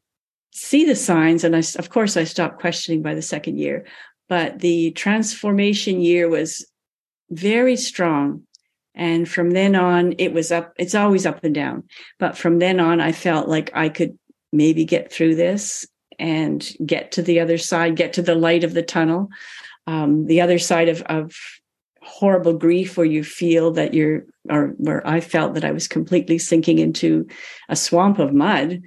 see 0.55 0.84
the 0.84 0.96
signs 0.96 1.44
and 1.44 1.55
I, 1.57 1.62
of 1.78 1.90
course 1.90 2.16
i 2.16 2.24
stopped 2.24 2.61
questioning 2.61 3.02
by 3.02 3.14
the 3.14 3.22
second 3.22 3.59
year 3.59 3.84
but 4.28 4.61
the 4.61 4.92
transformation 4.92 6.00
year 6.00 6.28
was 6.28 6.66
very 7.30 7.76
strong. 7.76 8.42
And 8.94 9.28
from 9.28 9.50
then 9.50 9.74
on 9.74 10.14
it 10.18 10.32
was 10.32 10.52
up 10.52 10.72
it's 10.78 10.94
always 10.94 11.26
up 11.26 11.42
and 11.42 11.55
down. 11.55 11.84
But 12.18 12.38
from 12.38 12.59
then 12.59 12.78
on 12.78 13.00
i 13.00 13.12
felt 13.12 13.48
like 13.48 13.70
i 13.74 13.88
could 13.88 14.16
maybe 14.52 14.84
get 14.84 15.12
through 15.12 15.34
this 15.34 15.86
and 16.18 16.64
get 16.86 17.11
to 17.12 17.22
the 17.22 17.40
other 17.40 17.59
side 17.59 17.96
get 17.96 18.12
to 18.14 18.22
the 18.22 18.36
light 18.36 18.64
of 18.64 18.74
the 18.74 18.82
tunnel. 18.82 19.28
Um, 19.86 20.26
the 20.26 20.40
other 20.40 20.59
side 20.59 20.88
of, 20.88 21.02
of 21.02 21.34
horrible 22.00 22.55
grief 22.55 22.96
where 22.96 23.07
you 23.07 23.24
feel 23.24 23.72
that 23.72 23.94
you're 23.94 24.24
or 24.50 24.74
where 24.76 25.07
i 25.07 25.20
felt 25.20 25.55
that 25.55 25.64
i 25.64 25.72
was 25.72 25.88
completely 25.88 26.36
sinking 26.36 26.78
into 26.78 27.26
a 27.70 27.76
swamp 27.76 28.18
of 28.18 28.34
mud 28.34 28.82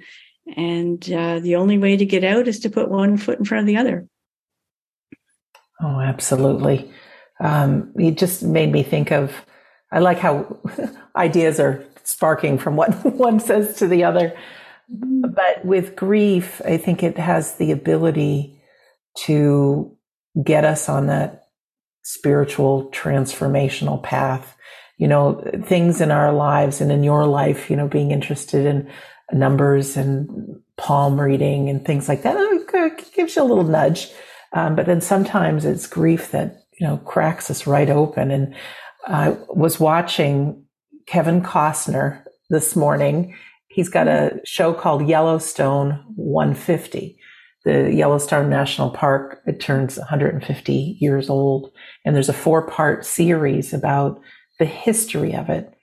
and 0.56 1.10
uh, 1.12 1.40
the 1.40 1.56
only 1.56 1.78
way 1.78 1.96
to 1.96 2.06
get 2.06 2.24
out 2.24 2.48
is 2.48 2.60
to 2.60 2.70
put 2.70 2.90
one 2.90 3.16
foot 3.16 3.38
in 3.38 3.44
front 3.44 3.62
of 3.62 3.66
the 3.66 3.76
other. 3.76 4.06
Oh, 5.80 6.00
absolutely. 6.00 6.90
Um, 7.40 7.92
it 7.96 8.18
just 8.18 8.42
made 8.42 8.72
me 8.72 8.82
think 8.82 9.12
of, 9.12 9.32
I 9.92 10.00
like 10.00 10.18
how 10.18 10.58
ideas 11.16 11.60
are 11.60 11.84
sparking 12.04 12.58
from 12.58 12.76
what 12.76 12.92
one 13.14 13.40
says 13.40 13.76
to 13.76 13.86
the 13.86 14.04
other. 14.04 14.36
Mm-hmm. 14.92 15.32
But 15.34 15.64
with 15.64 15.96
grief, 15.96 16.60
I 16.64 16.78
think 16.78 17.02
it 17.02 17.18
has 17.18 17.54
the 17.54 17.70
ability 17.70 18.60
to 19.24 19.96
get 20.42 20.64
us 20.64 20.88
on 20.88 21.06
that 21.06 21.48
spiritual 22.02 22.90
transformational 22.90 24.02
path. 24.02 24.56
You 24.96 25.06
know, 25.06 25.44
things 25.64 26.00
in 26.00 26.10
our 26.10 26.32
lives 26.32 26.80
and 26.80 26.90
in 26.90 27.04
your 27.04 27.26
life, 27.26 27.70
you 27.70 27.76
know, 27.76 27.86
being 27.86 28.10
interested 28.10 28.66
in 28.66 28.90
numbers 29.32 29.96
and 29.96 30.60
palm 30.76 31.20
reading 31.20 31.68
and 31.68 31.84
things 31.84 32.08
like 32.08 32.22
that. 32.22 32.36
It 32.38 33.12
gives 33.14 33.36
you 33.36 33.42
a 33.42 33.44
little 33.44 33.64
nudge. 33.64 34.10
Um, 34.52 34.76
but 34.76 34.86
then 34.86 35.00
sometimes 35.00 35.64
it's 35.64 35.86
grief 35.86 36.30
that, 36.30 36.62
you 36.78 36.86
know, 36.86 36.98
cracks 36.98 37.50
us 37.50 37.66
right 37.66 37.90
open. 37.90 38.30
And 38.30 38.54
I 39.06 39.30
was 39.48 39.78
watching 39.78 40.64
Kevin 41.06 41.42
Costner 41.42 42.22
this 42.50 42.74
morning. 42.74 43.34
He's 43.68 43.88
got 43.88 44.08
a 44.08 44.40
show 44.44 44.72
called 44.72 45.08
Yellowstone 45.08 46.02
150. 46.16 47.18
The 47.64 47.92
Yellowstone 47.92 48.48
National 48.48 48.90
Park, 48.90 49.42
it 49.46 49.60
turns 49.60 49.98
150 49.98 50.96
years 51.00 51.28
old. 51.28 51.70
And 52.04 52.14
there's 52.14 52.30
a 52.30 52.34
four 52.34 52.66
part 52.66 53.04
series 53.04 53.74
about 53.74 54.20
the 54.58 54.64
history 54.64 55.34
of 55.34 55.50
it. 55.50 55.77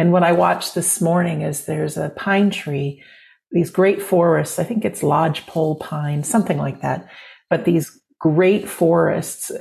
And 0.00 0.12
what 0.12 0.22
I 0.22 0.32
watched 0.32 0.74
this 0.74 1.02
morning 1.02 1.42
is 1.42 1.66
there's 1.66 1.98
a 1.98 2.08
pine 2.08 2.48
tree, 2.48 3.02
these 3.50 3.68
great 3.68 4.00
forests. 4.00 4.58
I 4.58 4.64
think 4.64 4.82
it's 4.82 5.02
lodgepole 5.02 5.74
pine, 5.74 6.24
something 6.24 6.56
like 6.56 6.80
that. 6.80 7.06
But 7.50 7.66
these 7.66 8.00
great 8.18 8.66
forests 8.66 9.52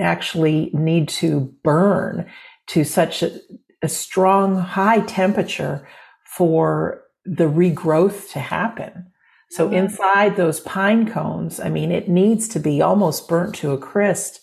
actually 0.00 0.70
need 0.72 1.10
to 1.20 1.54
burn 1.62 2.26
to 2.68 2.84
such 2.84 3.22
a, 3.22 3.38
a 3.82 3.88
strong, 3.90 4.56
high 4.56 5.00
temperature 5.00 5.86
for 6.24 7.02
the 7.26 7.44
regrowth 7.44 8.32
to 8.32 8.38
happen. 8.38 9.12
So 9.50 9.66
mm-hmm. 9.66 9.74
inside 9.74 10.36
those 10.36 10.60
pine 10.60 11.06
cones, 11.06 11.60
I 11.60 11.68
mean, 11.68 11.92
it 11.92 12.08
needs 12.08 12.48
to 12.48 12.58
be 12.58 12.80
almost 12.80 13.28
burnt 13.28 13.54
to 13.56 13.72
a 13.72 13.78
crisp 13.78 14.42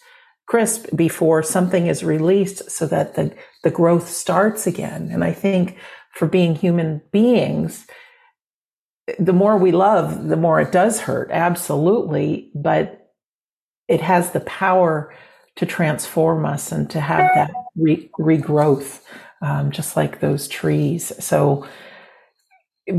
crisp 0.51 0.85
before 0.93 1.41
something 1.41 1.87
is 1.87 2.03
released 2.03 2.69
so 2.69 2.85
that 2.85 3.15
the, 3.15 3.33
the 3.63 3.71
growth 3.71 4.09
starts 4.09 4.67
again. 4.67 5.07
And 5.09 5.23
I 5.23 5.31
think 5.31 5.77
for 6.13 6.27
being 6.27 6.55
human 6.55 7.01
beings, 7.13 7.87
the 9.17 9.31
more 9.31 9.55
we 9.55 9.71
love, 9.71 10.27
the 10.27 10.35
more 10.35 10.59
it 10.59 10.73
does 10.73 10.99
hurt. 10.99 11.29
Absolutely. 11.31 12.51
But 12.53 13.13
it 13.87 14.01
has 14.01 14.31
the 14.31 14.41
power 14.41 15.15
to 15.55 15.65
transform 15.65 16.45
us 16.45 16.73
and 16.73 16.89
to 16.89 16.99
have 16.99 17.31
that 17.33 17.53
re- 17.77 18.09
regrowth, 18.19 18.99
um, 19.41 19.71
just 19.71 19.95
like 19.95 20.19
those 20.19 20.49
trees. 20.49 21.13
So 21.23 21.65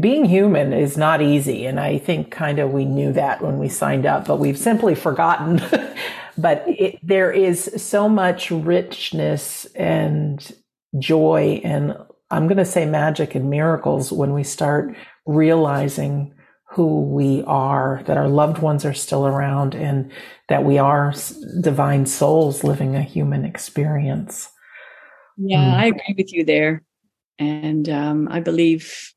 being 0.00 0.24
human 0.24 0.72
is 0.72 0.96
not 0.96 1.20
easy. 1.20 1.66
And 1.66 1.78
I 1.78 1.98
think 1.98 2.30
kind 2.30 2.58
of 2.58 2.72
we 2.72 2.86
knew 2.86 3.12
that 3.12 3.42
when 3.42 3.58
we 3.58 3.68
signed 3.68 4.06
up, 4.06 4.26
but 4.26 4.38
we've 4.38 4.56
simply 4.56 4.94
forgotten 4.94 5.60
but 6.38 6.64
it, 6.66 6.98
there 7.02 7.30
is 7.30 7.70
so 7.76 8.08
much 8.08 8.50
richness 8.50 9.64
and 9.74 10.54
joy 10.98 11.60
and 11.64 11.96
I'm 12.32 12.46
going 12.46 12.58
to 12.58 12.64
say 12.64 12.86
magic 12.86 13.34
and 13.34 13.50
miracles 13.50 14.10
when 14.10 14.32
we 14.32 14.42
start 14.42 14.96
realizing 15.26 16.34
who 16.64 17.02
we 17.02 17.44
are, 17.46 18.02
that 18.06 18.16
our 18.16 18.28
loved 18.28 18.58
ones 18.58 18.86
are 18.86 18.94
still 18.94 19.26
around 19.26 19.74
and 19.74 20.10
that 20.48 20.64
we 20.64 20.78
are 20.78 21.12
divine 21.60 22.06
souls 22.06 22.64
living 22.64 22.96
a 22.96 23.02
human 23.02 23.44
experience. 23.44 24.48
Yeah, 25.36 25.58
mm. 25.58 25.74
I 25.74 25.86
agree 25.86 26.14
with 26.16 26.32
you 26.32 26.44
there. 26.44 26.82
And 27.38 27.88
um, 27.90 28.28
I 28.30 28.40
believe 28.40 29.12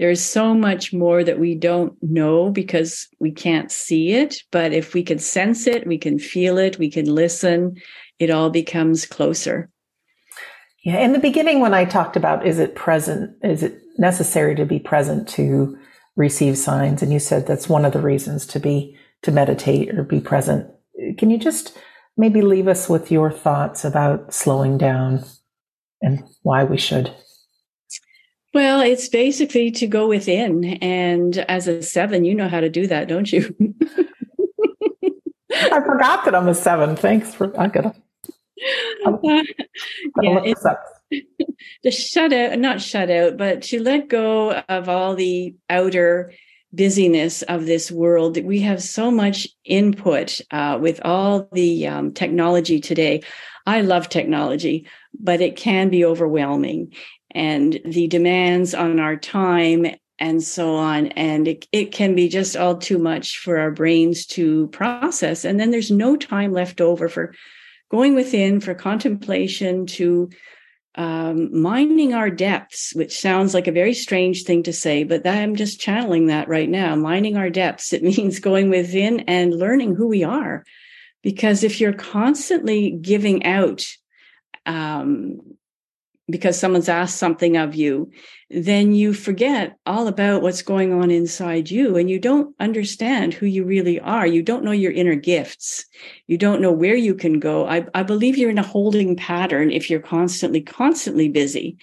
there's 0.00 0.20
so 0.20 0.54
much 0.54 0.92
more 0.92 1.22
that 1.22 1.38
we 1.38 1.54
don't 1.54 1.92
know 2.02 2.50
because 2.50 3.06
we 3.20 3.30
can't 3.30 3.70
see 3.70 4.12
it. 4.12 4.36
But 4.50 4.72
if 4.72 4.94
we 4.94 5.02
can 5.02 5.18
sense 5.18 5.66
it, 5.66 5.86
we 5.86 5.98
can 5.98 6.18
feel 6.18 6.58
it, 6.58 6.78
we 6.78 6.90
can 6.90 7.06
listen, 7.06 7.76
it 8.18 8.30
all 8.30 8.50
becomes 8.50 9.06
closer. 9.06 9.70
Yeah. 10.82 10.98
In 10.98 11.12
the 11.12 11.18
beginning, 11.18 11.60
when 11.60 11.74
I 11.74 11.84
talked 11.84 12.16
about 12.16 12.46
is 12.46 12.58
it 12.58 12.74
present, 12.74 13.36
is 13.44 13.62
it 13.62 13.78
necessary 13.98 14.54
to 14.56 14.64
be 14.64 14.78
present 14.78 15.28
to 15.28 15.78
receive 16.16 16.56
signs? 16.56 17.02
And 17.02 17.12
you 17.12 17.18
said 17.18 17.46
that's 17.46 17.68
one 17.68 17.84
of 17.84 17.92
the 17.92 18.00
reasons 18.00 18.46
to 18.46 18.58
be, 18.58 18.96
to 19.22 19.30
meditate 19.30 19.94
or 19.94 20.02
be 20.02 20.20
present. 20.20 20.66
Can 21.18 21.30
you 21.30 21.38
just 21.38 21.78
maybe 22.16 22.42
leave 22.42 22.68
us 22.68 22.88
with 22.88 23.10
your 23.10 23.30
thoughts 23.30 23.84
about 23.84 24.32
slowing 24.32 24.78
down 24.78 25.24
and 26.02 26.22
why 26.42 26.64
we 26.64 26.78
should. 26.78 27.12
Well, 28.52 28.80
it's 28.80 29.08
basically 29.08 29.70
to 29.72 29.86
go 29.86 30.08
within. 30.08 30.64
And 30.82 31.38
as 31.38 31.68
a 31.68 31.82
seven, 31.82 32.24
you 32.24 32.34
know 32.34 32.48
how 32.48 32.60
to 32.60 32.68
do 32.68 32.86
that, 32.88 33.08
don't 33.08 33.30
you? 33.32 33.54
I 35.52 35.80
forgot 35.80 36.24
that 36.24 36.34
I'm 36.34 36.48
a 36.48 36.54
seven. 36.54 36.96
Thanks 36.96 37.34
for, 37.34 37.58
I 37.60 37.68
gotta. 37.68 37.94
Uh, 39.06 39.16
yeah, 40.22 40.40
it, 40.44 40.58
to 41.82 41.90
shut 41.90 42.32
out, 42.32 42.58
not 42.58 42.80
shut 42.80 43.10
out, 43.10 43.36
but 43.36 43.62
to 43.62 43.82
let 43.82 44.08
go 44.08 44.52
of 44.68 44.88
all 44.88 45.14
the 45.14 45.54
outer 45.68 46.32
busyness 46.72 47.42
of 47.42 47.66
this 47.66 47.90
world. 47.90 48.42
We 48.42 48.60
have 48.60 48.82
so 48.82 49.10
much 49.10 49.48
input 49.64 50.40
uh, 50.50 50.78
with 50.80 51.00
all 51.04 51.48
the 51.52 51.86
um, 51.86 52.12
technology 52.12 52.80
today. 52.80 53.22
I 53.66 53.80
love 53.80 54.08
technology, 54.08 54.86
but 55.18 55.40
it 55.40 55.56
can 55.56 55.88
be 55.88 56.04
overwhelming. 56.04 56.94
And 57.32 57.80
the 57.84 58.08
demands 58.08 58.74
on 58.74 59.00
our 59.00 59.16
time 59.16 59.86
and 60.18 60.42
so 60.42 60.74
on. 60.76 61.08
And 61.08 61.48
it, 61.48 61.66
it 61.72 61.92
can 61.92 62.14
be 62.14 62.28
just 62.28 62.56
all 62.56 62.76
too 62.76 62.98
much 62.98 63.38
for 63.38 63.58
our 63.58 63.70
brains 63.70 64.26
to 64.26 64.68
process. 64.68 65.44
And 65.44 65.58
then 65.58 65.70
there's 65.70 65.90
no 65.90 66.16
time 66.16 66.52
left 66.52 66.80
over 66.80 67.08
for 67.08 67.34
going 67.90 68.14
within, 68.14 68.60
for 68.60 68.74
contemplation, 68.74 69.86
to 69.86 70.30
um, 70.96 71.58
mining 71.58 72.14
our 72.14 72.30
depths, 72.30 72.92
which 72.94 73.18
sounds 73.18 73.54
like 73.54 73.66
a 73.66 73.72
very 73.72 73.94
strange 73.94 74.42
thing 74.42 74.62
to 74.64 74.72
say, 74.72 75.04
but 75.04 75.26
I'm 75.26 75.56
just 75.56 75.80
channeling 75.80 76.26
that 76.26 76.48
right 76.48 76.68
now. 76.68 76.96
Mining 76.96 77.36
our 77.36 77.50
depths, 77.50 77.92
it 77.92 78.02
means 78.02 78.40
going 78.40 78.70
within 78.70 79.20
and 79.20 79.58
learning 79.58 79.94
who 79.94 80.08
we 80.08 80.24
are. 80.24 80.64
Because 81.22 81.64
if 81.64 81.80
you're 81.80 81.92
constantly 81.92 82.90
giving 82.90 83.44
out 83.44 83.86
um, 84.66 85.40
because 86.30 86.58
someone's 86.58 86.88
asked 86.88 87.18
something 87.18 87.56
of 87.56 87.74
you, 87.74 88.10
then 88.50 88.92
you 88.92 89.12
forget 89.12 89.76
all 89.86 90.08
about 90.08 90.42
what's 90.42 90.62
going 90.62 90.92
on 90.92 91.10
inside 91.10 91.70
you 91.70 91.96
and 91.96 92.10
you 92.10 92.18
don't 92.18 92.54
understand 92.58 93.32
who 93.32 93.46
you 93.46 93.64
really 93.64 94.00
are. 94.00 94.26
You 94.26 94.42
don't 94.42 94.64
know 94.64 94.72
your 94.72 94.92
inner 94.92 95.14
gifts. 95.14 95.84
You 96.26 96.38
don't 96.38 96.60
know 96.60 96.72
where 96.72 96.96
you 96.96 97.14
can 97.14 97.38
go. 97.38 97.66
I, 97.66 97.86
I 97.94 98.02
believe 98.02 98.36
you're 98.36 98.50
in 98.50 98.58
a 98.58 98.62
holding 98.62 99.16
pattern 99.16 99.70
if 99.70 99.88
you're 99.88 100.00
constantly, 100.00 100.60
constantly 100.60 101.28
busy. 101.28 101.78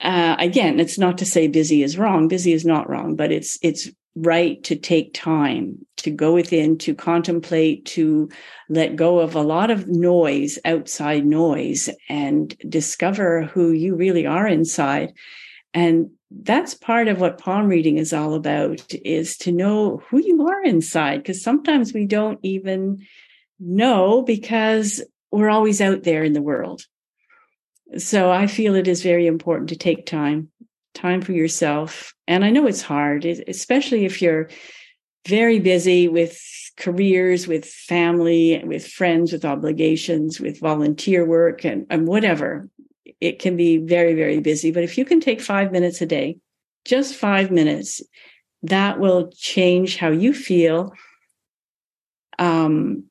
Uh, 0.00 0.36
again, 0.38 0.80
it's 0.80 0.98
not 0.98 1.18
to 1.18 1.26
say 1.26 1.48
busy 1.48 1.82
is 1.82 1.98
wrong. 1.98 2.28
Busy 2.28 2.52
is 2.52 2.64
not 2.64 2.88
wrong, 2.88 3.16
but 3.16 3.32
it's, 3.32 3.58
it's 3.62 3.90
right 4.16 4.62
to 4.64 4.76
take 4.76 5.12
time 5.14 5.86
to 5.98 6.10
go 6.10 6.32
within, 6.32 6.78
to 6.78 6.94
contemplate, 6.94 7.84
to 7.84 8.28
let 8.68 8.96
go 8.96 9.18
of 9.18 9.34
a 9.34 9.42
lot 9.42 9.70
of 9.70 9.86
noise, 9.88 10.58
outside 10.64 11.24
noise, 11.26 11.90
and 12.08 12.56
discover 12.68 13.42
who 13.42 13.72
you 13.72 13.94
really 13.94 14.26
are 14.26 14.46
inside. 14.46 15.12
And 15.74 16.10
that's 16.30 16.74
part 16.74 17.08
of 17.08 17.20
what 17.20 17.38
palm 17.38 17.66
reading 17.66 17.98
is 17.98 18.12
all 18.12 18.34
about 18.34 18.82
is 19.04 19.36
to 19.38 19.52
know 19.52 20.02
who 20.08 20.18
you 20.18 20.46
are 20.48 20.64
inside 20.64 21.18
because 21.18 21.42
sometimes 21.42 21.92
we 21.92 22.06
don't 22.06 22.40
even 22.42 23.04
know 23.60 24.22
because 24.22 25.02
we're 25.30 25.50
always 25.50 25.80
out 25.80 26.02
there 26.02 26.24
in 26.24 26.32
the 26.32 26.42
world 26.42 26.82
so 27.96 28.30
i 28.30 28.46
feel 28.46 28.74
it 28.74 28.88
is 28.88 29.02
very 29.02 29.26
important 29.26 29.68
to 29.68 29.76
take 29.76 30.04
time 30.04 30.50
time 30.96 31.20
for 31.20 31.32
yourself. 31.32 32.14
And 32.26 32.44
I 32.44 32.50
know 32.50 32.66
it's 32.66 32.82
hard, 32.82 33.24
especially 33.24 34.04
if 34.04 34.20
you're 34.20 34.48
very 35.28 35.60
busy 35.60 36.08
with 36.08 36.40
careers, 36.76 37.46
with 37.46 37.64
family, 37.66 38.62
with 38.64 38.86
friends, 38.86 39.32
with 39.32 39.44
obligations, 39.44 40.40
with 40.40 40.60
volunteer 40.60 41.24
work, 41.24 41.64
and, 41.64 41.86
and 41.90 42.06
whatever. 42.06 42.68
It 43.20 43.38
can 43.38 43.56
be 43.56 43.78
very, 43.78 44.14
very 44.14 44.40
busy. 44.40 44.70
But 44.72 44.84
if 44.84 44.98
you 44.98 45.04
can 45.04 45.20
take 45.20 45.40
five 45.40 45.72
minutes 45.72 46.00
a 46.00 46.06
day, 46.06 46.38
just 46.84 47.14
five 47.14 47.50
minutes, 47.50 48.02
that 48.62 48.98
will 48.98 49.30
change 49.32 49.96
how 49.96 50.10
you 50.10 50.34
feel. 50.34 50.92
Um, 52.38 53.04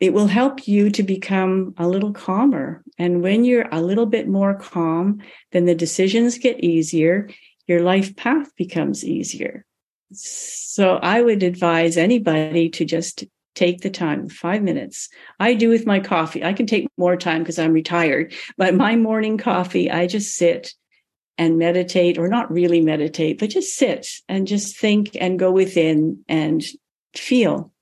it 0.00 0.14
will 0.14 0.26
help 0.26 0.66
you 0.66 0.90
to 0.90 1.02
become 1.02 1.74
a 1.76 1.86
little 1.86 2.12
calmer. 2.12 2.82
And 2.98 3.22
when 3.22 3.44
you're 3.44 3.68
a 3.70 3.82
little 3.82 4.06
bit 4.06 4.26
more 4.26 4.54
calm, 4.54 5.20
then 5.52 5.66
the 5.66 5.74
decisions 5.74 6.38
get 6.38 6.64
easier. 6.64 7.28
Your 7.66 7.82
life 7.82 8.16
path 8.16 8.54
becomes 8.56 9.04
easier. 9.04 9.64
So 10.12 10.96
I 10.96 11.20
would 11.20 11.42
advise 11.42 11.96
anybody 11.96 12.70
to 12.70 12.84
just 12.84 13.24
take 13.54 13.82
the 13.82 13.90
time, 13.90 14.28
five 14.28 14.62
minutes. 14.62 15.08
I 15.38 15.54
do 15.54 15.68
with 15.68 15.86
my 15.86 16.00
coffee. 16.00 16.42
I 16.42 16.54
can 16.54 16.66
take 16.66 16.88
more 16.96 17.16
time 17.16 17.42
because 17.42 17.58
I'm 17.58 17.72
retired, 17.72 18.32
but 18.56 18.74
my 18.74 18.96
morning 18.96 19.36
coffee, 19.38 19.90
I 19.90 20.06
just 20.06 20.34
sit 20.34 20.72
and 21.36 21.58
meditate, 21.58 22.18
or 22.18 22.28
not 22.28 22.50
really 22.50 22.80
meditate, 22.80 23.38
but 23.38 23.50
just 23.50 23.74
sit 23.74 24.08
and 24.28 24.46
just 24.46 24.76
think 24.78 25.16
and 25.18 25.38
go 25.38 25.50
within 25.50 26.22
and 26.28 26.62
feel. 27.14 27.72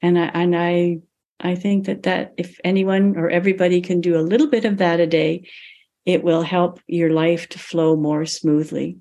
And 0.00 0.18
I, 0.18 0.24
and 0.34 0.56
I 0.56 0.98
I 1.44 1.54
think 1.54 1.86
that 1.86 2.04
that 2.04 2.32
if 2.38 2.58
anyone 2.64 3.16
or 3.16 3.28
everybody 3.28 3.80
can 3.80 4.00
do 4.00 4.18
a 4.18 4.22
little 4.22 4.48
bit 4.48 4.64
of 4.64 4.78
that 4.78 4.98
a 4.98 5.06
day, 5.06 5.46
it 6.06 6.24
will 6.24 6.42
help 6.42 6.80
your 6.86 7.10
life 7.10 7.48
to 7.50 7.58
flow 7.58 7.96
more 7.96 8.24
smoothly. 8.26 8.98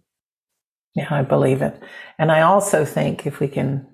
Yeah, 0.96 1.08
I 1.10 1.24
believe 1.24 1.62
it. 1.62 1.82
And 2.20 2.32
I 2.32 2.41
also 2.41 2.86
think 2.86 3.26
if 3.26 3.39
we 3.39 3.48
can, 3.48 3.88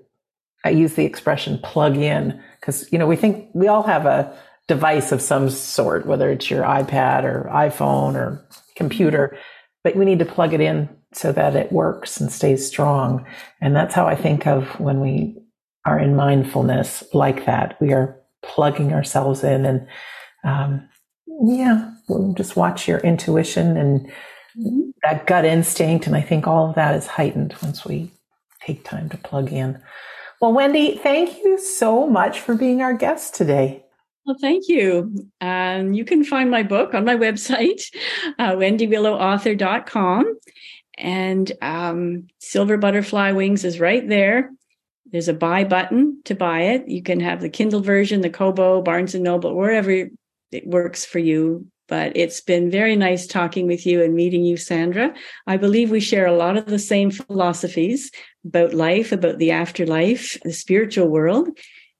I 0.64 0.70
use 0.70 0.94
the 0.94 1.06
expression 1.06 1.58
plug 1.62 1.96
in 1.96 2.42
because, 2.60 2.90
you 2.92 2.98
know, 2.98 3.06
we 3.06 3.16
think 3.16 3.48
we 3.54 3.68
all 3.68 3.84
have 3.84 4.04
a 4.04 4.36
device 4.68 5.10
of 5.12 5.22
some 5.22 5.48
sort, 5.48 6.06
whether 6.06 6.30
it's 6.30 6.50
your 6.50 6.64
iPad 6.64 7.24
or 7.24 7.48
iPhone 7.52 8.14
or 8.14 8.46
computer, 8.76 9.38
but 9.82 9.96
we 9.96 10.04
need 10.04 10.18
to 10.18 10.24
plug 10.24 10.52
it 10.52 10.60
in 10.60 10.88
so 11.12 11.32
that 11.32 11.56
it 11.56 11.72
works 11.72 12.20
and 12.20 12.30
stays 12.30 12.66
strong. 12.66 13.26
And 13.60 13.74
that's 13.74 13.94
how 13.94 14.06
I 14.06 14.14
think 14.14 14.46
of 14.46 14.78
when 14.78 15.00
we 15.00 15.36
are 15.86 15.98
in 15.98 16.14
mindfulness 16.14 17.02
like 17.14 17.46
that. 17.46 17.80
We 17.80 17.92
are 17.92 18.19
plugging 18.42 18.92
ourselves 18.92 19.44
in 19.44 19.64
and 19.64 19.86
um, 20.44 20.88
yeah 21.44 21.90
we'll 22.08 22.32
just 22.34 22.56
watch 22.56 22.88
your 22.88 22.98
intuition 22.98 23.76
and 23.76 24.00
mm-hmm. 24.58 24.90
that 25.02 25.26
gut 25.26 25.44
instinct 25.44 26.06
and 26.06 26.16
i 26.16 26.20
think 26.20 26.46
all 26.46 26.68
of 26.68 26.74
that 26.74 26.94
is 26.94 27.06
heightened 27.06 27.54
once 27.62 27.84
we 27.84 28.10
take 28.62 28.84
time 28.84 29.08
to 29.08 29.16
plug 29.18 29.52
in 29.52 29.80
well 30.40 30.52
wendy 30.52 30.96
thank 30.96 31.38
you 31.42 31.58
so 31.58 32.06
much 32.06 32.40
for 32.40 32.54
being 32.54 32.82
our 32.82 32.94
guest 32.94 33.34
today 33.34 33.84
well, 34.26 34.36
thank 34.40 34.68
you. 34.68 35.28
Um, 35.40 35.92
you 35.92 36.04
can 36.04 36.22
find 36.22 36.50
my 36.50 36.62
book 36.62 36.94
on 36.94 37.04
my 37.04 37.16
website, 37.16 37.82
uh, 38.38 38.52
wendywillowauthor.com. 38.52 40.38
And 40.98 41.52
um, 41.62 42.26
Silver 42.38 42.76
Butterfly 42.76 43.32
Wings 43.32 43.64
is 43.64 43.80
right 43.80 44.06
there. 44.06 44.50
There's 45.12 45.28
a 45.28 45.34
buy 45.34 45.64
button 45.64 46.20
to 46.24 46.34
buy 46.34 46.62
it. 46.62 46.88
You 46.88 47.02
can 47.02 47.20
have 47.20 47.40
the 47.40 47.48
Kindle 47.48 47.80
version, 47.80 48.20
the 48.20 48.30
Kobo, 48.30 48.82
Barnes 48.82 49.14
and 49.14 49.24
Noble, 49.24 49.54
wherever 49.56 49.90
it 49.90 50.66
works 50.66 51.04
for 51.04 51.18
you. 51.18 51.66
But 51.88 52.16
it's 52.16 52.40
been 52.40 52.70
very 52.70 52.94
nice 52.94 53.26
talking 53.26 53.66
with 53.66 53.84
you 53.84 54.00
and 54.02 54.14
meeting 54.14 54.44
you, 54.44 54.56
Sandra. 54.56 55.12
I 55.48 55.56
believe 55.56 55.90
we 55.90 55.98
share 55.98 56.26
a 56.26 56.36
lot 56.36 56.56
of 56.56 56.66
the 56.66 56.78
same 56.78 57.10
philosophies 57.10 58.12
about 58.46 58.72
life, 58.72 59.10
about 59.10 59.38
the 59.38 59.50
afterlife, 59.50 60.38
the 60.44 60.52
spiritual 60.52 61.08
world. 61.08 61.48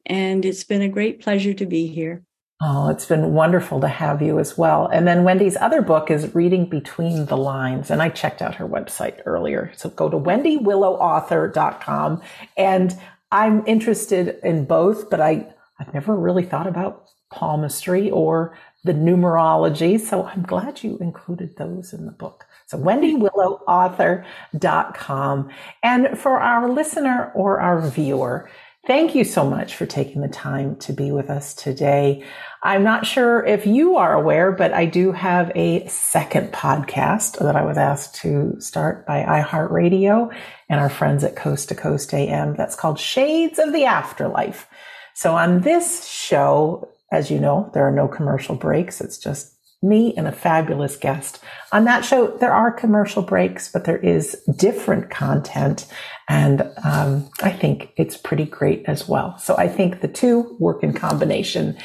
And 0.06 0.44
it's 0.44 0.62
been 0.62 0.82
a 0.82 0.88
great 0.88 1.20
pleasure 1.20 1.54
to 1.54 1.66
be 1.66 1.88
here. 1.88 2.22
Oh, 2.62 2.90
it's 2.90 3.06
been 3.06 3.32
wonderful 3.32 3.80
to 3.80 3.88
have 3.88 4.20
you 4.20 4.38
as 4.38 4.58
well. 4.58 4.86
And 4.86 5.08
then 5.08 5.24
Wendy's 5.24 5.56
other 5.56 5.80
book 5.80 6.10
is 6.10 6.34
Reading 6.34 6.66
Between 6.66 7.24
the 7.24 7.38
Lines. 7.38 7.90
And 7.90 8.02
I 8.02 8.10
checked 8.10 8.42
out 8.42 8.56
her 8.56 8.68
website 8.68 9.22
earlier. 9.24 9.72
So 9.76 9.88
go 9.88 10.10
to 10.10 10.18
wendywillowauthor.com. 10.18 12.20
And 12.58 12.98
I'm 13.32 13.66
interested 13.66 14.38
in 14.44 14.66
both, 14.66 15.08
but 15.08 15.22
I, 15.22 15.46
I've 15.78 15.94
never 15.94 16.14
really 16.14 16.44
thought 16.44 16.66
about 16.66 17.06
palmistry 17.32 18.10
or 18.10 18.54
the 18.84 18.92
numerology. 18.92 19.98
So 19.98 20.26
I'm 20.26 20.42
glad 20.42 20.82
you 20.82 20.98
included 20.98 21.56
those 21.56 21.94
in 21.94 22.04
the 22.04 22.12
book. 22.12 22.44
So 22.66 22.76
wendywillowauthor.com. 22.76 25.50
And 25.82 26.18
for 26.18 26.38
our 26.38 26.68
listener 26.68 27.32
or 27.34 27.58
our 27.58 27.88
viewer, 27.88 28.50
Thank 28.86 29.14
you 29.14 29.24
so 29.24 29.48
much 29.48 29.74
for 29.74 29.84
taking 29.84 30.22
the 30.22 30.28
time 30.28 30.74
to 30.76 30.94
be 30.94 31.12
with 31.12 31.28
us 31.28 31.52
today. 31.52 32.24
I'm 32.62 32.84
not 32.84 33.06
sure 33.06 33.44
if 33.44 33.66
you 33.66 33.96
are 33.96 34.12
aware, 34.12 34.52
but 34.52 34.74
I 34.74 34.84
do 34.84 35.12
have 35.12 35.50
a 35.54 35.86
second 35.88 36.52
podcast 36.52 37.38
that 37.38 37.56
I 37.56 37.64
was 37.64 37.78
asked 37.78 38.16
to 38.16 38.60
start 38.60 39.06
by 39.06 39.22
iHeartRadio 39.22 40.30
and 40.68 40.80
our 40.80 40.90
friends 40.90 41.24
at 41.24 41.36
Coast 41.36 41.70
to 41.70 41.74
Coast 41.74 42.12
AM. 42.12 42.54
That's 42.56 42.76
called 42.76 42.98
Shades 42.98 43.58
of 43.58 43.72
the 43.72 43.86
Afterlife. 43.86 44.66
So 45.14 45.34
on 45.34 45.62
this 45.62 46.06
show, 46.06 46.90
as 47.10 47.30
you 47.30 47.40
know, 47.40 47.70
there 47.72 47.86
are 47.86 47.92
no 47.92 48.06
commercial 48.06 48.56
breaks. 48.56 49.00
It's 49.00 49.16
just 49.16 49.56
me 49.82 50.12
and 50.16 50.28
a 50.28 50.32
fabulous 50.32 50.98
guest. 50.98 51.40
On 51.72 51.84
that 51.84 52.04
show, 52.04 52.36
there 52.36 52.52
are 52.52 52.70
commercial 52.70 53.22
breaks, 53.22 53.72
but 53.72 53.84
there 53.84 53.96
is 53.96 54.36
different 54.56 55.08
content. 55.08 55.86
And 56.28 56.70
um, 56.84 57.30
I 57.42 57.52
think 57.52 57.92
it's 57.96 58.18
pretty 58.18 58.44
great 58.44 58.84
as 58.86 59.08
well. 59.08 59.38
So 59.38 59.56
I 59.56 59.68
think 59.68 60.02
the 60.02 60.08
two 60.08 60.56
work 60.60 60.82
in 60.82 60.92
combination. 60.92 61.78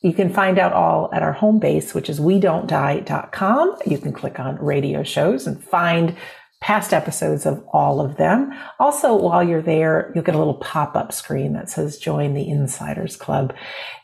You 0.00 0.12
can 0.12 0.32
find 0.32 0.58
out 0.58 0.72
all 0.72 1.10
at 1.12 1.22
our 1.22 1.32
home 1.32 1.58
base, 1.58 1.92
which 1.92 2.08
is 2.08 2.20
we 2.20 2.38
don't 2.38 2.68
die.com. 2.68 3.76
You 3.84 3.98
can 3.98 4.12
click 4.12 4.38
on 4.38 4.56
radio 4.56 5.02
shows 5.02 5.46
and 5.46 5.62
find 5.62 6.16
past 6.60 6.92
episodes 6.92 7.46
of 7.46 7.64
all 7.72 8.00
of 8.00 8.16
them. 8.16 8.52
Also, 8.80 9.14
while 9.14 9.44
you're 9.44 9.62
there, 9.62 10.10
you'll 10.14 10.24
get 10.24 10.34
a 10.34 10.38
little 10.38 10.54
pop 10.54 10.96
up 10.96 11.12
screen 11.12 11.52
that 11.52 11.70
says 11.70 11.98
join 11.98 12.34
the 12.34 12.48
Insiders 12.48 13.16
Club. 13.16 13.54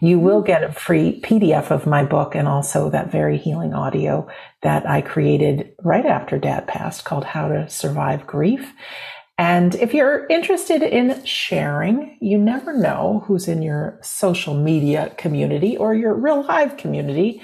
You 0.01 0.20
will 0.20 0.40
get 0.40 0.62
a 0.62 0.72
free 0.72 1.20
PDF 1.20 1.70
of 1.70 1.86
my 1.86 2.05
book 2.05 2.36
and 2.36 2.47
also 2.47 2.90
that 2.90 3.11
very 3.11 3.38
healing 3.38 3.74
audio 3.74 4.28
that 4.62 4.88
I 4.88 5.01
created 5.01 5.74
right 5.82 6.07
after 6.07 6.38
dad 6.38 6.68
passed 6.68 7.05
called 7.05 7.24
How 7.24 7.49
to 7.49 7.68
Survive 7.68 8.26
Grief. 8.26 8.72
And 9.37 9.74
if 9.74 9.93
you're 9.93 10.26
interested 10.28 10.82
in 10.82 11.24
sharing, 11.24 12.16
you 12.20 12.39
never 12.39 12.76
know 12.76 13.24
who's 13.26 13.49
in 13.49 13.62
your 13.62 13.99
social 14.01 14.55
media 14.55 15.12
community 15.18 15.76
or 15.76 15.93
your 15.93 16.14
real 16.14 16.43
life 16.45 16.76
community 16.76 17.43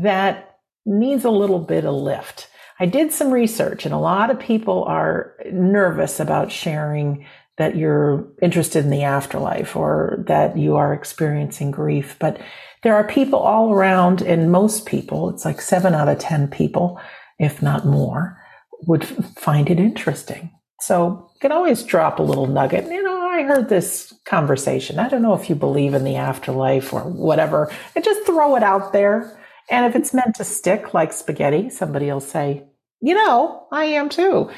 that 0.00 0.58
needs 0.84 1.24
a 1.24 1.30
little 1.30 1.60
bit 1.60 1.84
of 1.84 1.94
lift. 1.94 2.48
I 2.80 2.86
did 2.86 3.12
some 3.12 3.30
research 3.30 3.84
and 3.84 3.94
a 3.94 3.98
lot 3.98 4.30
of 4.30 4.40
people 4.40 4.84
are 4.84 5.34
nervous 5.52 6.18
about 6.18 6.50
sharing 6.50 7.26
that 7.56 7.76
you're 7.76 8.28
interested 8.40 8.84
in 8.84 8.90
the 8.90 9.02
afterlife 9.02 9.76
or 9.76 10.24
that 10.26 10.56
you 10.56 10.76
are 10.76 10.94
experiencing 10.94 11.70
grief. 11.70 12.16
But 12.18 12.40
there 12.82 12.94
are 12.94 13.04
people 13.04 13.40
all 13.40 13.72
around 13.72 14.22
and 14.22 14.50
most 14.50 14.86
people, 14.86 15.30
it's 15.30 15.44
like 15.44 15.60
seven 15.60 15.94
out 15.94 16.08
of 16.08 16.18
10 16.18 16.48
people, 16.48 17.00
if 17.38 17.60
not 17.60 17.84
more, 17.84 18.40
would 18.86 19.04
find 19.04 19.70
it 19.70 19.80
interesting. 19.80 20.50
So 20.80 21.30
you 21.34 21.40
can 21.40 21.52
always 21.52 21.82
drop 21.82 22.18
a 22.18 22.22
little 22.22 22.46
nugget. 22.46 22.86
You 22.86 23.02
know, 23.02 23.20
I 23.20 23.42
heard 23.42 23.68
this 23.68 24.14
conversation. 24.24 24.98
I 24.98 25.08
don't 25.08 25.22
know 25.22 25.34
if 25.34 25.48
you 25.48 25.56
believe 25.56 25.94
in 25.94 26.04
the 26.04 26.16
afterlife 26.16 26.92
or 26.92 27.02
whatever. 27.02 27.72
And 27.94 28.04
just 28.04 28.24
throw 28.26 28.56
it 28.56 28.62
out 28.62 28.92
there. 28.92 29.38
And 29.70 29.86
if 29.86 29.96
it's 29.96 30.14
meant 30.14 30.36
to 30.36 30.44
stick 30.44 30.94
like 30.94 31.12
spaghetti, 31.12 31.68
somebody 31.70 32.06
will 32.06 32.20
say, 32.20 32.64
you 33.00 33.14
know, 33.14 33.66
I 33.70 33.84
am 33.84 34.08
too. 34.08 34.50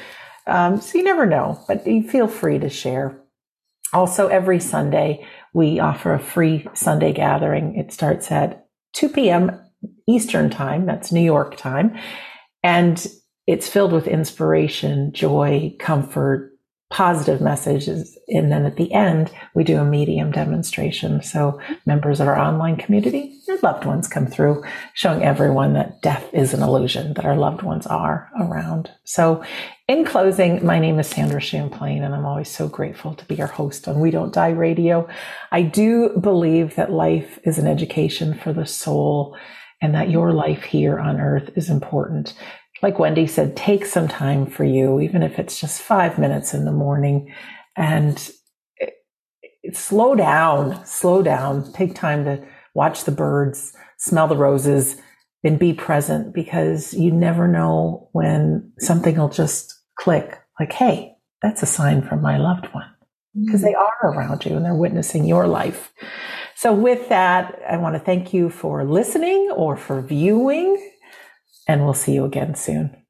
Um, 0.47 0.79
so 0.79 0.97
you 0.97 1.03
never 1.03 1.25
know, 1.25 1.63
but 1.67 1.83
feel 1.83 2.27
free 2.27 2.59
to 2.59 2.69
share. 2.69 3.19
Also, 3.93 4.27
every 4.27 4.59
Sunday, 4.59 5.25
we 5.53 5.79
offer 5.79 6.13
a 6.13 6.19
free 6.19 6.67
Sunday 6.73 7.13
gathering. 7.13 7.75
It 7.75 7.91
starts 7.91 8.31
at 8.31 8.67
2 8.93 9.09
p.m. 9.09 9.59
Eastern 10.07 10.49
Time, 10.49 10.85
that's 10.85 11.11
New 11.11 11.21
York 11.21 11.57
time. 11.57 11.97
And 12.63 13.05
it's 13.51 13.67
filled 13.67 13.91
with 13.91 14.07
inspiration, 14.07 15.11
joy, 15.11 15.75
comfort, 15.77 16.57
positive 16.89 17.41
messages. 17.41 18.17
And 18.29 18.49
then 18.49 18.65
at 18.65 18.77
the 18.77 18.93
end, 18.93 19.29
we 19.53 19.65
do 19.65 19.77
a 19.77 19.83
medium 19.83 20.31
demonstration. 20.31 21.21
So 21.21 21.59
members 21.85 22.21
of 22.21 22.29
our 22.29 22.39
online 22.39 22.77
community, 22.77 23.37
your 23.47 23.59
loved 23.59 23.83
ones 23.83 24.07
come 24.07 24.25
through, 24.25 24.63
showing 24.93 25.21
everyone 25.21 25.73
that 25.73 26.01
death 26.01 26.25
is 26.33 26.53
an 26.53 26.61
illusion, 26.61 27.13
that 27.15 27.25
our 27.25 27.35
loved 27.35 27.61
ones 27.61 27.85
are 27.87 28.29
around. 28.39 28.89
So 29.03 29.43
in 29.89 30.05
closing, 30.05 30.65
my 30.65 30.79
name 30.79 30.97
is 30.97 31.07
Sandra 31.07 31.41
Champlain, 31.41 32.03
and 32.03 32.15
I'm 32.15 32.25
always 32.25 32.49
so 32.49 32.69
grateful 32.69 33.15
to 33.15 33.25
be 33.25 33.35
your 33.35 33.47
host 33.47 33.85
on 33.89 33.99
We 33.99 34.11
Don't 34.11 34.33
Die 34.33 34.49
Radio. 34.49 35.09
I 35.51 35.61
do 35.61 36.17
believe 36.21 36.75
that 36.75 36.89
life 36.89 37.37
is 37.43 37.57
an 37.57 37.67
education 37.67 38.33
for 38.33 38.53
the 38.53 38.65
soul 38.65 39.37
and 39.81 39.95
that 39.95 40.09
your 40.09 40.31
life 40.31 40.63
here 40.63 40.99
on 40.99 41.19
earth 41.19 41.49
is 41.55 41.69
important 41.69 42.33
like 42.81 42.99
Wendy 42.99 43.27
said, 43.27 43.55
take 43.55 43.85
some 43.85 44.07
time 44.07 44.45
for 44.45 44.63
you, 44.63 44.99
even 44.99 45.23
if 45.23 45.37
it's 45.37 45.59
just 45.59 45.81
five 45.81 46.17
minutes 46.17 46.53
in 46.53 46.65
the 46.65 46.71
morning 46.71 47.33
and 47.75 48.31
it, 48.77 48.93
it, 49.63 49.77
slow 49.77 50.15
down, 50.15 50.83
slow 50.85 51.21
down, 51.21 51.71
take 51.73 51.95
time 51.95 52.25
to 52.25 52.43
watch 52.73 53.03
the 53.03 53.11
birds, 53.11 53.73
smell 53.97 54.27
the 54.27 54.37
roses 54.37 54.97
and 55.43 55.59
be 55.59 55.73
present 55.73 56.33
because 56.33 56.93
you 56.93 57.11
never 57.11 57.47
know 57.47 58.09
when 58.13 58.71
something 58.79 59.17
will 59.17 59.29
just 59.29 59.73
click. 59.97 60.39
Like, 60.59 60.73
Hey, 60.73 61.15
that's 61.41 61.63
a 61.63 61.67
sign 61.67 62.01
from 62.01 62.21
my 62.21 62.37
loved 62.37 62.67
one 62.67 62.87
because 63.39 63.61
they 63.61 63.73
are 63.73 64.11
around 64.11 64.45
you 64.45 64.55
and 64.55 64.65
they're 64.65 64.75
witnessing 64.75 65.25
your 65.25 65.47
life. 65.47 65.93
So 66.55 66.73
with 66.73 67.09
that, 67.09 67.59
I 67.67 67.77
want 67.77 67.95
to 67.95 67.99
thank 67.99 68.33
you 68.33 68.49
for 68.49 68.83
listening 68.83 69.51
or 69.55 69.77
for 69.77 70.01
viewing 70.01 70.90
and 71.67 71.83
we'll 71.83 71.93
see 71.93 72.13
you 72.13 72.25
again 72.25 72.55
soon. 72.55 73.00